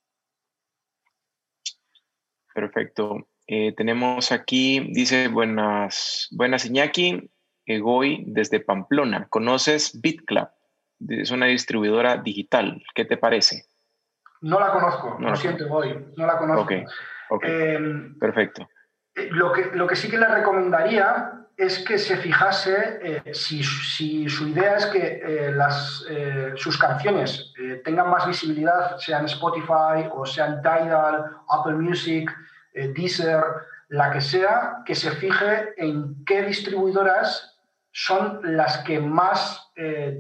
Perfecto. 2.54 3.28
Eh, 3.48 3.74
tenemos 3.76 4.32
aquí, 4.32 4.80
dice, 4.92 5.28
buenas, 5.28 6.28
buenas 6.32 6.66
Iñaki, 6.66 7.30
Egoy 7.66 8.24
desde 8.28 8.60
Pamplona. 8.60 9.28
¿Conoces 9.30 10.00
BitClub? 10.02 10.50
Es 11.08 11.30
una 11.32 11.46
distribuidora 11.46 12.18
digital. 12.18 12.82
¿Qué 12.96 13.06
te 13.06 13.18
parece? 13.18 13.66
No 14.42 14.60
la 14.60 14.72
conozco, 14.72 15.18
no 15.20 15.30
lo 15.30 15.36
siento, 15.36 15.66
Egoy, 15.66 16.14
no 16.16 16.26
la 16.26 16.38
conozco. 16.38 16.74
Ok, 17.30 17.44
eh, 17.46 17.80
Perfecto. 18.20 18.68
Lo 19.16 19.54
que, 19.54 19.72
lo 19.74 19.88
que 19.88 19.96
sí 19.96 20.10
que 20.10 20.18
le 20.18 20.28
recomendaría 20.28 21.46
es 21.58 21.80
que 21.80 21.98
se 21.98 22.18
fijase 22.18 23.00
eh, 23.02 23.34
si, 23.34 23.64
su 23.64 24.48
idea 24.48 24.76
es 24.76 24.86
que 24.88 25.22
eh, 25.24 25.52
las, 25.52 26.06
eh, 26.10 26.52
sus 26.56 26.78
canciones 26.78 27.54
tengan 27.84 28.10
más 28.10 28.28
visibilidad, 28.28 28.98
sean 28.98 29.26
Spotify 29.26 30.10
o 30.12 30.26
sean 30.26 30.62
Tidal, 30.62 31.32
Apple 31.50 31.76
Music, 31.76 32.30
Deezer, 32.74 33.42
la 33.88 34.12
que 34.12 34.20
sea, 34.20 34.84
que 34.86 34.96
se 34.96 35.12
fije 35.12 35.74
en 35.78 36.26
qué 36.26 36.44
distribuidoras 36.44 37.58
son 37.92 38.42
las 38.44 38.80
que 38.80 39.00
más 39.00 39.72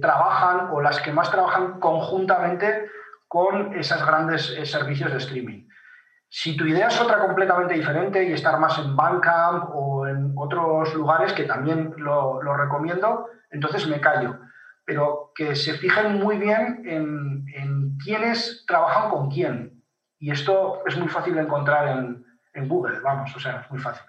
trabajan 0.02 0.70
o 0.72 0.80
las 0.80 1.02
que 1.02 1.12
más 1.12 1.30
trabajan 1.30 1.82
conjuntamente 1.82 2.90
con 3.28 3.76
esos 3.76 4.06
grandes 4.06 4.56
servicios 4.64 5.12
de 5.12 5.18
streaming. 5.18 5.65
Si 6.38 6.58
tu 6.58 6.66
idea 6.66 6.90
es 6.90 7.00
otra 7.00 7.20
completamente 7.20 7.76
diferente 7.76 8.22
y 8.22 8.34
estar 8.34 8.60
más 8.60 8.78
en 8.78 8.94
Bandcamp 8.94 9.70
o 9.74 10.06
en 10.06 10.34
otros 10.36 10.94
lugares, 10.94 11.32
que 11.32 11.46
también 11.46 11.94
lo, 11.96 12.42
recomiendo, 12.58 13.30
entonces 13.50 13.88
me 13.88 14.02
callo. 14.02 14.42
Pero 14.84 15.32
que 15.34 15.56
se 15.56 15.76
fijen 15.76 16.20
muy 16.20 16.36
bien 16.36 16.84
en, 16.84 17.98
quiénes 18.04 18.66
trabajan 18.68 19.12
con 19.12 19.32
quién. 19.32 19.82
Y 20.20 20.30
esto 20.30 20.86
es 20.86 20.98
muy 20.98 21.08
fácil 21.08 21.36
de 21.36 21.42
encontrar 21.44 21.88
en, 22.54 22.68
Google, 22.68 23.00
vamos, 23.00 23.34
o 23.34 23.40
sea, 23.40 23.62
es 23.62 23.72
muy 23.72 23.80
fácil. 23.80 24.06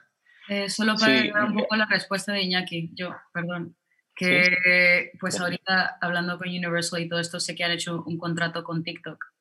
Eh, 0.49 0.69
solo 0.69 0.97
para 0.97 1.31
dar 1.33 1.45
un 1.45 1.59
poco 1.59 1.77
la 1.77 1.87
respuesta 1.87 2.33
de 2.33 2.43
Iñaki, 2.43 2.91
yo, 2.93 3.15
perdón, 3.33 3.77
que 4.17 5.13
pues 5.21 5.41
ahorita 5.41 5.99
hablando 6.01 6.39
con 6.39 6.49
Universal 6.49 7.03
y 7.03 7.09
todo 7.09 7.21
esto, 7.21 7.39
sé 7.39 7.55
que 7.55 7.63
han 7.63 7.71
hecho 7.71 8.03
un 8.05 8.19
contrato 8.19 8.65
con 8.65 8.83
TikTok 8.83 9.36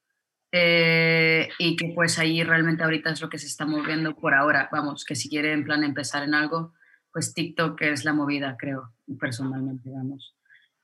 eh, 0.58 1.50
y 1.60 1.76
que 1.76 1.92
pues 1.94 2.18
ahí 2.18 2.42
realmente 2.42 2.82
ahorita 2.82 3.10
es 3.10 3.22
lo 3.22 3.28
que 3.28 3.38
se 3.38 3.48
está 3.48 3.66
moviendo 3.66 4.16
por 4.16 4.34
ahora. 4.34 4.70
Vamos, 4.72 5.04
que 5.04 5.14
si 5.14 5.28
quiere 5.28 5.52
en 5.52 5.66
plan 5.66 5.84
empezar 5.84 6.24
en 6.24 6.34
algo, 6.34 6.74
pues 7.12 7.34
TikTok 7.34 7.82
es 7.82 8.06
la 8.06 8.14
movida, 8.14 8.56
creo, 8.58 8.94
personalmente, 9.20 9.90
vamos. 9.90 10.34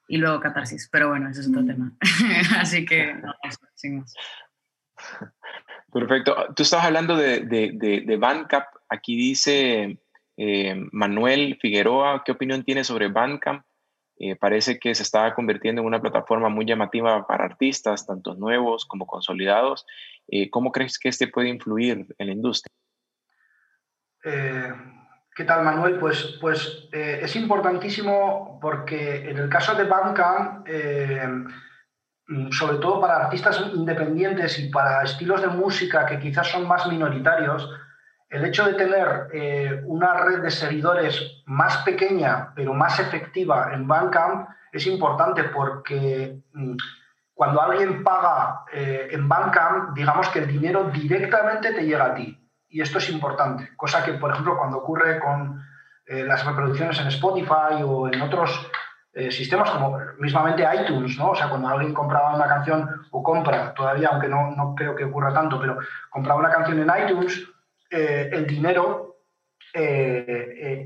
Y 0.10 0.18
luego 0.18 0.42
Catarsis, 0.42 0.90
pero 0.92 1.08
bueno, 1.08 1.30
ese 1.30 1.40
es 1.40 1.48
otro 1.48 1.66
tema. 1.66 1.94
Así 2.60 2.86
que, 2.86 3.14
no, 3.24 3.34
sin 3.76 4.00
más. 4.00 4.14
Perfecto. 5.94 6.36
Tú 6.54 6.64
estabas 6.64 6.88
hablando 6.88 7.16
de, 7.16 7.40
de, 7.40 7.72
de, 7.74 8.02
de 8.02 8.18
Bandcamp. 8.18 8.66
Aquí 8.90 9.16
dice 9.16 10.02
eh, 10.36 10.76
Manuel 10.92 11.58
Figueroa, 11.62 12.24
¿qué 12.26 12.34
opinión 12.34 12.66
tiene 12.66 12.84
sobre 12.84 13.08
Bandcamp? 13.08 13.64
Eh, 14.20 14.36
parece 14.36 14.80
que 14.80 14.94
se 14.94 15.04
está 15.04 15.34
convirtiendo 15.34 15.82
en 15.82 15.88
una 15.88 16.02
plataforma 16.02 16.50
muy 16.50 16.66
llamativa 16.66 17.26
para 17.26 17.46
artistas, 17.46 18.06
tanto 18.06 18.36
nuevos 18.36 18.86
como 18.86 19.08
consolidados. 19.08 19.86
Eh, 20.28 20.50
¿Cómo 20.50 20.72
crees 20.72 21.00
que 21.00 21.10
este 21.10 21.28
puede 21.28 21.50
influir 21.50 22.06
en 22.18 22.28
la 22.28 22.34
industria? 22.34 22.72
Eh, 24.24 24.74
¿Qué 25.34 25.46
tal, 25.46 25.64
Manuel? 25.64 25.98
Pues, 25.98 26.38
pues 26.42 26.90
eh, 26.92 27.22
es 27.24 27.36
importantísimo 27.36 28.60
porque 28.62 29.30
en 29.30 29.38
el 29.38 29.50
caso 29.50 29.74
de 29.76 29.86
Bandcamp, 29.86 30.68
eh, 30.68 31.28
sobre 32.52 32.78
todo 32.78 33.00
para 33.02 33.26
artistas 33.26 33.62
independientes 33.74 34.60
y 34.60 34.70
para 34.70 35.04
estilos 35.04 35.42
de 35.42 35.48
música 35.48 36.06
que 36.06 36.20
quizás 36.20 36.48
son 36.48 36.68
más 36.68 36.86
minoritarios, 36.88 37.70
el 38.32 38.46
hecho 38.46 38.66
de 38.66 38.74
tener 38.74 39.28
eh, 39.34 39.82
una 39.86 40.16
red 40.16 40.42
de 40.42 40.50
seguidores 40.50 41.44
más 41.46 41.78
pequeña 41.78 42.54
pero 42.56 42.74
más 42.74 43.00
efectiva 43.00 43.72
en 43.74 43.88
Bandcamp 43.88 44.50
es 44.72 44.88
importante 44.88 45.44
porque 45.44 46.42
mm, 46.54 46.76
cuando 47.34 47.62
alguien 47.62 48.04
paga 48.04 48.66
en 48.72 49.28
Bandcamp, 49.28 49.96
digamos 49.96 50.30
que 50.30 50.40
el 50.40 50.48
dinero 50.48 50.92
directamente 50.94 51.74
te 51.74 51.86
llega 51.86 52.06
a 52.06 52.14
ti 52.14 52.38
y 52.72 52.82
esto 52.82 53.00
es 53.00 53.10
importante, 53.10 53.70
cosa 53.76 54.04
que, 54.04 54.14
por 54.14 54.32
ejemplo, 54.32 54.58
cuando 54.58 54.78
ocurre 54.78 55.20
con 55.20 55.62
eh, 56.06 56.24
las 56.24 56.46
reproducciones 56.46 57.00
en 57.00 57.08
Spotify 57.08 57.84
o 57.86 58.08
en 58.08 58.22
otros 58.22 58.70
eh, 59.14 59.30
sistemas 59.30 59.70
como 59.72 59.98
mismamente 60.20 60.66
iTunes, 60.82 61.18
¿no? 61.18 61.32
O 61.32 61.36
sea, 61.36 61.50
cuando 61.50 61.68
alguien 61.68 61.94
compraba 61.94 62.36
una 62.36 62.48
canción 62.48 62.90
o 63.12 63.22
compra, 63.22 63.74
todavía, 63.74 64.10
aunque 64.12 64.30
no, 64.30 64.52
no 64.56 64.74
creo 64.74 64.96
que 64.96 65.04
ocurra 65.04 65.34
tanto, 65.34 65.60
pero 65.60 65.78
compraba 66.10 66.40
una 66.40 66.50
canción 66.50 66.80
en 66.80 66.92
iTunes, 67.04 67.46
eh, 67.92 68.30
el 68.32 68.48
dinero, 68.48 69.08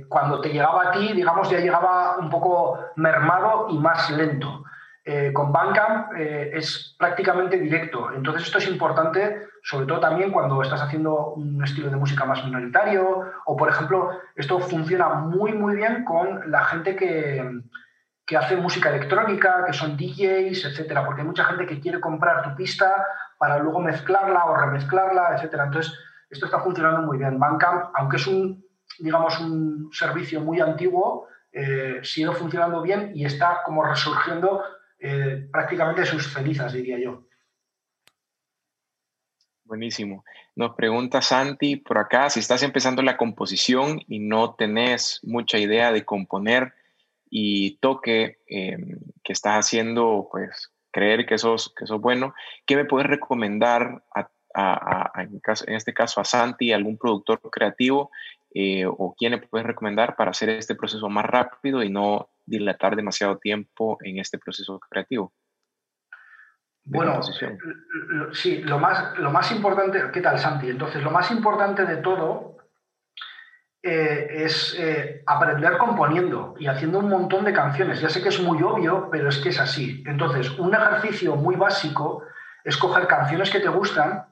cuando 0.08 0.42
te 0.42 0.50
llegaba 0.50 0.90
a 0.90 0.92
ti, 0.92 1.14
digamos, 1.14 1.50
ya 1.50 1.60
llegaba 1.60 2.18
un 2.18 2.30
poco 2.30 2.80
mermado 2.96 3.68
y 3.70 3.80
más 3.80 4.12
lento. 4.12 4.66
Eh, 5.08 5.32
con 5.32 5.52
Bandcamp 5.52 6.14
eh, 6.18 6.50
es 6.56 6.96
prácticamente 6.98 7.60
directo. 7.60 8.12
Entonces 8.12 8.42
esto 8.42 8.58
es 8.58 8.68
importante, 8.68 9.50
sobre 9.62 9.86
todo 9.86 10.00
también 10.00 10.32
cuando 10.32 10.60
estás 10.64 10.82
haciendo 10.82 11.34
un 11.34 11.64
estilo 11.64 11.92
de 11.92 11.96
música 11.96 12.26
más 12.26 12.44
minoritario 12.44 13.22
o, 13.46 13.56
por 13.56 13.70
ejemplo, 13.70 14.20
esto 14.36 14.60
funciona 14.60 15.10
muy, 15.10 15.54
muy 15.54 15.76
bien 15.76 16.04
con 16.06 16.50
la 16.50 16.66
gente 16.66 16.96
que, 16.96 17.62
que 18.26 18.36
hace 18.36 18.56
música 18.56 18.90
electrónica, 18.90 19.64
que 19.68 19.74
son 19.74 19.96
DJs, 19.96 20.66
etcétera, 20.66 21.06
porque 21.06 21.22
hay 21.22 21.28
mucha 21.28 21.46
gente 21.46 21.68
que 21.68 21.80
quiere 21.80 22.00
comprar 22.00 22.42
tu 22.42 22.56
pista 22.56 23.06
para 23.38 23.60
luego 23.60 23.82
mezclarla 23.82 24.46
o 24.46 24.58
remezclarla, 24.58 25.36
etcétera. 25.36 25.66
Entonces, 25.66 25.94
esto 26.36 26.46
está 26.46 26.60
funcionando 26.60 27.02
muy 27.02 27.18
bien. 27.18 27.40
Bandcamp, 27.40 27.92
aunque 27.96 28.18
es 28.18 28.28
un, 28.28 28.64
digamos, 29.00 29.40
un 29.40 29.90
servicio 29.92 30.42
muy 30.42 30.60
antiguo, 30.60 31.28
eh, 31.52 32.00
sigue 32.04 32.32
funcionando 32.34 32.82
bien 32.82 33.12
y 33.16 33.26
está 33.26 33.62
como 33.66 33.84
resurgiendo 33.84 34.62
eh, 35.00 35.48
prácticamente 35.52 36.06
sus 36.06 36.32
cenizas, 36.32 36.74
diría 36.74 37.00
yo. 37.00 37.26
Buenísimo. 39.64 40.24
Nos 40.56 40.76
pregunta 40.76 41.22
Santi 41.22 41.78
por 41.78 41.98
acá 41.98 42.30
si 42.30 42.40
estás 42.40 42.62
empezando 42.62 43.02
la 43.02 43.18
composición 43.18 44.02
y 44.08 44.20
no 44.20 44.54
tenés 44.54 45.22
mucha 45.24 45.58
idea 45.58 45.92
de 45.92 46.06
componer 46.06 46.74
y 47.30 47.78
toque 47.78 48.40
em, 48.48 49.00
que 49.24 49.34
estás 49.34 49.66
haciendo, 49.66 50.28
pues 50.32 50.72
creer 50.92 51.26
que 51.26 51.38
sos, 51.38 51.74
que 51.76 51.92
bueno, 51.96 52.34
¿qué 52.66 52.76
me 52.76 52.86
puedes 52.86 53.08
recomendar 53.08 54.04
en, 54.56 55.42
este 55.76 55.94
caso 55.94 56.22
a 56.22 56.26
Santi, 56.26 56.72
algún 56.72 56.98
productor 56.98 57.42
creativo 57.52 58.12
eh, 58.54 58.86
o 58.86 59.14
quién 59.18 59.32
le 59.32 59.40
puedes 59.40 59.68
recomendar 59.68 60.16
para 60.16 60.32
hacer 60.32 60.50
este 60.50 60.76
proceso 60.76 61.10
más 61.10 61.26
rápido 61.26 61.84
y 61.84 61.90
no 61.90 62.30
dilatar 62.46 62.96
demasiado 62.96 63.38
tiempo 63.38 63.98
en 64.02 64.20
este 64.20 64.38
proceso 64.38 64.80
creativo. 64.80 65.34
Bueno, 66.88 67.20
sí, 68.32 68.62
lo 68.62 68.78
más, 68.78 69.18
lo 69.18 69.32
más 69.32 69.52
importante, 69.52 70.00
¿qué 70.14 70.22
tal 70.22 70.38
Santi? 70.38 70.70
Entonces, 70.70 71.04
lo 71.04 71.10
más 71.10 71.32
importante 71.32 71.84
de 71.84 71.98
todo 71.98 72.58
eh, 73.82 74.44
es 74.46 74.76
eh, 74.80 75.24
aprender 75.26 75.78
componiendo 75.78 76.56
y 76.60 76.68
haciendo 76.68 77.00
un 77.00 77.10
montón 77.10 77.44
de 77.44 77.54
canciones. 77.54 78.02
Ya 78.02 78.10
sé 78.10 78.22
que 78.22 78.30
es 78.30 78.40
muy 78.40 78.62
obvio, 78.62 79.10
pero 79.12 79.30
es 79.30 79.40
que 79.40 79.50
es 79.50 79.60
así. 79.60 80.04
Entonces, 80.06 80.50
un 80.58 80.74
ejercicio 80.74 81.36
muy 81.36 81.56
básico 81.56 82.24
es 82.64 82.78
coger 82.78 83.08
canciones 83.08 83.50
que 83.50 83.60
te 83.60 83.70
gustan, 83.70 84.26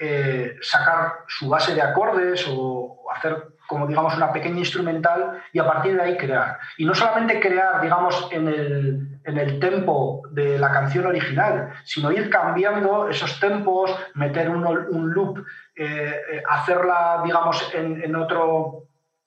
eh, 0.00 0.56
sacar 0.60 1.24
su 1.26 1.48
base 1.48 1.74
de 1.74 1.82
acordes 1.82 2.46
o 2.48 3.02
hacer 3.12 3.48
como 3.66 3.84
digamos 3.88 4.16
una 4.16 4.32
pequeña 4.32 4.60
instrumental 4.60 5.42
y 5.52 5.58
a 5.58 5.66
partir 5.66 5.96
de 5.96 6.02
ahí 6.02 6.16
crear. 6.16 6.56
Y 6.76 6.84
no 6.84 6.94
solamente 6.94 7.40
crear, 7.40 7.80
digamos, 7.80 8.28
en 8.30 8.46
el, 8.46 9.20
en 9.24 9.38
el 9.38 9.58
tempo 9.58 10.22
de 10.30 10.56
la 10.56 10.70
canción 10.70 11.04
original, 11.04 11.72
sino 11.84 12.12
ir 12.12 12.30
cambiando 12.30 13.08
esos 13.08 13.40
tempos, 13.40 13.90
meter 14.14 14.48
un, 14.48 14.64
un 14.64 15.10
loop, 15.10 15.44
eh, 15.74 16.14
eh, 16.30 16.42
hacerla, 16.48 17.20
digamos, 17.24 17.74
en, 17.74 18.00
en, 18.00 18.14
otro 18.14 18.84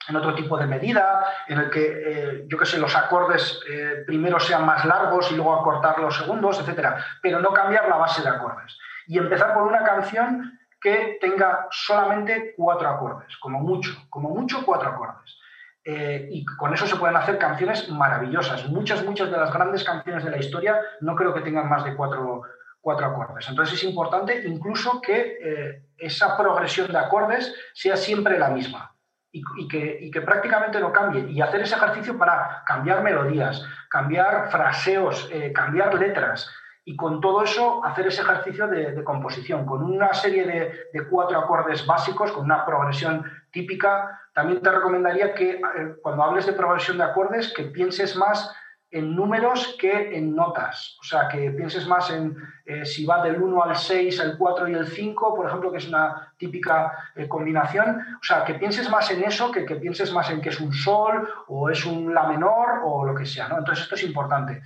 en 0.07 0.15
otro 0.15 0.33
tipo 0.33 0.57
de 0.57 0.67
medida, 0.67 1.25
en 1.49 1.59
el 1.59 1.69
que, 1.69 2.45
yo 2.47 2.57
qué 2.57 2.65
sé, 2.65 2.79
los 2.79 2.95
acordes 2.95 3.59
primero 4.07 4.39
sean 4.39 4.65
más 4.65 4.85
largos 4.85 5.31
y 5.31 5.35
luego 5.35 5.53
acortar 5.53 5.99
los 5.99 6.17
segundos, 6.17 6.59
etc. 6.59 6.95
Pero 7.21 7.39
no 7.41 7.51
cambiar 7.51 7.89
la 7.89 7.97
base 7.97 8.23
de 8.23 8.29
acordes. 8.29 8.75
Y 9.05 9.17
empezar 9.17 9.53
por 9.53 9.63
una 9.63 9.83
canción 9.83 10.57
que 10.81 11.17
tenga 11.21 11.67
solamente 11.69 12.53
cuatro 12.57 12.89
acordes, 12.89 13.37
como 13.37 13.59
mucho, 13.59 13.91
como 14.09 14.29
mucho 14.29 14.65
cuatro 14.65 14.89
acordes. 14.89 15.37
Eh, 15.83 16.27
y 16.31 16.45
con 16.45 16.73
eso 16.73 16.85
se 16.85 16.95
pueden 16.95 17.15
hacer 17.15 17.37
canciones 17.37 17.89
maravillosas. 17.89 18.67
Muchas, 18.69 19.03
muchas 19.03 19.31
de 19.31 19.37
las 19.37 19.53
grandes 19.53 19.83
canciones 19.83 20.23
de 20.23 20.31
la 20.31 20.37
historia 20.37 20.79
no 21.01 21.15
creo 21.15 21.33
que 21.33 21.41
tengan 21.41 21.69
más 21.69 21.83
de 21.85 21.95
cuatro, 21.95 22.43
cuatro 22.81 23.05
acordes. 23.05 23.47
Entonces 23.49 23.75
es 23.75 23.83
importante 23.83 24.43
incluso 24.47 25.01
que 25.01 25.37
eh, 25.41 25.85
esa 25.97 26.35
progresión 26.37 26.91
de 26.91 26.97
acordes 26.97 27.53
sea 27.73 27.95
siempre 27.95 28.37
la 28.37 28.49
misma 28.49 28.95
y, 29.31 29.67
que, 29.67 29.97
y, 30.01 30.11
que, 30.11 30.21
prácticamente 30.21 30.79
no 30.79 30.91
cambie. 30.91 31.29
Y 31.29 31.41
hacer 31.41 31.61
ese 31.61 31.75
ejercicio 31.75 32.17
para 32.17 32.63
cambiar 32.65 33.01
melodías, 33.01 33.63
cambiar 33.89 34.49
fraseos, 34.51 35.29
eh, 35.31 35.53
cambiar 35.53 35.93
letras, 35.95 36.49
y 36.83 36.95
con 36.95 37.21
todo 37.21 37.43
eso 37.43 37.83
hacer 37.85 38.07
ese 38.07 38.21
ejercicio 38.21 38.67
de, 38.67 39.03
composición, 39.03 39.65
con 39.65 39.83
una 39.83 40.13
serie 40.13 40.45
de, 40.91 41.07
cuatro 41.09 41.39
acordes 41.39 41.85
básicos, 41.85 42.31
con 42.31 42.45
una 42.45 42.65
progresión 42.65 43.23
típica. 43.51 44.19
También 44.33 44.61
te 44.61 44.71
recomendaría 44.71 45.33
que 45.33 45.51
eh, 45.51 45.95
cuando 46.01 46.23
hables 46.23 46.47
de 46.47 46.53
progresión 46.53 46.97
de 46.97 47.03
acordes, 47.03 47.53
que 47.53 47.65
pienses 47.65 48.15
más 48.15 48.51
en 48.89 49.15
números 49.15 49.77
que 49.79 50.17
en 50.17 50.35
notas. 50.35 50.97
O 50.99 51.03
sea, 51.03 51.27
que 51.29 51.51
pienses 51.51 51.87
más 51.87 52.09
en 52.09 52.35
eh, 52.65 52.85
si 52.85 53.05
va 53.05 53.23
del 53.23 53.41
1 53.41 53.63
al 53.63 53.75
6, 53.75 54.19
al 54.19 54.37
4 54.37 54.67
y 54.67 54.73
el 54.73 54.87
5, 54.87 55.35
por 55.35 55.47
ejemplo, 55.47 55.71
que 55.71 55.77
es 55.77 55.87
una 55.87 56.33
típica 56.37 57.11
eh, 57.15 57.27
combinación. 57.27 58.01
O 58.19 58.23
sea, 58.23 58.43
que 58.43 58.55
pienses 58.55 58.89
más 58.89 59.09
en 59.11 59.23
eso 59.23 59.51
que 59.51 59.65
que 59.65 59.75
pienses 59.75 60.11
más 60.11 60.29
en 60.29 60.41
que 60.41 60.49
es 60.49 60.59
un 60.59 60.73
sol 60.73 61.29
o 61.47 61.69
es 61.69 61.85
un 61.85 62.13
la 62.13 62.27
menor 62.27 62.81
o 62.83 63.05
lo 63.05 63.15
que 63.15 63.25
sea. 63.25 63.47
¿no? 63.47 63.59
Entonces, 63.59 63.83
esto 63.83 63.95
es 63.95 64.03
importante. 64.03 64.61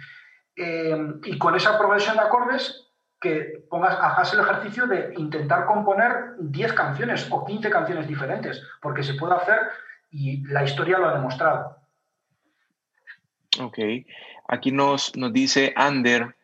Em, 0.56 1.20
y 1.26 1.38
con 1.38 1.56
esa 1.56 1.78
progresión 1.78 2.16
de 2.16 2.24
acordes 2.24 2.88
que 3.20 3.64
pongas, 3.70 3.95
hagas 3.95 4.34
el 4.34 4.39
ejercicio 4.39 4.88
de 4.88 5.14
intentar 5.18 5.66
componer 5.66 6.36
10 6.39 6.74
canciones 6.74 7.28
o 7.30 7.45
15 7.45 7.70
canciones 7.70 8.08
diferentes, 8.08 8.62
porque 8.82 9.03
se 9.03 9.16
puede 9.16 9.36
hacer 9.36 9.60
y 10.12 10.45
la 10.47 10.64
historia 10.64 10.97
lo 10.97 11.10
ha 11.10 11.14
demostrado. 11.16 11.78
Ok, 13.60 13.80
aquí 14.47 14.72
nos, 14.72 15.16
nos 15.16 15.34
dice 15.34 15.74
Ander, 15.76 16.36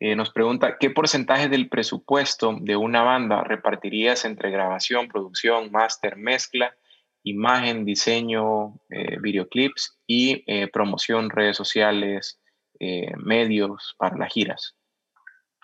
eh, 0.00 0.14
nos 0.14 0.30
pregunta, 0.30 0.76
¿qué 0.78 0.90
porcentaje 0.90 1.48
del 1.48 1.68
presupuesto 1.68 2.56
de 2.60 2.76
una 2.76 3.02
banda 3.02 3.42
repartirías 3.42 4.24
entre 4.24 4.50
grabación, 4.50 5.08
producción, 5.08 5.72
máster, 5.72 6.16
mezcla, 6.16 6.74
imagen, 7.22 7.84
diseño, 7.84 8.74
eh, 8.90 9.18
videoclips 9.20 9.98
y 10.06 10.44
eh, 10.46 10.68
promoción, 10.68 11.30
redes 11.30 11.56
sociales, 11.56 12.37
eh, 12.80 13.12
medios 13.16 13.94
para 13.98 14.16
las 14.16 14.32
giras? 14.32 14.74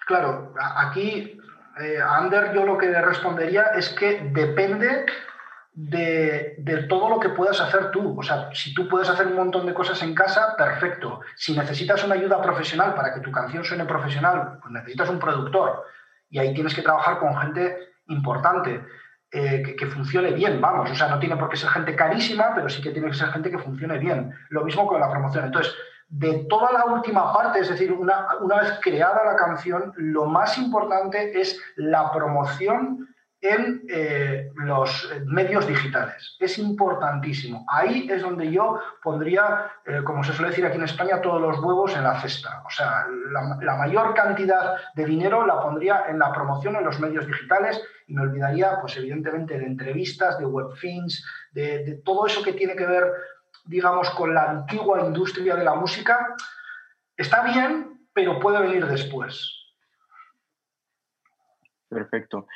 Claro, 0.07 0.55
aquí, 0.59 1.39
eh, 1.81 1.99
Ander, 2.01 2.53
yo 2.55 2.65
lo 2.65 2.77
que 2.77 2.91
respondería 3.01 3.63
es 3.77 3.89
que 3.91 4.21
depende 4.33 5.07
de, 5.73 6.87
todo 6.89 7.09
lo 7.09 7.19
que 7.19 7.31
puedas 7.31 7.61
hacer 7.61 7.91
tú. 7.91 8.19
O 8.19 8.23
sea, 8.23 8.51
si 8.53 8.75
tú 8.75 8.89
puedes 8.89 9.09
hacer 9.09 9.27
un 9.27 9.37
montón 9.37 9.67
de 9.67 9.75
cosas 9.75 10.03
en 10.03 10.15
casa, 10.15 10.55
perfecto. 10.57 11.21
Si 11.37 11.57
necesitas 11.57 12.05
una 12.05 12.15
ayuda 12.15 12.41
profesional 12.41 12.95
para 12.95 13.15
que 13.15 13.21
tu 13.21 13.33
canción 13.33 13.65
suene 13.65 13.85
profesional, 13.85 14.59
pues 14.61 14.73
necesitas 14.73 15.09
un 15.09 15.19
productor. 15.19 15.85
Y 16.31 16.39
ahí 16.39 16.55
tienes 16.55 16.75
que 16.75 16.83
trabajar 16.83 17.19
con 17.19 17.37
gente 17.37 17.77
importante. 18.09 18.85
Eh, 19.31 19.65
que, 19.65 19.75
que, 19.75 19.87
funcione 19.87 20.31
bien, 20.31 20.61
vamos, 20.61 20.89
o 20.89 20.95
sea, 20.95 21.09
no 21.09 21.19
tiene 21.19 21.37
por 21.37 21.49
qué 21.49 21.57
ser 21.57 21.69
gente 21.71 21.97
carísima, 21.97 22.53
pero 22.55 22.69
sí 22.69 22.81
que 22.81 22.93
tiene 22.93 23.09
que 23.09 23.15
ser 23.17 23.31
gente 23.31 23.51
que 23.51 23.59
funcione 23.59 23.99
bien. 23.99 24.33
Lo 24.51 24.65
mismo 24.65 24.87
con 24.87 25.01
la 25.01 25.11
promoción. 25.11 25.47
Entonces, 25.47 25.75
de 26.09 26.45
toda 26.49 26.73
la 26.73 26.85
última 26.87 27.33
parte, 27.33 27.61
es 27.61 27.69
decir, 27.69 27.93
una, 27.93 28.29
una 28.41 28.61
vez 28.61 28.79
creada 28.83 29.25
la 29.25 29.37
canción, 29.37 29.93
lo 29.97 30.27
más 30.27 30.59
importante 30.59 31.41
es 31.41 31.61
la 31.77 32.13
promoción 32.13 33.09
en 33.45 33.83
eh, 33.91 34.51
los 34.55 35.11
medios 35.27 35.67
digitales. 35.67 36.35
Es 36.41 36.59
importantísimo. 36.59 37.67
Ahí 37.69 38.09
es 38.11 38.23
donde 38.23 38.51
yo 38.51 38.81
pondría, 39.03 39.71
eh, 39.85 40.01
como 40.03 40.25
se 40.25 40.33
suele 40.33 40.49
decir 40.49 40.65
aquí 40.65 40.79
en 40.79 40.85
España, 40.85 41.21
todos 41.21 41.43
los 41.43 41.59
huevos 41.59 41.95
en 41.95 42.05
la 42.05 42.19
cesta. 42.23 42.63
O 42.65 42.71
sea, 42.71 43.07
la, 43.61 43.77
mayor 43.77 44.15
cantidad 44.15 44.77
de 44.95 45.05
dinero 45.05 45.47
la 45.47 45.61
pondría 45.61 46.05
en 46.09 46.19
la 46.19 46.33
promoción 46.33 46.77
en 46.77 46.85
los 46.85 46.99
medios 47.01 47.27
digitales 47.27 47.83
y 48.07 48.15
me 48.15 48.23
olvidaría, 48.23 48.81
pues 48.81 48.97
evidentemente, 48.97 49.59
de 49.59 49.67
entrevistas, 49.67 50.39
de 50.39 50.47
webfins, 50.47 51.23
de, 51.53 51.85
de 51.85 51.95
todo 51.97 52.27
eso 52.27 52.43
que 52.43 52.55
tiene 52.55 52.75
que 52.75 52.87
ver, 52.87 53.05
digamos, 53.65 54.11
con 54.11 54.35
la 54.35 54.51
antigua 54.51 55.05
industria 55.05 55.57
de 55.57 55.65
la 55.65 55.75
música. 55.75 56.35
Está 57.17 57.45
bien, 57.45 58.09
pero 58.13 58.39
puede 58.39 58.61
venir 58.61 58.87
después. 58.87 59.51
Perfecto. 61.89 62.47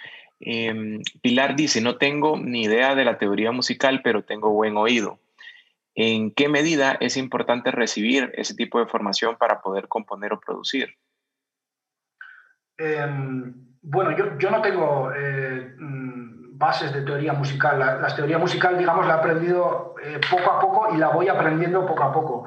Em, 0.40 1.02
Pilar 1.20 1.56
dice, 1.56 1.80
no 1.80 1.96
tengo 1.96 2.38
ni 2.38 2.64
idea 2.64 2.94
de 2.94 3.04
la 3.04 3.18
teoría 3.18 3.52
musical, 3.52 4.02
pero 4.02 4.24
tengo 4.24 4.50
buen 4.50 4.76
oído. 4.76 5.20
¿En 5.94 6.30
qué 6.30 6.48
medida 6.48 6.96
es 7.00 7.16
importante 7.16 7.72
recibir 7.72 8.32
ese 8.36 8.54
tipo 8.54 8.78
de 8.78 8.86
formación 8.86 9.36
para 9.36 9.60
poder 9.60 9.88
componer 9.88 10.32
o 10.32 10.40
producir? 10.40 10.94
Em, 12.76 13.52
bueno, 13.82 14.38
yo, 14.38 14.50
no 14.50 14.62
tengo 14.62 15.12
eh, 15.12 15.74
mm, 15.76 16.37
bases 16.58 16.92
de 16.92 17.02
teoría 17.02 17.32
musical. 17.32 17.78
La, 17.78 18.14
teoría 18.14 18.38
musical, 18.38 18.76
digamos, 18.76 19.06
la 19.06 19.14
he 19.14 19.18
aprendido 19.18 19.94
eh, 20.02 20.20
poco 20.28 20.50
a 20.50 20.60
poco 20.60 20.94
y 20.94 20.98
la 20.98 21.08
voy 21.08 21.28
aprendiendo 21.28 21.86
poco 21.86 22.02
a 22.02 22.12
poco. 22.12 22.44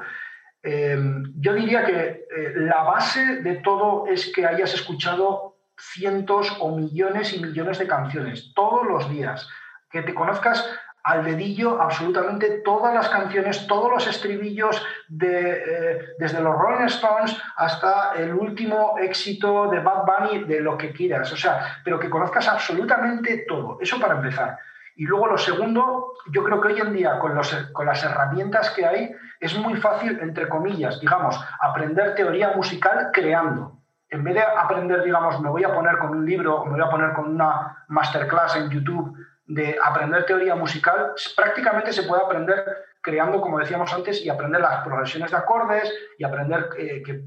Em, 0.62 1.32
yo 1.40 1.54
diría 1.54 1.84
que 1.84 2.26
eh, 2.36 2.52
la 2.54 2.82
base 2.82 3.42
de 3.42 3.56
todo 3.56 4.06
es 4.06 4.30
que 4.32 4.46
hayas 4.46 4.74
escuchado 4.74 5.56
cientos 5.76 6.56
o 6.60 6.76
millones 6.76 7.32
y 7.32 7.40
millones 7.40 7.78
de 7.78 7.88
canciones 7.88 8.52
todos 8.54 8.86
los 8.86 9.10
días, 9.10 9.48
que 9.90 10.02
te 10.02 10.14
conozcas 10.14 10.64
al 11.04 11.24
dedillo 11.24 11.80
absolutamente 11.80 12.62
todas 12.64 12.94
las 12.94 13.08
canciones, 13.08 13.66
todos 13.66 13.90
los 13.90 14.06
estribillos, 14.06 14.84
de, 15.08 15.52
eh, 15.52 16.00
desde 16.18 16.40
los 16.40 16.56
Rolling 16.56 16.86
Stones 16.86 17.36
hasta 17.56 18.12
el 18.16 18.32
último 18.32 18.96
éxito 18.98 19.68
de 19.68 19.80
Bad 19.80 20.04
Bunny, 20.06 20.44
de 20.44 20.60
lo 20.60 20.78
que 20.78 20.92
quieras, 20.92 21.32
o 21.32 21.36
sea, 21.36 21.80
pero 21.84 21.98
que 21.98 22.10
conozcas 22.10 22.48
absolutamente 22.48 23.44
todo, 23.48 23.78
eso 23.80 23.98
para 24.00 24.14
empezar. 24.14 24.58
Y 24.94 25.04
luego 25.04 25.26
lo 25.26 25.38
segundo, 25.38 26.14
yo 26.30 26.44
creo 26.44 26.60
que 26.60 26.68
hoy 26.68 26.80
en 26.80 26.92
día 26.92 27.18
con, 27.18 27.34
los, 27.34 27.52
con 27.72 27.86
las 27.86 28.04
herramientas 28.04 28.70
que 28.70 28.86
hay 28.86 29.14
es 29.40 29.56
muy 29.58 29.80
fácil, 29.80 30.18
entre 30.20 30.48
comillas, 30.48 31.00
digamos, 31.00 31.40
aprender 31.60 32.14
teoría 32.14 32.52
musical 32.54 33.10
creando. 33.12 33.78
En 34.10 34.22
vez 34.22 34.34
de 34.34 34.42
aprender, 34.42 35.02
digamos, 35.02 35.40
me 35.40 35.48
voy 35.48 35.64
a 35.64 35.74
poner 35.74 35.96
con 35.96 36.10
un 36.10 36.26
libro 36.26 36.66
me 36.66 36.72
voy 36.72 36.82
a 36.82 36.90
poner 36.90 37.12
con 37.14 37.34
una 37.34 37.84
masterclass 37.88 38.56
en 38.56 38.68
YouTube 38.68 39.16
de 39.46 39.76
aprender 39.82 40.24
teoría 40.24 40.54
musical, 40.54 41.12
prácticamente 41.36 41.92
se 41.92 42.04
puede 42.04 42.22
aprender 42.22 42.64
creando, 43.00 43.40
como 43.40 43.58
decíamos 43.58 43.92
antes, 43.92 44.24
y 44.24 44.30
aprender 44.30 44.60
las 44.60 44.84
progresiones 44.84 45.30
de 45.30 45.36
acordes 45.36 45.92
y 46.18 46.24
aprender 46.24 46.70
eh, 46.78 47.02
que 47.04 47.24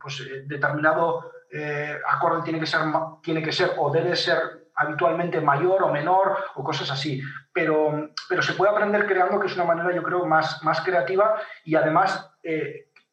pues, 0.00 0.20
eh, 0.20 0.44
determinado 0.46 1.30
eh, 1.50 1.98
acorde 2.08 2.42
tiene 2.42 2.60
que, 2.60 2.66
ser, 2.66 2.80
tiene 3.22 3.42
que 3.42 3.52
ser 3.52 3.72
o 3.76 3.90
debe 3.90 4.14
ser 4.14 4.68
habitualmente 4.76 5.40
mayor 5.40 5.82
o 5.82 5.92
menor 5.92 6.36
o 6.54 6.62
cosas 6.62 6.90
así. 6.90 7.20
Pero, 7.52 8.10
pero 8.28 8.42
se 8.42 8.52
puede 8.52 8.70
aprender 8.70 9.06
creando, 9.06 9.40
que 9.40 9.48
es 9.48 9.54
una 9.54 9.64
manera, 9.64 9.92
yo 9.92 10.02
creo, 10.02 10.24
más, 10.26 10.62
más 10.62 10.80
creativa 10.82 11.40
y 11.64 11.74
además 11.74 12.30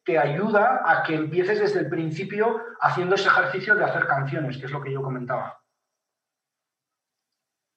te 0.04 0.18
ayuda 0.18 0.82
a 0.84 1.02
que 1.02 1.14
empieces 1.14 1.58
desde 1.58 1.80
el 1.80 1.88
principio 1.88 2.60
haciendo 2.80 3.16
ese 3.16 3.28
ejercicio 3.28 3.74
de 3.74 3.84
hacer 3.84 4.06
canciones, 4.06 4.58
que 4.58 4.66
es 4.66 4.70
lo 4.70 4.82
que 4.82 4.92
yo 4.92 5.02
comentaba. 5.02 5.63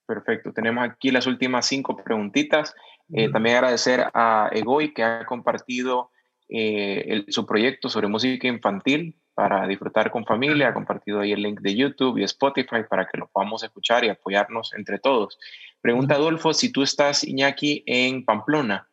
Perfecto. 0.08 0.54
Tenemos 0.54 0.88
aquí 0.88 1.12
las 1.12 1.28
últimas 1.28 1.66
cinco 1.66 1.98
preguntitas. 2.02 2.74
Eh, 3.14 3.30
también 3.30 3.58
agradecer 3.58 4.06
a 4.14 4.50
Egoy 4.54 4.94
que 4.94 5.04
ha 5.04 5.26
compartido 5.26 6.12
eh, 6.48 7.26
su 7.28 7.46
proyecto 7.46 7.90
sobre 7.90 8.08
música 8.08 8.48
infantil 8.48 9.20
para 9.34 9.68
disfrutar 9.68 10.10
con 10.10 10.26
familia. 10.26 10.70
Ha 10.70 10.74
compartido 10.74 11.20
ahí 11.20 11.34
el 11.34 11.44
link 11.44 11.60
de 11.60 11.76
YouTube 11.76 12.20
y 12.20 12.24
Spotify 12.24 12.84
para 12.90 13.06
que 13.06 13.18
lo 13.18 13.28
podamos 13.28 13.64
escuchar 13.64 14.06
y 14.06 14.10
apoyarnos 14.10 14.74
entre 14.74 14.98
todos. 14.98 15.38
Pregunta 15.82 16.16
Adolfo 16.16 16.54
si 16.54 16.72
tú 16.72 16.84
estás, 16.84 17.26
Iñaki, 17.26 17.84
en 17.86 18.24
Pamplona. 18.24 18.90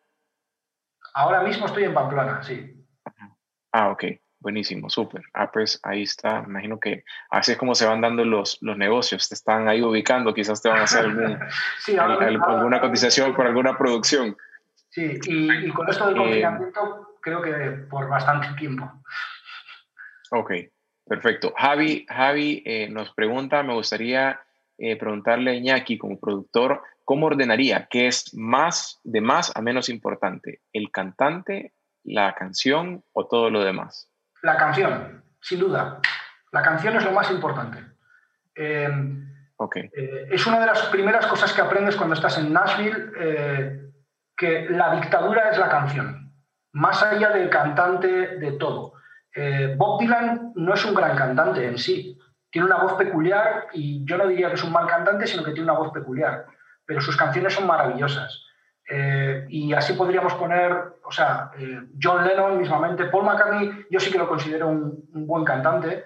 Ahora 1.14 1.42
mismo 1.42 1.66
estoy 1.66 1.84
en 1.84 1.94
Pamplona, 1.94 2.42
sí. 2.42 2.84
Ah, 3.70 3.90
ok, 3.90 4.04
buenísimo, 4.44 4.90
súper. 4.90 5.22
Ah, 5.32 5.50
pues 5.50 5.80
ahí 5.82 6.02
está, 6.02 6.44
imagino 6.46 6.78
que 6.78 7.04
así 7.30 7.52
es 7.52 7.58
como 7.58 7.74
se 7.74 7.86
van 7.86 8.02
dando 8.02 8.24
los, 8.24 8.58
los 8.60 8.76
negocios, 8.76 9.28
te 9.28 9.34
están 9.34 9.66
ahí 9.66 9.82
ubicando, 9.82 10.34
quizás 10.34 10.62
te 10.62 10.68
van 10.68 10.80
a 10.80 10.84
hacer 10.84 11.06
alguna 11.98 12.80
cotización 12.80 13.34
por 13.34 13.46
alguna 13.46 13.76
producción. 13.76 14.36
Sí, 14.90 15.18
y, 15.24 15.70
con 15.70 15.88
esto 15.88 16.06
del 16.06 16.16
eh, 16.16 16.18
confinamiento 16.18 17.16
creo 17.20 17.42
que 17.42 17.50
por 17.88 18.08
bastante 18.08 18.48
tiempo. 18.58 18.88
Ok, 20.30 20.52
perfecto. 21.06 21.52
Javi, 21.56 22.06
Javi 22.08 22.62
eh, 22.66 22.88
nos 22.90 23.12
pregunta, 23.14 23.62
me 23.62 23.72
gustaría 23.72 24.40
eh, 24.76 24.96
preguntarle 24.96 25.52
a 25.52 25.54
Iñaki 25.54 25.96
como 25.96 26.20
productor, 26.20 26.82
¿cómo 27.02 27.26
ordenaría 27.26 27.88
qué 27.90 28.08
es 28.08 28.34
más 28.34 29.00
de 29.04 29.22
más 29.22 29.56
a 29.56 29.62
menos 29.62 29.88
importante? 29.88 30.60
¿El 30.72 30.90
cantante 30.90 31.72
la 32.04 32.34
canción 32.34 33.02
o 33.14 33.26
todo 33.26 33.48
lo 33.48 33.64
demás? 33.64 34.13
La 34.44 34.58
canción, 34.58 35.24
sin 35.40 35.58
duda. 35.58 36.00
La 36.52 36.60
canción 36.60 36.94
es 36.96 37.04
lo 37.04 37.12
más 37.12 37.30
importante. 37.30 37.78
Eh, 38.54 38.90
eh, 39.74 40.28
es 40.30 40.46
una 40.46 40.60
de 40.60 40.66
las 40.66 40.82
primeras 40.88 41.26
cosas 41.26 41.50
que 41.54 41.62
aprendes 41.62 41.96
cuando 41.96 42.14
estás 42.14 42.36
en 42.36 42.52
Nashville, 42.52 43.12
eh, 43.18 43.90
que 44.36 44.68
la 44.68 44.96
dictadura 44.96 45.48
es 45.48 45.56
la 45.56 45.70
canción, 45.70 46.30
más 46.72 47.02
allá 47.02 47.30
del 47.30 47.48
cantante 47.48 48.36
de 48.36 48.52
todo. 48.52 48.92
Bob 49.78 50.00
Dylan 50.00 50.52
no 50.56 50.74
es 50.74 50.84
un 50.84 50.94
gran 50.94 51.16
cantante 51.16 51.66
en 51.66 51.78
sí, 51.78 52.18
tiene 52.50 52.66
una 52.66 52.82
voz 52.82 52.92
peculiar 52.94 53.68
y 53.72 54.04
yo 54.04 54.18
no 54.18 54.28
diría 54.28 54.48
que 54.48 54.56
es 54.56 54.62
un 54.62 54.72
mal 54.72 54.86
cantante, 54.86 55.26
sino 55.26 55.42
que 55.42 55.52
tiene 55.52 55.70
una 55.70 55.78
voz 55.78 55.90
peculiar, 55.90 56.44
pero 56.84 57.00
sus 57.00 57.16
canciones 57.16 57.54
son 57.54 57.66
maravillosas. 57.66 58.44
Eh, 58.88 59.46
y 59.48 59.72
así 59.72 59.94
podríamos 59.94 60.34
poner, 60.34 60.72
o 61.04 61.10
sea, 61.10 61.50
eh, 61.58 61.80
John 62.00 62.26
Lennon 62.26 62.58
mismamente, 62.58 63.06
Paul 63.06 63.24
McCartney, 63.24 63.86
yo 63.90 63.98
sí 63.98 64.10
que 64.10 64.18
lo 64.18 64.28
considero 64.28 64.68
un, 64.68 65.04
buen 65.26 65.44
cantante, 65.44 66.04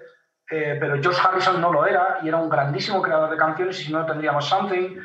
eh, 0.49 0.77
pero 0.79 1.03
George 1.03 1.21
Harrison 1.23 1.61
no 1.61 1.73
lo 1.73 1.87
era 1.87 2.19
y 2.23 2.29
era 2.29 2.37
un 2.37 2.49
grandísimo 2.49 3.03
creador 3.03 3.31
de 3.31 3.37
canciones 3.37 3.81
y 3.81 3.85
si 3.85 3.93
no 3.93 4.07
tendríamos 4.07 4.49
Something. 4.49 4.97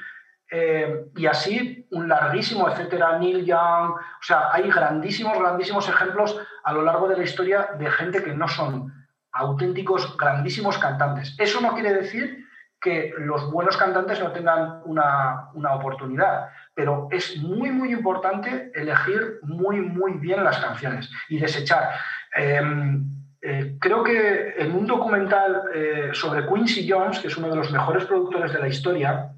y 1.16 1.26
así 1.26 1.88
un 1.90 2.08
larguísimo, 2.08 2.70
etcétera, 2.70 3.18
Neil 3.18 3.44
Young, 3.44 3.92
o 3.92 4.22
sea, 4.22 4.54
hay 4.54 4.70
grandísimos, 4.70 5.40
grandísimos 5.40 5.90
ejemplos 5.90 6.40
a 6.64 6.74
lo 6.74 6.84
largo 6.84 7.08
de 7.08 7.18
la 7.18 7.24
historia 7.24 7.70
de 7.80 7.90
gente 7.90 8.24
que 8.24 8.36
no 8.36 8.48
son 8.48 8.94
auténticos, 9.32 10.16
grandísimos 10.16 10.78
cantantes. 10.78 11.36
Eso 11.40 11.60
no 11.60 11.74
quiere 11.74 11.92
decir 11.92 12.46
que 12.80 13.14
los 13.18 13.50
buenos 13.50 13.78
cantantes 13.78 14.20
no 14.20 14.32
tengan 14.32 14.82
una, 14.86 15.50
una 15.56 15.74
oportunidad 15.74 16.50
pero 16.76 17.08
es 17.12 17.38
muy, 17.38 17.70
muy 17.72 17.92
importante 17.92 18.72
elegir 18.74 19.40
muy, 19.44 19.80
muy 19.80 20.14
bien 20.14 20.44
las 20.44 20.58
canciones 20.60 21.10
y 21.30 21.40
desechar. 21.40 21.92
Em, 22.36 23.06
eh, 23.42 23.76
creo 23.80 24.04
que 24.04 24.56
en 24.58 24.74
un 24.74 24.88
documental 24.88 25.64
eh, 25.74 26.10
sobre 26.14 26.48
Quincy 26.48 26.90
Jones, 26.90 27.20
que 27.20 27.28
es 27.28 27.38
uno 27.38 27.50
de 27.50 27.58
los 27.58 27.72
mejores 27.72 28.06
productores 28.06 28.54
de 28.54 28.60
la 28.60 28.68
historia, 28.68 29.34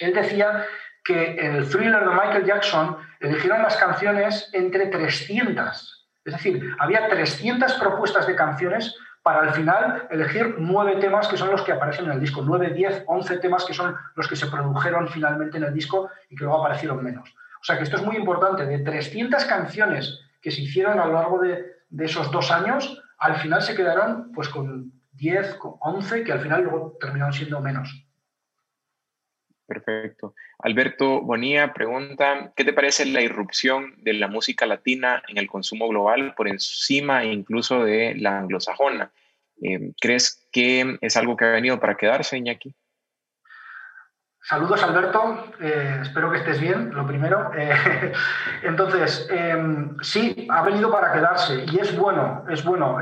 él 0.00 0.14
decía 0.14 0.64
que 1.02 1.36
en 1.38 1.56
el 1.56 1.68
thriller 1.68 2.00
de 2.00 2.10
Michael 2.10 2.44
Jackson 2.44 2.96
eligieron 3.20 3.62
las 3.62 3.76
canciones 3.76 4.50
entre 4.52 4.86
300. 4.86 6.08
Es 6.24 6.32
decir, 6.32 6.74
había 6.78 7.08
300 7.08 7.72
propuestas 7.74 8.26
de 8.26 8.34
canciones 8.34 8.96
para 9.26 9.40
al 9.40 9.54
final 9.54 10.06
elegir 10.08 10.54
nueve 10.60 11.00
temas 11.00 11.26
que 11.26 11.36
son 11.36 11.50
los 11.50 11.62
que 11.62 11.72
aparecen 11.72 12.04
en 12.04 12.12
el 12.12 12.20
disco, 12.20 12.42
nueve, 12.46 12.70
diez, 12.70 13.02
once 13.08 13.38
temas 13.38 13.64
que 13.64 13.74
son 13.74 13.96
los 14.14 14.28
que 14.28 14.36
se 14.36 14.46
produjeron 14.46 15.08
finalmente 15.08 15.56
en 15.56 15.64
el 15.64 15.74
disco 15.74 16.08
y 16.30 16.36
que 16.36 16.44
luego 16.44 16.60
aparecieron 16.60 17.02
menos. 17.02 17.34
O 17.60 17.64
sea 17.64 17.76
que 17.76 17.82
esto 17.82 17.96
es 17.96 18.04
muy 18.04 18.14
importante, 18.14 18.64
de 18.64 18.78
300 18.78 19.44
canciones 19.46 20.20
que 20.40 20.52
se 20.52 20.60
hicieron 20.60 21.00
a 21.00 21.06
lo 21.06 21.14
largo 21.14 21.40
de, 21.40 21.74
esos 21.98 22.30
dos 22.30 22.52
años, 22.52 23.02
al 23.18 23.34
final 23.38 23.62
se 23.62 23.74
quedaron 23.74 24.30
pues 24.30 24.48
con 24.48 24.92
10, 25.14 25.54
con 25.56 25.74
11, 25.80 26.22
que 26.22 26.30
al 26.30 26.38
final 26.38 26.62
luego 26.62 26.96
terminaron 27.00 27.32
siendo 27.32 27.60
menos. 27.60 28.06
Perfecto. 29.66 30.34
Alberto 30.60 31.20
Bonía 31.22 31.74
pregunta, 31.74 32.52
¿qué 32.54 32.62
te 32.62 32.72
parece 32.72 33.04
la 33.06 33.22
irrupción 33.22 33.96
de 34.04 34.12
la 34.12 34.28
música 34.28 34.66
latina 34.66 35.20
en 35.26 35.36
el 35.36 35.48
consumo 35.48 35.88
global 35.88 36.32
por 36.36 36.46
encima 36.46 37.24
incluso 37.24 37.82
de 37.82 38.14
la 38.14 38.38
anglosajona? 38.38 39.10
Eh, 39.62 39.92
¿Crees 40.00 40.46
que 40.52 40.98
es 41.00 41.16
algo 41.16 41.36
que 41.36 41.44
ha 41.44 41.50
venido 41.50 41.80
para 41.80 41.96
quedarse, 41.96 42.36
Iñaki? 42.38 42.74
Saludos, 44.42 44.80
Alberto. 44.84 45.52
Eh, 45.60 45.98
espero 46.02 46.30
que 46.30 46.38
estés 46.38 46.60
bien, 46.60 46.94
lo 46.94 47.06
primero. 47.06 47.50
Eh, 47.58 48.12
entonces, 48.62 49.26
em, 49.30 49.96
sí, 50.02 50.46
ha 50.50 50.62
venido 50.62 50.90
para 50.90 51.12
quedarse 51.12 51.64
y 51.72 51.78
es 51.78 51.96
bueno, 51.96 52.44
es 52.48 52.62
bueno. 52.64 52.98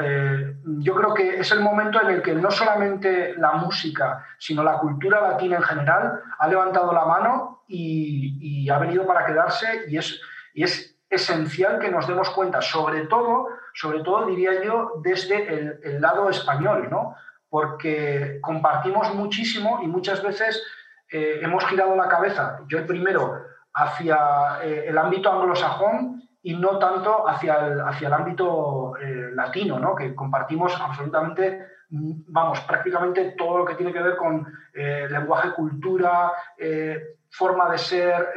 yo 0.64 0.94
creo 0.94 1.12
que 1.12 1.40
es 1.40 1.50
el 1.52 1.60
momento 1.60 2.00
en 2.00 2.10
el 2.10 2.22
que 2.22 2.34
no 2.34 2.50
solamente 2.50 3.34
la 3.36 3.52
música, 3.52 4.24
sino 4.38 4.62
la 4.62 4.78
cultura 4.78 5.20
latina 5.20 5.56
en 5.56 5.62
general 5.62 6.22
ha 6.38 6.48
levantado 6.48 6.92
la 6.92 7.04
mano 7.04 7.64
y, 7.68 8.68
ha 8.70 8.78
venido 8.78 9.06
para 9.06 9.26
quedarse 9.26 9.84
y 9.88 9.98
es, 9.98 10.20
y 10.54 10.62
es 10.62 10.96
esencial 11.10 11.78
que 11.78 11.90
nos 11.90 12.06
demos 12.06 12.30
cuenta, 12.30 12.62
sobre 12.62 13.06
todo, 13.06 13.48
sobre 13.74 14.00
todo 14.00 14.26
diría 14.26 14.62
yo, 14.62 14.92
desde 15.02 15.78
el, 15.82 16.00
lado 16.00 16.30
español, 16.30 16.88
¿no? 16.90 17.16
porque 17.50 18.38
compartimos 18.40 19.14
muchísimo 19.14 19.80
y 19.82 19.88
muchas 19.88 20.22
veces 20.22 20.62
eh, 21.10 21.40
hemos 21.42 21.64
girado 21.66 21.94
la 21.96 22.08
cabeza, 22.08 22.60
yo 22.68 22.78
el 22.78 22.86
primero, 22.86 23.44
hacia 23.74 24.58
eh, 24.62 24.84
el 24.86 24.96
ámbito 24.96 25.30
anglosajón 25.32 26.22
y 26.42 26.54
no 26.56 26.78
tanto 26.78 27.28
hacia 27.28 27.66
el, 27.66 27.80
hacia 27.80 28.08
el 28.08 28.14
ámbito 28.14 28.96
eh, 28.96 29.30
latino, 29.34 29.78
¿no? 29.78 29.94
que 29.94 30.14
compartimos 30.14 30.80
absolutamente, 30.80 31.66
vamos, 31.88 32.60
prácticamente 32.60 33.34
todo 33.36 33.58
lo 33.58 33.64
que 33.64 33.74
tiene 33.74 33.92
que 33.92 34.02
ver 34.02 34.16
con 34.16 34.46
lenguaje, 34.74 35.52
cultura, 35.52 36.32
forma 37.30 37.70
de 37.70 37.78
ser, 37.78 38.28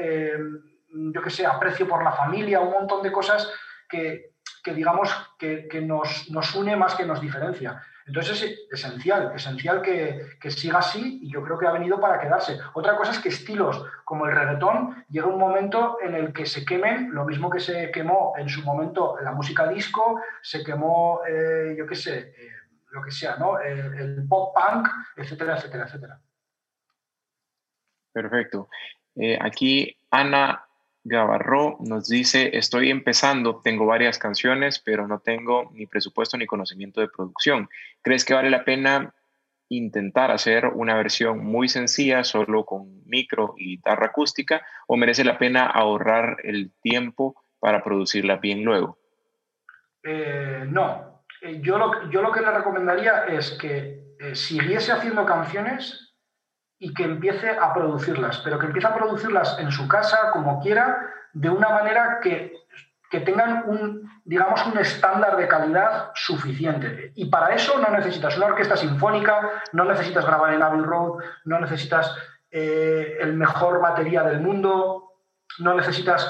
yo 0.92 1.22
qué 1.24 1.30
sé, 1.32 1.46
aprecio 1.46 1.88
por 1.88 2.04
la 2.04 2.12
familia, 2.12 2.60
un 2.60 2.72
montón 2.72 3.02
de 3.02 3.12
cosas 3.12 3.52
que, 3.90 4.37
que 4.68 4.74
digamos, 4.74 5.10
que, 5.40 5.70
que 5.70 5.80
nos, 5.80 6.30
nos 6.30 6.54
une 6.54 6.76
más 6.76 6.96
que 6.96 7.06
nos 7.06 7.22
diferencia. 7.22 7.82
Entonces 8.06 8.42
es 8.42 8.68
esencial, 8.72 9.34
esencial 9.34 9.82
que, 9.82 10.52
siga 10.52 10.80
así 10.80 11.20
y 11.22 11.32
yo 11.32 11.42
creo 11.42 11.58
que 11.58 11.68
ha 11.68 11.72
venido 11.72 12.00
para 12.02 12.20
quedarse. 12.20 12.58
Otra 12.74 12.98
cosa 12.98 13.12
es 13.12 13.20
que 13.20 13.30
estilos 13.30 13.86
como 14.04 14.26
el 14.26 14.36
reggaetón 14.36 15.06
llega 15.10 15.28
un 15.28 15.40
momento 15.40 15.98
en 16.02 16.16
el 16.16 16.34
que 16.34 16.46
se 16.46 16.66
quemen, 16.66 17.14
lo 17.14 17.24
mismo 17.24 17.50
que 17.50 17.62
se 17.62 17.92
quemó 17.92 18.34
en 18.38 18.50
su 18.50 18.64
momento 18.64 19.18
la 19.22 19.32
música 19.32 19.68
disco, 19.68 20.22
se 20.42 20.64
quemó, 20.64 21.22
eh, 21.28 21.76
yo 21.78 21.86
qué 21.88 21.96
sé, 21.96 22.34
eh, 22.38 22.52
lo 22.92 23.02
que 23.02 23.12
sea, 23.12 23.38
¿no? 23.38 23.60
El, 23.60 24.26
pop 24.28 24.54
punk, 24.54 24.88
etcétera, 25.16 25.56
etcétera, 25.56 25.86
etcétera. 25.86 26.20
Perfecto. 28.12 28.70
Eh, 29.16 29.38
aquí 29.42 29.98
Ana 30.12 30.67
Gavarro 31.08 31.78
nos 31.80 32.08
dice, 32.08 32.58
estoy 32.58 32.92
empezando, 32.92 33.62
tengo 33.64 33.86
varias 33.86 34.20
canciones, 34.20 34.80
pero 34.80 35.08
no 35.08 35.20
tengo 35.20 35.72
ni 35.74 35.86
presupuesto 35.86 36.38
ni 36.38 36.46
conocimiento 36.46 37.02
de 37.02 37.08
producción. 37.08 37.70
¿Crees 38.02 38.26
que 38.26 38.34
vale 38.34 38.50
la 38.50 38.66
pena 38.66 39.14
intentar 39.70 40.32
hacer 40.32 40.68
una 40.68 40.96
versión 40.96 41.44
muy 41.44 41.68
sencilla, 41.68 42.24
solo 42.24 42.66
con 42.66 43.04
micro 43.06 43.56
y 43.58 43.78
guitarra 43.78 44.08
acústica, 44.08 44.66
o 44.88 44.98
merece 44.98 45.24
la 45.24 45.38
pena 45.38 45.66
ahorrar 45.66 46.38
el 46.44 46.72
tiempo 46.82 47.36
para 47.60 47.84
producirla 47.84 48.38
bien 48.38 48.64
luego? 48.64 48.98
Eh, 50.04 50.66
no, 50.70 51.24
eh, 51.42 51.60
yo 51.62 51.78
lo, 51.78 52.32
que 52.32 52.42
le 52.42 52.52
recomendaría 52.52 53.26
es 53.26 53.52
que 53.52 54.16
eh, 54.20 54.36
siguiese 54.36 54.92
haciendo 54.92 55.26
canciones 55.26 56.07
y 56.80 56.94
que 56.94 57.04
empiece 57.04 57.50
a 57.50 57.74
producirlas, 57.74 58.40
pero 58.40 58.60
que 58.60 58.68
empiece 58.68 58.88
a 58.88 58.96
producirlas 58.96 59.58
en 59.60 59.72
su 59.72 59.88
casa, 59.88 60.32
como 60.32 60.62
quiera, 60.62 61.12
de 61.34 61.50
una 61.50 61.70
manera 61.70 62.20
que, 62.22 62.54
que 63.10 63.22
tengan 63.22 63.64
un, 63.68 64.10
digamos, 64.26 64.66
un 64.68 64.78
estándar 64.78 65.38
de 65.38 65.48
calidad 65.48 66.12
suficiente. 66.14 67.12
Y 67.16 67.26
para 67.30 67.56
eso 67.56 67.80
no 67.80 67.90
necesitas 67.96 68.38
una 68.38 68.48
orquesta 68.48 68.78
sinfónica, 68.78 69.64
no 69.74 69.86
necesitas 69.86 70.26
grabar 70.26 70.54
en 70.54 70.62
Abbey 70.62 70.82
Road, 70.82 71.24
no 71.46 71.60
necesitas 71.60 72.16
eh, 72.52 73.18
el 73.22 73.34
mejor 73.34 73.82
batería 73.82 74.24
del 74.24 74.42
mundo, 74.42 75.14
no 75.60 75.74
necesitas 75.74 76.30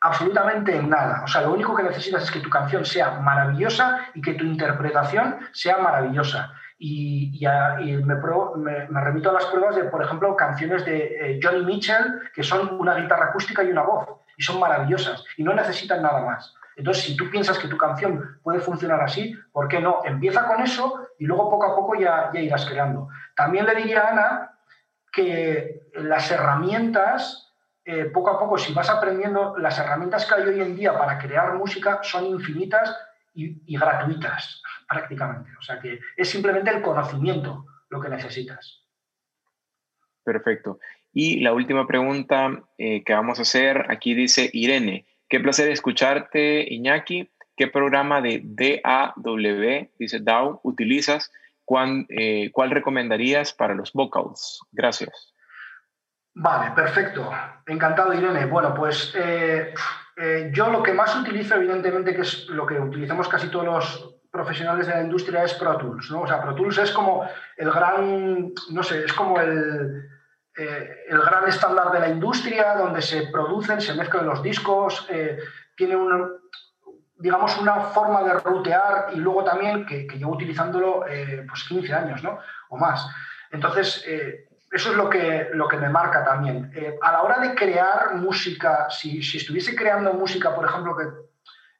absolutamente 0.00 0.82
nada. 0.82 1.22
O 1.24 1.26
sea, 1.26 1.42
lo 1.42 1.52
único 1.52 1.74
que 1.74 1.82
necesitas 1.82 2.24
es 2.24 2.30
que 2.30 2.40
tu 2.40 2.50
canción 2.50 2.84
sea 2.84 3.20
maravillosa 3.20 4.00
y 4.14 4.20
que 4.20 4.34
tu 4.34 4.44
interpretación 4.44 5.38
sea 5.52 5.78
maravillosa. 5.78 6.52
Y, 6.76 7.40
me, 8.04 9.00
remito 9.00 9.30
a 9.30 9.32
las 9.32 9.46
pruebas 9.46 9.76
de, 9.76 9.84
por 9.84 10.02
ejemplo, 10.02 10.36
canciones 10.36 10.84
de 10.84 11.36
eh, 11.36 11.40
Johnny 11.42 11.64
Mitchell, 11.64 12.22
que 12.34 12.42
son 12.42 12.78
una 12.80 12.96
guitarra 12.96 13.26
acústica 13.26 13.62
y 13.62 13.70
una 13.70 13.82
voz, 13.82 14.08
y 14.36 14.42
son 14.42 14.58
maravillosas, 14.58 15.24
y 15.36 15.44
no 15.44 15.54
necesitan 15.54 16.02
nada 16.02 16.20
más. 16.20 16.54
Entonces, 16.76 17.04
si 17.04 17.16
tú 17.16 17.30
piensas 17.30 17.58
que 17.58 17.68
tu 17.68 17.76
canción 17.76 18.40
puede 18.42 18.58
funcionar 18.58 19.00
así, 19.00 19.36
¿por 19.52 19.68
qué 19.68 19.80
no? 19.80 20.00
Empieza 20.04 20.46
con 20.46 20.60
eso 20.60 21.08
y 21.18 21.26
luego 21.26 21.50
poco 21.50 21.66
a 21.66 21.76
poco 21.76 21.94
ya, 21.94 22.30
irás 22.34 22.66
creando. 22.66 23.08
También 23.36 23.66
le 23.66 23.76
diría 23.76 24.02
a 24.02 24.10
Ana 24.10 24.50
que 25.12 25.82
las 25.94 26.30
herramientas, 26.30 27.52
eh, 27.84 28.06
poco 28.06 28.30
a 28.30 28.38
poco, 28.38 28.58
si 28.58 28.72
vas 28.72 28.90
aprendiendo, 28.90 29.56
las 29.58 29.78
herramientas 29.78 30.26
que 30.26 30.34
hay 30.34 30.48
hoy 30.48 30.60
en 30.60 30.74
día 30.74 30.98
para 30.98 31.18
crear 31.18 31.54
música 31.54 32.00
son 32.02 32.26
infinitas 32.26 32.96
y, 33.34 33.76
gratuitas 33.76 34.62
prácticamente. 34.88 35.50
O 35.58 35.62
sea 35.62 35.80
que 35.80 35.98
es 36.16 36.28
simplemente 36.28 36.70
el 36.70 36.82
conocimiento 36.82 37.66
lo 37.90 38.00
que 38.00 38.08
necesitas. 38.08 38.82
Perfecto. 40.22 40.78
Y 41.12 41.40
la 41.40 41.52
última 41.52 41.86
pregunta 41.86 42.64
eh, 42.78 43.04
que 43.04 43.12
vamos 43.12 43.38
a 43.38 43.42
hacer, 43.42 43.86
aquí 43.90 44.14
dice 44.14 44.50
Irene, 44.52 45.06
qué 45.28 45.40
placer 45.40 45.70
escucharte, 45.70 46.72
Iñaki. 46.72 47.30
¿Qué 47.56 47.68
programa 47.68 48.20
de 48.20 48.40
DAW, 48.42 49.88
dice 49.96 50.18
DAW, 50.20 50.60
utilizas? 50.64 51.30
Eh, 52.08 52.50
¿Cuál 52.52 52.70
recomendarías 52.70 53.52
para 53.52 53.74
los 53.74 53.92
vocals? 53.92 54.60
Gracias. 54.72 55.34
Vale, 56.34 56.72
perfecto. 56.72 57.30
Encantado, 57.66 58.12
Irene. 58.12 58.46
Bueno, 58.46 58.74
pues 58.74 59.14
eh, 59.16 59.72
eh, 60.16 60.50
yo 60.52 60.70
lo 60.70 60.82
que 60.82 60.92
más 60.92 61.16
utilizo, 61.16 61.56
evidentemente, 61.56 62.14
que 62.14 62.22
es 62.22 62.46
lo 62.48 62.66
que 62.66 62.78
utilizamos 62.78 63.28
casi 63.28 63.48
todos 63.48 63.64
los 63.64 64.14
profesionales 64.30 64.86
de 64.86 64.94
la 64.94 65.02
industria, 65.02 65.44
es 65.44 65.54
Pro 65.54 65.76
Tools. 65.76 66.10
¿no? 66.10 66.22
O 66.22 66.26
sea, 66.26 66.42
Pro 66.42 66.54
Tools 66.54 66.78
es 66.78 66.90
como 66.92 67.28
el 67.56 67.70
gran, 67.70 68.52
no 68.70 68.82
sé, 68.82 69.04
es 69.04 69.12
como 69.12 69.40
el, 69.40 70.08
eh, 70.56 70.90
el 71.08 71.20
gran 71.20 71.48
estándar 71.48 71.90
de 71.92 72.00
la 72.00 72.08
industria, 72.08 72.74
donde 72.76 73.02
se 73.02 73.28
producen, 73.28 73.80
se 73.80 73.94
mezclan 73.94 74.26
los 74.26 74.42
discos, 74.42 75.06
eh, 75.10 75.38
tiene 75.76 75.96
un, 75.96 76.32
digamos, 77.16 77.58
una 77.58 77.80
forma 77.80 78.22
de 78.22 78.34
rutear 78.34 79.08
y 79.14 79.16
luego 79.16 79.42
también 79.42 79.84
que, 79.86 80.06
que 80.06 80.18
llevo 80.18 80.32
utilizándolo 80.32 81.04
pues 81.48 81.64
15 81.64 81.92
años 81.92 82.22
¿no? 82.22 82.38
o 82.68 82.76
más. 82.76 83.06
Entonces, 83.50 84.04
eso 84.74 84.90
es 84.90 84.96
lo 84.96 85.08
que, 85.08 85.50
lo 85.52 85.68
que 85.68 85.76
me 85.76 85.88
marca 85.88 86.24
también. 86.24 86.72
Eh, 86.74 86.98
a 87.00 87.12
la 87.12 87.22
hora 87.22 87.38
de 87.38 87.54
crear 87.54 88.16
música, 88.16 88.88
si, 88.90 89.20
estuviese 89.20 89.76
creando 89.76 90.12
música, 90.12 90.52
por 90.52 90.64
ejemplo, 90.64 90.96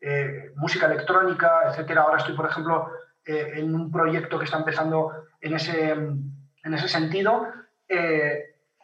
eh, 0.00 0.52
música 0.54 0.86
electrónica, 0.86 1.62
etcétera, 1.68 2.02
ahora 2.02 2.18
estoy, 2.18 2.36
por 2.36 2.46
ejemplo, 2.46 2.92
eh, 3.24 3.54
en 3.56 3.74
un 3.74 3.90
proyecto 3.90 4.38
que 4.38 4.44
está 4.44 4.58
empezando 4.58 5.10
en 5.40 5.56
ese, 5.56 5.90
en 5.90 6.74
ese 6.74 6.86
sentido, 6.86 7.48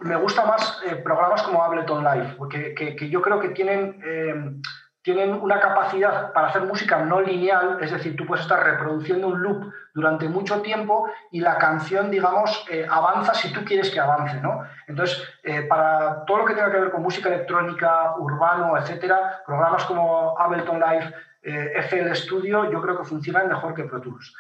me 0.01 0.17
gustan 0.17 0.49
más 0.49 0.83
programas 1.05 1.43
como 1.43 1.63
Ableton 1.63 2.03
Live, 2.03 2.35
porque 2.37 2.75
que, 2.75 3.09
yo 3.11 3.23
creo 3.23 3.39
que 3.39 3.51
tienen 3.51 4.61
tienen 5.03 5.33
una 5.33 5.61
capacidad 5.61 6.33
para 6.33 6.49
hacer 6.49 6.63
música 6.63 6.99
no 6.99 7.21
lineal, 7.21 7.79
es 7.81 7.91
decir, 7.91 8.17
tú 8.17 8.27
puedes 8.27 8.45
estar 8.45 8.63
reproduciendo 8.63 9.29
un 9.29 9.43
loop 9.43 9.73
durante 9.95 10.29
mucho 10.29 10.61
tiempo 10.61 11.11
y 11.31 11.41
la 11.41 11.57
canción, 11.57 12.11
digamos, 12.11 12.67
eh, 12.71 12.87
avanza 12.89 13.35
si 13.35 13.51
tú 13.53 13.65
quieres 13.65 13.91
que 13.91 13.99
avance, 13.99 14.39
¿no? 14.41 14.63
Entonces, 14.87 15.23
eh, 15.43 15.63
para 15.63 16.25
todo 16.27 16.39
lo 16.39 16.45
que 16.45 16.55
tenga 16.55 16.71
que 16.71 16.81
ver 16.81 16.91
con 16.91 17.03
música 17.03 17.31
electrónica, 17.31 18.15
urbano, 18.19 18.77
etcétera, 18.77 19.43
programas 19.47 19.85
como 19.87 20.39
Ableton 20.39 20.79
Live, 20.79 21.15
eh, 21.43 21.73
FL 21.77 22.15
Studio, 22.15 22.71
yo 22.71 22.83
creo 22.83 22.99
que 22.99 23.05
funcionan 23.05 23.49
mejor 23.49 23.75
que 23.75 23.85
Pro 23.85 24.01
Tools. 24.01 24.35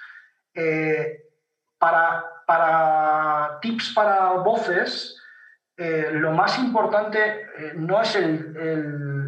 para, 1.78 2.24
para 2.46 3.58
tips 3.62 3.94
para 3.94 4.32
voces, 4.32 5.16
lo 5.76 6.32
más 6.32 6.58
importante 6.58 7.46
no 7.76 8.02
es 8.02 8.14
el 8.16 8.54
el 8.54 9.19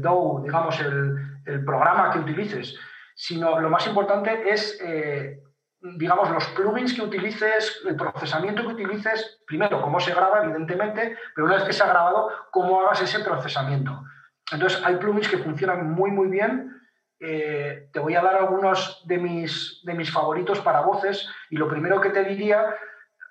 DAW, 0.00 0.42
digamos, 0.44 0.80
el, 0.80 1.64
programa 1.64 2.12
que 2.12 2.20
utilices, 2.20 2.78
sino 3.16 3.58
lo 3.58 3.68
más 3.68 3.84
importante 3.88 4.48
es, 4.48 4.78
eh, 4.80 5.42
digamos, 5.80 6.30
los 6.30 6.46
plugins 6.48 6.94
que 6.94 7.02
utilices, 7.02 7.82
el 7.84 7.96
procesamiento 7.96 8.62
que 8.62 8.74
utilices, 8.74 9.42
primero, 9.44 9.82
cómo 9.82 9.98
se 9.98 10.14
graba, 10.14 10.44
evidentemente, 10.44 11.16
pero 11.34 11.46
una 11.46 11.56
vez 11.56 11.64
que 11.64 11.72
se 11.72 11.82
ha 11.82 11.88
grabado, 11.88 12.30
cómo 12.52 12.80
hagas 12.80 13.02
ese 13.02 13.24
procesamiento. 13.24 14.04
Entonces, 14.52 14.80
hay 14.84 14.96
plugins 14.96 15.28
que 15.28 15.38
funcionan 15.38 15.90
muy, 15.90 16.12
muy 16.12 16.28
bien. 16.28 16.80
Eh, 17.18 17.88
te 17.92 17.98
voy 17.98 18.14
a 18.14 18.22
dar 18.22 18.36
algunos 18.36 19.02
de 19.06 19.18
mis, 19.18 19.80
de 19.84 19.94
mis 19.94 20.12
favoritos 20.12 20.60
para 20.60 20.82
voces 20.82 21.28
y 21.50 21.56
lo 21.56 21.68
primero 21.68 22.00
que 22.00 22.10
te 22.10 22.24
diría 22.24 22.76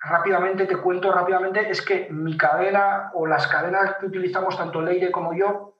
rápidamente, 0.01 0.65
te 0.65 0.77
cuento 0.77 1.11
rápidamente, 1.11 1.69
es 1.69 1.81
que 1.81 2.07
mi 2.09 2.35
cadena 2.35 3.11
o 3.13 3.27
las 3.27 3.47
cadenas 3.47 3.97
que 3.99 4.07
utilizamos 4.07 4.57
tanto 4.57 4.81
Leire 4.81 5.11
como 5.11 5.33
yo 5.33 5.75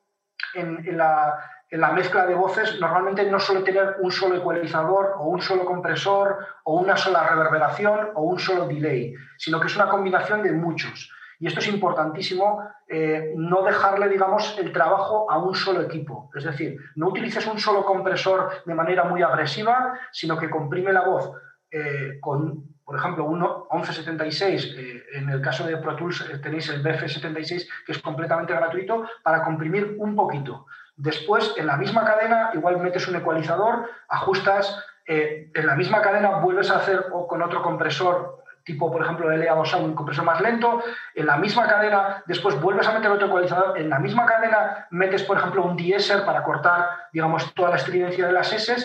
en, 0.53 0.97
la, 0.97 1.91
mezcla 1.93 2.25
de 2.25 2.35
voces 2.35 2.79
normalmente 2.79 3.29
no 3.29 3.39
suele 3.39 3.61
tener 3.61 3.95
un 3.99 4.11
solo 4.11 4.35
ecualizador 4.35 5.15
o 5.17 5.27
un 5.27 5.41
solo 5.41 5.65
compresor 5.65 6.45
o 6.63 6.75
una 6.75 6.97
sola 6.97 7.27
reverberación 7.27 8.09
o 8.15 8.23
un 8.23 8.39
solo 8.39 8.67
delay, 8.67 9.13
sino 9.37 9.59
que 9.59 9.67
es 9.67 9.75
una 9.75 9.89
combinación 9.89 10.43
de 10.43 10.51
muchos. 10.51 11.11
Y 11.39 11.47
esto 11.47 11.59
es 11.59 11.67
importantísimo, 11.69 12.61
eh, 12.87 13.33
no 13.35 13.63
dejarle, 13.63 14.09
digamos, 14.09 14.55
el 14.59 14.71
trabajo 14.71 15.29
a 15.31 15.39
un 15.39 15.55
solo 15.55 15.81
equipo. 15.81 16.29
Es 16.35 16.43
decir, 16.43 16.77
no 16.95 17.07
utilices 17.07 17.47
un 17.47 17.57
solo 17.57 17.83
compresor 17.83 18.63
de 18.63 18.75
manera 18.75 19.05
muy 19.05 19.23
agresiva, 19.23 19.97
sino 20.11 20.37
que 20.37 20.51
comprime 20.51 20.93
la 20.93 21.01
voz 21.01 21.31
eh, 21.71 22.19
con, 22.19 22.70
por 22.91 22.99
ejemplo, 22.99 23.23
un 23.23 23.39
1176. 23.39 24.75
Eh, 24.77 25.03
en 25.13 25.29
el 25.29 25.41
caso 25.41 25.65
de 25.65 25.77
Pro 25.77 25.95
Tools 25.95 26.29
tenéis 26.43 26.67
el 26.67 26.83
BF76, 26.83 27.67
que 27.85 27.93
es 27.93 27.99
completamente 27.99 28.53
gratuito, 28.53 29.07
para 29.23 29.43
comprimir 29.43 29.95
un 29.97 30.13
poquito. 30.13 30.65
Después, 30.97 31.53
en 31.55 31.67
la 31.67 31.77
misma 31.77 32.03
cadena, 32.03 32.51
igual 32.53 32.79
metes 32.79 33.07
un 33.07 33.15
ecualizador, 33.15 33.89
ajustas, 34.09 34.83
en 35.05 35.65
la 35.65 35.75
misma 35.75 36.01
cadena 36.01 36.39
vuelves 36.39 36.69
a 36.69 36.77
hacer 36.77 37.05
o 37.11 37.27
con 37.27 37.41
otro 37.41 37.61
compresor 37.61 38.43
tipo, 38.63 38.91
por 38.91 39.01
ejemplo, 39.01 39.31
LA2A, 39.31 39.81
un 39.81 39.95
compresor 39.95 40.25
más 40.25 40.41
lento, 40.41 40.83
en 41.15 41.25
la 41.25 41.37
misma 41.37 41.67
cadena, 41.67 42.23
después 42.27 42.59
vuelves 42.59 42.87
a 42.87 42.93
meter 42.93 43.09
otro 43.09 43.27
ecualizador, 43.27 43.77
en 43.79 43.89
la 43.89 43.99
misma 43.99 44.25
cadena 44.25 44.87
metes, 44.91 45.23
por 45.23 45.37
ejemplo, 45.37 45.63
un 45.63 45.77
deesser 45.77 46.25
para 46.25 46.43
cortar, 46.43 46.89
digamos, 47.13 47.53
toda 47.55 47.71
la 47.71 47.77
estridencia 47.77 48.27
de 48.27 48.33
las 48.33 48.53
S, 48.53 48.75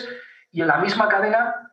y 0.51 0.61
en 0.61 0.67
la 0.67 0.77
misma 0.77 1.07
cadena 1.07 1.67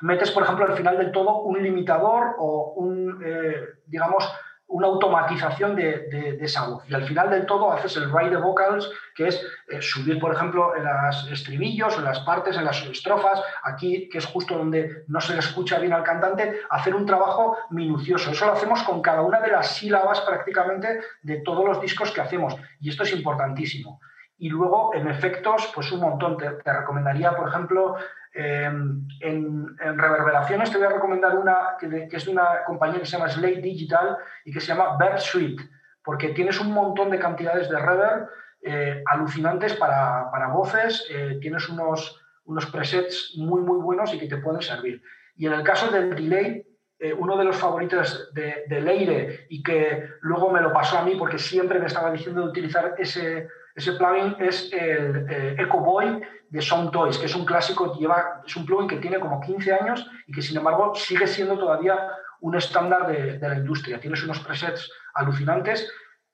metes, 0.00 0.30
por 0.30 0.42
ejemplo, 0.42 0.66
al 0.66 0.76
final 0.76 0.98
del 0.98 1.12
todo 1.12 1.40
un 1.42 1.62
limitador 1.62 2.36
o 2.38 2.72
un, 2.76 3.22
eh, 3.24 3.56
digamos, 3.86 4.30
una 4.68 4.86
automatización 4.86 5.74
de, 5.74 6.38
esa 6.42 6.68
voz. 6.68 6.84
Y 6.88 6.94
al 6.94 7.04
final 7.04 7.30
del 7.30 7.46
todo 7.46 7.72
haces 7.72 7.96
el 7.96 8.12
ride 8.12 8.30
de 8.30 8.36
vocals, 8.36 8.90
que 9.14 9.28
es 9.28 9.42
eh, 9.68 9.80
subir, 9.80 10.18
por 10.18 10.34
ejemplo, 10.34 10.76
en 10.76 10.84
las 10.84 11.26
estribillos, 11.28 11.96
en 11.96 12.04
las 12.04 12.20
partes, 12.20 12.56
en 12.56 12.66
las 12.66 12.82
estrofas, 12.82 13.42
aquí, 13.64 14.08
que 14.10 14.18
es 14.18 14.26
justo 14.26 14.58
donde 14.58 15.04
no 15.08 15.20
se 15.22 15.32
le 15.32 15.38
escucha 15.38 15.78
bien 15.78 15.94
al 15.94 16.02
cantante, 16.02 16.60
hacer 16.68 16.94
un 16.94 17.06
trabajo 17.06 17.56
minucioso. 17.70 18.30
Eso 18.30 18.44
lo 18.44 18.52
hacemos 18.52 18.82
con 18.82 19.00
cada 19.00 19.22
una 19.22 19.40
de 19.40 19.52
las 19.52 19.74
sílabas 19.74 20.20
prácticamente 20.20 21.00
de 21.22 21.40
todos 21.40 21.64
los 21.64 21.80
discos 21.80 22.10
que 22.10 22.20
hacemos. 22.20 22.54
Y 22.78 22.90
esto 22.90 23.04
es 23.04 23.12
importantísimo. 23.14 24.00
Y 24.38 24.48
luego, 24.50 24.94
en 24.94 25.08
efectos, 25.08 25.70
pues 25.74 25.90
un 25.92 26.00
montón. 26.00 26.36
Te, 26.36 26.50
te 26.50 26.72
recomendaría, 26.72 27.36
por 27.36 27.48
ejemplo, 27.48 27.96
Em, 28.40 29.08
en, 29.20 29.76
reverberaciones 29.78 30.70
te 30.70 30.78
voy 30.78 30.86
a 30.86 30.90
recomendar 30.90 31.36
una 31.36 31.76
que, 31.80 32.08
es 32.12 32.24
de 32.24 32.30
una 32.30 32.62
compañía 32.66 33.00
que 33.00 33.06
se 33.06 33.16
llama 33.16 33.28
Slate 33.28 33.62
Digital 33.62 34.16
y 34.44 34.52
que 34.52 34.60
se 34.60 34.68
llama 34.68 34.96
Bird 34.96 35.18
Suite, 35.18 35.64
porque 36.04 36.28
tienes 36.28 36.60
un 36.60 36.72
montón 36.72 37.10
de 37.10 37.18
cantidades 37.18 37.68
de 37.68 37.78
reverb 37.78 38.28
eh, 38.62 39.02
alucinantes 39.06 39.74
para, 39.74 40.30
para 40.30 40.48
voces, 40.48 41.06
eh, 41.10 41.38
tienes 41.40 41.68
unos, 41.68 42.20
unos 42.44 42.66
presets 42.66 43.34
muy, 43.38 43.60
muy 43.62 43.80
buenos 43.80 44.14
y 44.14 44.18
que 44.18 44.28
te 44.28 44.36
pueden 44.36 44.62
servir. 44.62 45.02
Y 45.34 45.46
en 45.46 45.54
el 45.54 45.64
caso 45.64 45.90
del 45.90 46.14
delay, 46.14 46.64
eh, 47.00 47.12
uno 47.12 47.36
de 47.36 47.44
los 47.44 47.56
favoritos 47.56 48.32
de, 48.34 48.64
de, 48.68 48.80
Leire 48.80 49.46
y 49.48 49.62
que 49.62 50.10
luego 50.20 50.50
me 50.50 50.60
lo 50.60 50.72
pasó 50.72 50.98
a 50.98 51.04
mí 51.04 51.14
porque 51.16 51.38
siempre 51.38 51.78
me 51.78 51.86
estaba 51.86 52.10
diciendo 52.10 52.42
de 52.42 52.48
utilizar 52.48 52.94
ese, 52.98 53.48
ese 53.78 53.92
plugin 53.92 54.34
es 54.40 54.72
el 54.72 55.30
eh, 55.30 55.56
Echo 55.56 55.78
Boy 55.78 56.20
de 56.50 56.60
Sound 56.60 56.90
Toys, 56.90 57.16
que 57.16 57.26
es 57.26 57.36
un 57.36 57.44
clásico, 57.44 57.96
lleva, 57.96 58.42
es 58.44 58.56
un 58.56 58.66
plugin 58.66 58.88
que 58.88 58.96
tiene 58.96 59.20
como 59.20 59.40
15 59.40 59.72
años 59.72 60.04
y 60.26 60.32
que 60.32 60.42
sin 60.42 60.56
embargo 60.56 60.96
sigue 60.96 61.28
siendo 61.28 61.56
todavía 61.56 61.96
un 62.40 62.56
estándar 62.56 63.06
de, 63.06 63.38
la 63.38 63.56
industria. 63.56 64.00
Tienes 64.00 64.24
unos 64.24 64.40
presets 64.40 64.90
alucinantes. 65.14 65.88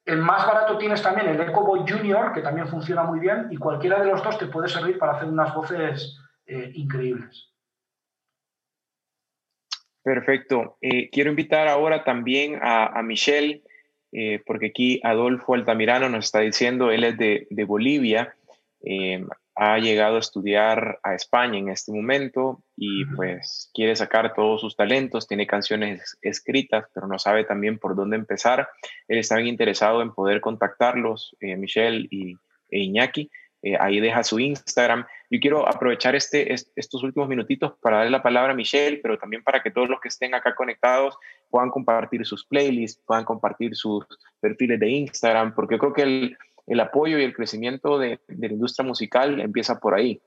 El 0.07 0.19
más 0.19 0.47
barato 0.47 0.79
tienes 0.79 1.03
también 1.03 1.29
el 1.29 1.41
Echo 1.41 1.61
Boy 1.61 1.81
Junior, 1.87 2.33
que 2.33 2.41
también 2.41 2.67
funciona 2.67 3.03
muy 3.03 3.21
bien, 3.21 3.49
y 3.51 3.59
cualquiera 3.59 4.01
de 4.01 4.07
los 4.07 4.23
dos 4.25 4.39
te 4.39 4.47
puede 4.47 4.69
servir 4.69 4.99
para 4.99 5.13
hacer 5.13 5.29
unas 5.29 5.55
voces 5.55 6.19
eh, 6.47 6.71
increíbles. 6.75 7.53
Perfecto. 10.03 10.79
Eh, 10.81 11.11
quiero 11.11 11.29
invitar 11.29 11.69
ahora 11.69 12.05
también 12.05 12.59
a, 12.63 12.87
a 12.87 13.03
Michelle 13.03 13.64
eh, 14.17 14.41
porque 14.47 14.67
aquí 14.67 15.01
Adolfo 15.03 15.55
Altamirano 15.55 16.09
nos 16.09 16.27
está 16.27 16.39
diciendo, 16.39 16.93
él 16.93 17.03
es 17.03 17.19
de, 17.19 17.65
Bolivia, 17.65 18.33
eh, 18.81 19.27
ha 19.57 19.79
llegado 19.79 20.17
a 20.17 20.21
estudiar 20.21 21.01
a 21.03 21.15
España 21.15 21.59
en 21.59 21.69
este 21.69 21.91
momento 21.91 22.63
y 22.77 23.05
pues 23.07 23.71
quiere 23.75 23.97
sacar 23.97 24.33
todos 24.35 24.61
sus 24.61 24.77
talentos, 24.77 25.27
tiene 25.27 25.49
canciones 25.49 26.17
escritas, 26.23 26.87
pero 26.95 27.09
no 27.09 27.19
sabe 27.19 27.43
también 27.43 27.79
por 27.79 27.97
dónde 27.97 28.17
empezar. 28.17 28.69
Él 29.09 29.19
está 29.19 29.37
bien 29.37 29.49
interesado 29.49 30.01
en 30.01 30.13
poder 30.13 30.41
contactarlos, 30.41 31.37
eh, 31.41 31.57
Michelle 31.57 32.07
y, 32.09 32.37
e 32.71 32.79
Iñaki. 32.81 33.31
Ahí 33.81 34.01
deja 34.01 34.23
su 34.23 34.39
Instagram. 34.39 35.07
Yo 35.31 35.41
quiero 35.41 35.69
aprovechar 35.69 36.15
este, 36.15 36.53
estos 36.53 37.03
últimos 37.03 37.29
minutitos 37.29 37.75
para 37.81 37.99
darle 37.99 38.11
la 38.11 38.23
palabra 38.23 38.53
a 38.53 38.57
Michelle, 38.57 38.99
pero 39.03 39.19
también 39.19 39.43
para 39.43 39.63
que 39.63 39.71
todos 39.71 39.89
los 39.89 40.01
que 40.01 40.09
estén 40.09 40.35
acá 40.35 40.55
conectados 40.55 41.17
puedan 41.51 41.71
compartir 41.71 42.27
sus 42.27 42.45
playlists, 42.47 43.03
puedan 43.07 43.25
compartir 43.25 43.75
sus 43.75 44.05
perfiles 44.41 44.81
de 44.81 44.89
Instagram, 44.91 45.55
porque 45.55 45.77
yo 45.77 45.79
creo 45.79 45.93
que 45.93 46.03
el, 46.03 46.37
el 46.67 46.81
apoyo 46.81 47.19
y 47.19 47.25
el 47.25 47.35
crecimiento 47.35 47.99
de, 47.99 48.21
de, 48.29 48.49
la 48.49 48.55
industria 48.55 48.87
musical 48.87 49.41
empieza 49.41 49.79
por 49.81 49.95
ahí, 49.95 50.21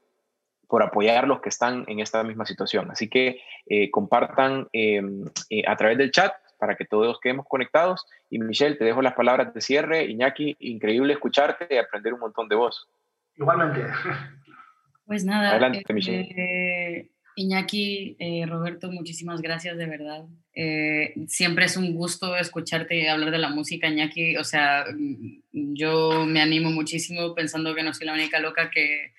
por 0.68 0.84
apoyar 0.84 1.28
los 1.28 1.42
que 1.42 1.50
están 1.50 1.86
en 1.88 2.00
esta 2.00 2.24
misma 2.24 2.46
situación. 2.46 2.92
Así 2.92 3.10
que 3.10 3.42
eh, 3.66 3.90
compartan 3.92 4.68
eh, 4.74 5.02
eh, 5.50 5.64
a 5.68 5.76
través 5.76 5.98
del 5.98 6.12
chat 6.12 6.34
para 6.60 6.76
que 6.76 6.86
todos 6.86 7.20
quedemos 7.20 7.46
conectados. 7.48 8.06
Y 8.30 8.40
Michelle, 8.40 8.76
te 8.76 8.86
dejo 8.86 9.02
las 9.02 9.14
palabras 9.14 9.54
de 9.54 9.62
cierre. 9.62 10.06
Iñaki, 10.06 10.56
increíble 10.60 11.14
escucharte 11.14 11.68
y 11.70 11.78
aprender 11.78 12.14
un 12.14 12.20
montón 12.20 12.48
de 12.48 12.56
voz. 12.56 12.88
Igualmente. 13.38 13.82
Pues 15.06 15.24
nada. 15.24 15.52
Adelante, 15.52 15.94
Michelle. 15.94 17.12
Iñaki, 17.38 18.18
eh, 18.20 18.46
Roberto, 18.48 18.92
muchísimas 18.92 19.42
gracias 19.42 19.78
de 19.78 19.86
verdad. 19.86 20.26
Eh, 20.56 21.14
siempre 21.28 21.66
es 21.66 21.78
un 21.78 21.94
gusto 21.94 22.36
escucharte 22.36 23.10
hablar 23.10 23.30
de 23.30 23.38
la 23.38 23.50
música, 23.50 23.88
Iñaki. 23.88 24.38
O 24.38 24.44
sea, 24.44 24.86
mm, 24.92 25.76
yo 25.76 26.26
me 26.26 26.42
animo 26.42 26.72
muchísimo 26.72 27.36
pensando 27.36 27.76
que 27.76 27.84
no 27.84 27.94
soy 27.94 28.08
la 28.08 28.14
única 28.14 28.40
loca 28.40 28.72
que 28.72 29.14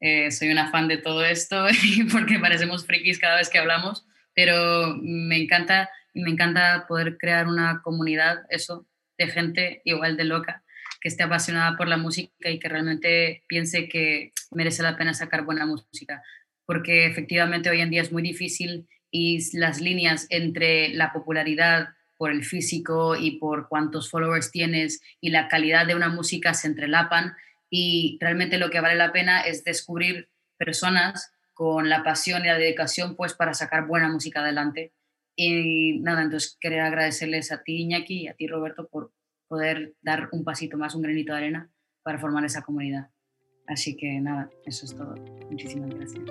eh, 0.00 0.30
soy 0.30 0.50
una 0.50 0.70
fan 0.70 0.86
de 0.86 0.98
todo 0.98 1.24
esto 1.24 1.66
porque 2.12 2.38
parecemos 2.38 2.86
frikis 2.86 3.18
cada 3.18 3.38
vez 3.38 3.50
que 3.50 3.58
hablamos, 3.58 4.06
pero 4.34 4.96
me 5.02 5.36
encanta, 5.36 5.90
me 6.14 6.30
encanta 6.30 6.86
poder 6.86 7.18
crear 7.18 7.48
una 7.48 7.82
comunidad, 7.82 8.44
eso, 8.50 8.86
de 9.18 9.26
gente 9.26 9.82
igual 9.84 10.16
de 10.16 10.24
loca 10.24 10.63
que 11.04 11.10
esté 11.10 11.22
apasionada 11.22 11.76
por 11.76 11.86
la 11.86 11.98
música 11.98 12.48
y 12.48 12.58
que 12.58 12.68
realmente 12.70 13.44
piense 13.46 13.90
que 13.90 14.32
merece 14.50 14.82
la 14.82 14.96
pena 14.96 15.12
sacar 15.12 15.44
buena 15.44 15.66
música 15.66 16.22
porque 16.66 17.06
efectivamente 17.06 17.70
hoy 17.70 17.80
en 17.80 17.90
día 17.90 18.02
es 18.02 18.12
muy 18.12 18.22
difícil 18.22 18.88
y 19.10 19.56
las 19.56 19.80
líneas 19.80 20.26
entre 20.30 20.88
la 20.88 21.12
popularidad 21.12 21.88
por 22.16 22.30
el 22.30 22.44
físico 22.44 23.16
y 23.16 23.38
por 23.38 23.68
cuántos 23.68 24.10
followers 24.10 24.50
tienes 24.50 25.02
y 25.20 25.30
la 25.30 25.48
calidad 25.48 25.86
de 25.86 25.94
una 25.94 26.08
música 26.08 26.54
se 26.54 26.68
entrelapan 26.68 27.34
y 27.70 28.18
realmente 28.20 28.58
lo 28.58 28.70
que 28.70 28.80
vale 28.80 28.96
la 28.96 29.12
pena 29.12 29.42
es 29.42 29.64
descubrir 29.64 30.30
personas 30.56 31.32
con 31.52 31.88
la 31.88 32.02
pasión 32.02 32.44
y 32.44 32.48
la 32.48 32.58
dedicación 32.58 33.14
pues 33.16 33.34
para 33.34 33.54
sacar 33.54 33.86
buena 33.86 34.08
música 34.08 34.40
adelante. 34.40 34.92
Y 35.36 35.98
nada, 36.00 36.22
entonces 36.22 36.56
quería 36.60 36.86
agradecerles 36.86 37.50
a 37.52 37.62
ti 37.62 37.82
Iñaki 37.82 38.22
y 38.22 38.28
a 38.28 38.34
ti 38.34 38.46
Roberto 38.46 38.88
por 38.88 39.12
poder 39.48 39.94
dar 40.02 40.28
un 40.32 40.44
pasito 40.44 40.76
más, 40.76 40.94
un 40.94 41.02
granito 41.02 41.32
de 41.32 41.38
arena 41.38 41.70
para 42.02 42.18
formar 42.18 42.44
esa 42.44 42.62
comunidad. 42.62 43.10
Así 43.66 43.96
que 43.96 44.20
nada, 44.20 44.50
eso 44.66 44.84
es 44.84 44.94
todo. 44.94 45.14
Muchísimas 45.50 45.94
gracias. 45.94 46.22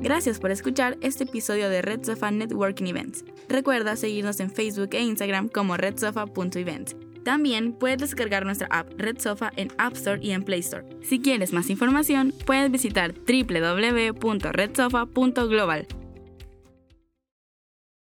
Gracias 0.00 0.38
por 0.38 0.50
escuchar 0.50 0.96
este 1.00 1.24
episodio 1.24 1.70
de 1.70 1.82
Red 1.82 2.04
Sofa 2.04 2.30
Networking 2.30 2.86
Events. 2.86 3.24
Recuerda 3.48 3.96
seguirnos 3.96 4.38
en 4.40 4.50
Facebook 4.50 4.90
e 4.92 5.00
Instagram 5.00 5.48
como 5.48 5.76
redsofa.events. 5.76 6.96
También 7.24 7.72
puedes 7.72 7.98
descargar 7.98 8.44
nuestra 8.44 8.68
app 8.70 8.88
Red 8.98 9.18
Sofa 9.18 9.50
en 9.56 9.72
App 9.78 9.94
Store 9.94 10.20
y 10.22 10.30
en 10.32 10.44
Play 10.44 10.60
Store. 10.60 10.84
Si 11.02 11.20
quieres 11.20 11.54
más 11.54 11.70
información, 11.70 12.34
puedes 12.44 12.70
visitar 12.70 13.14
www.redsofa.global. 13.14 16.03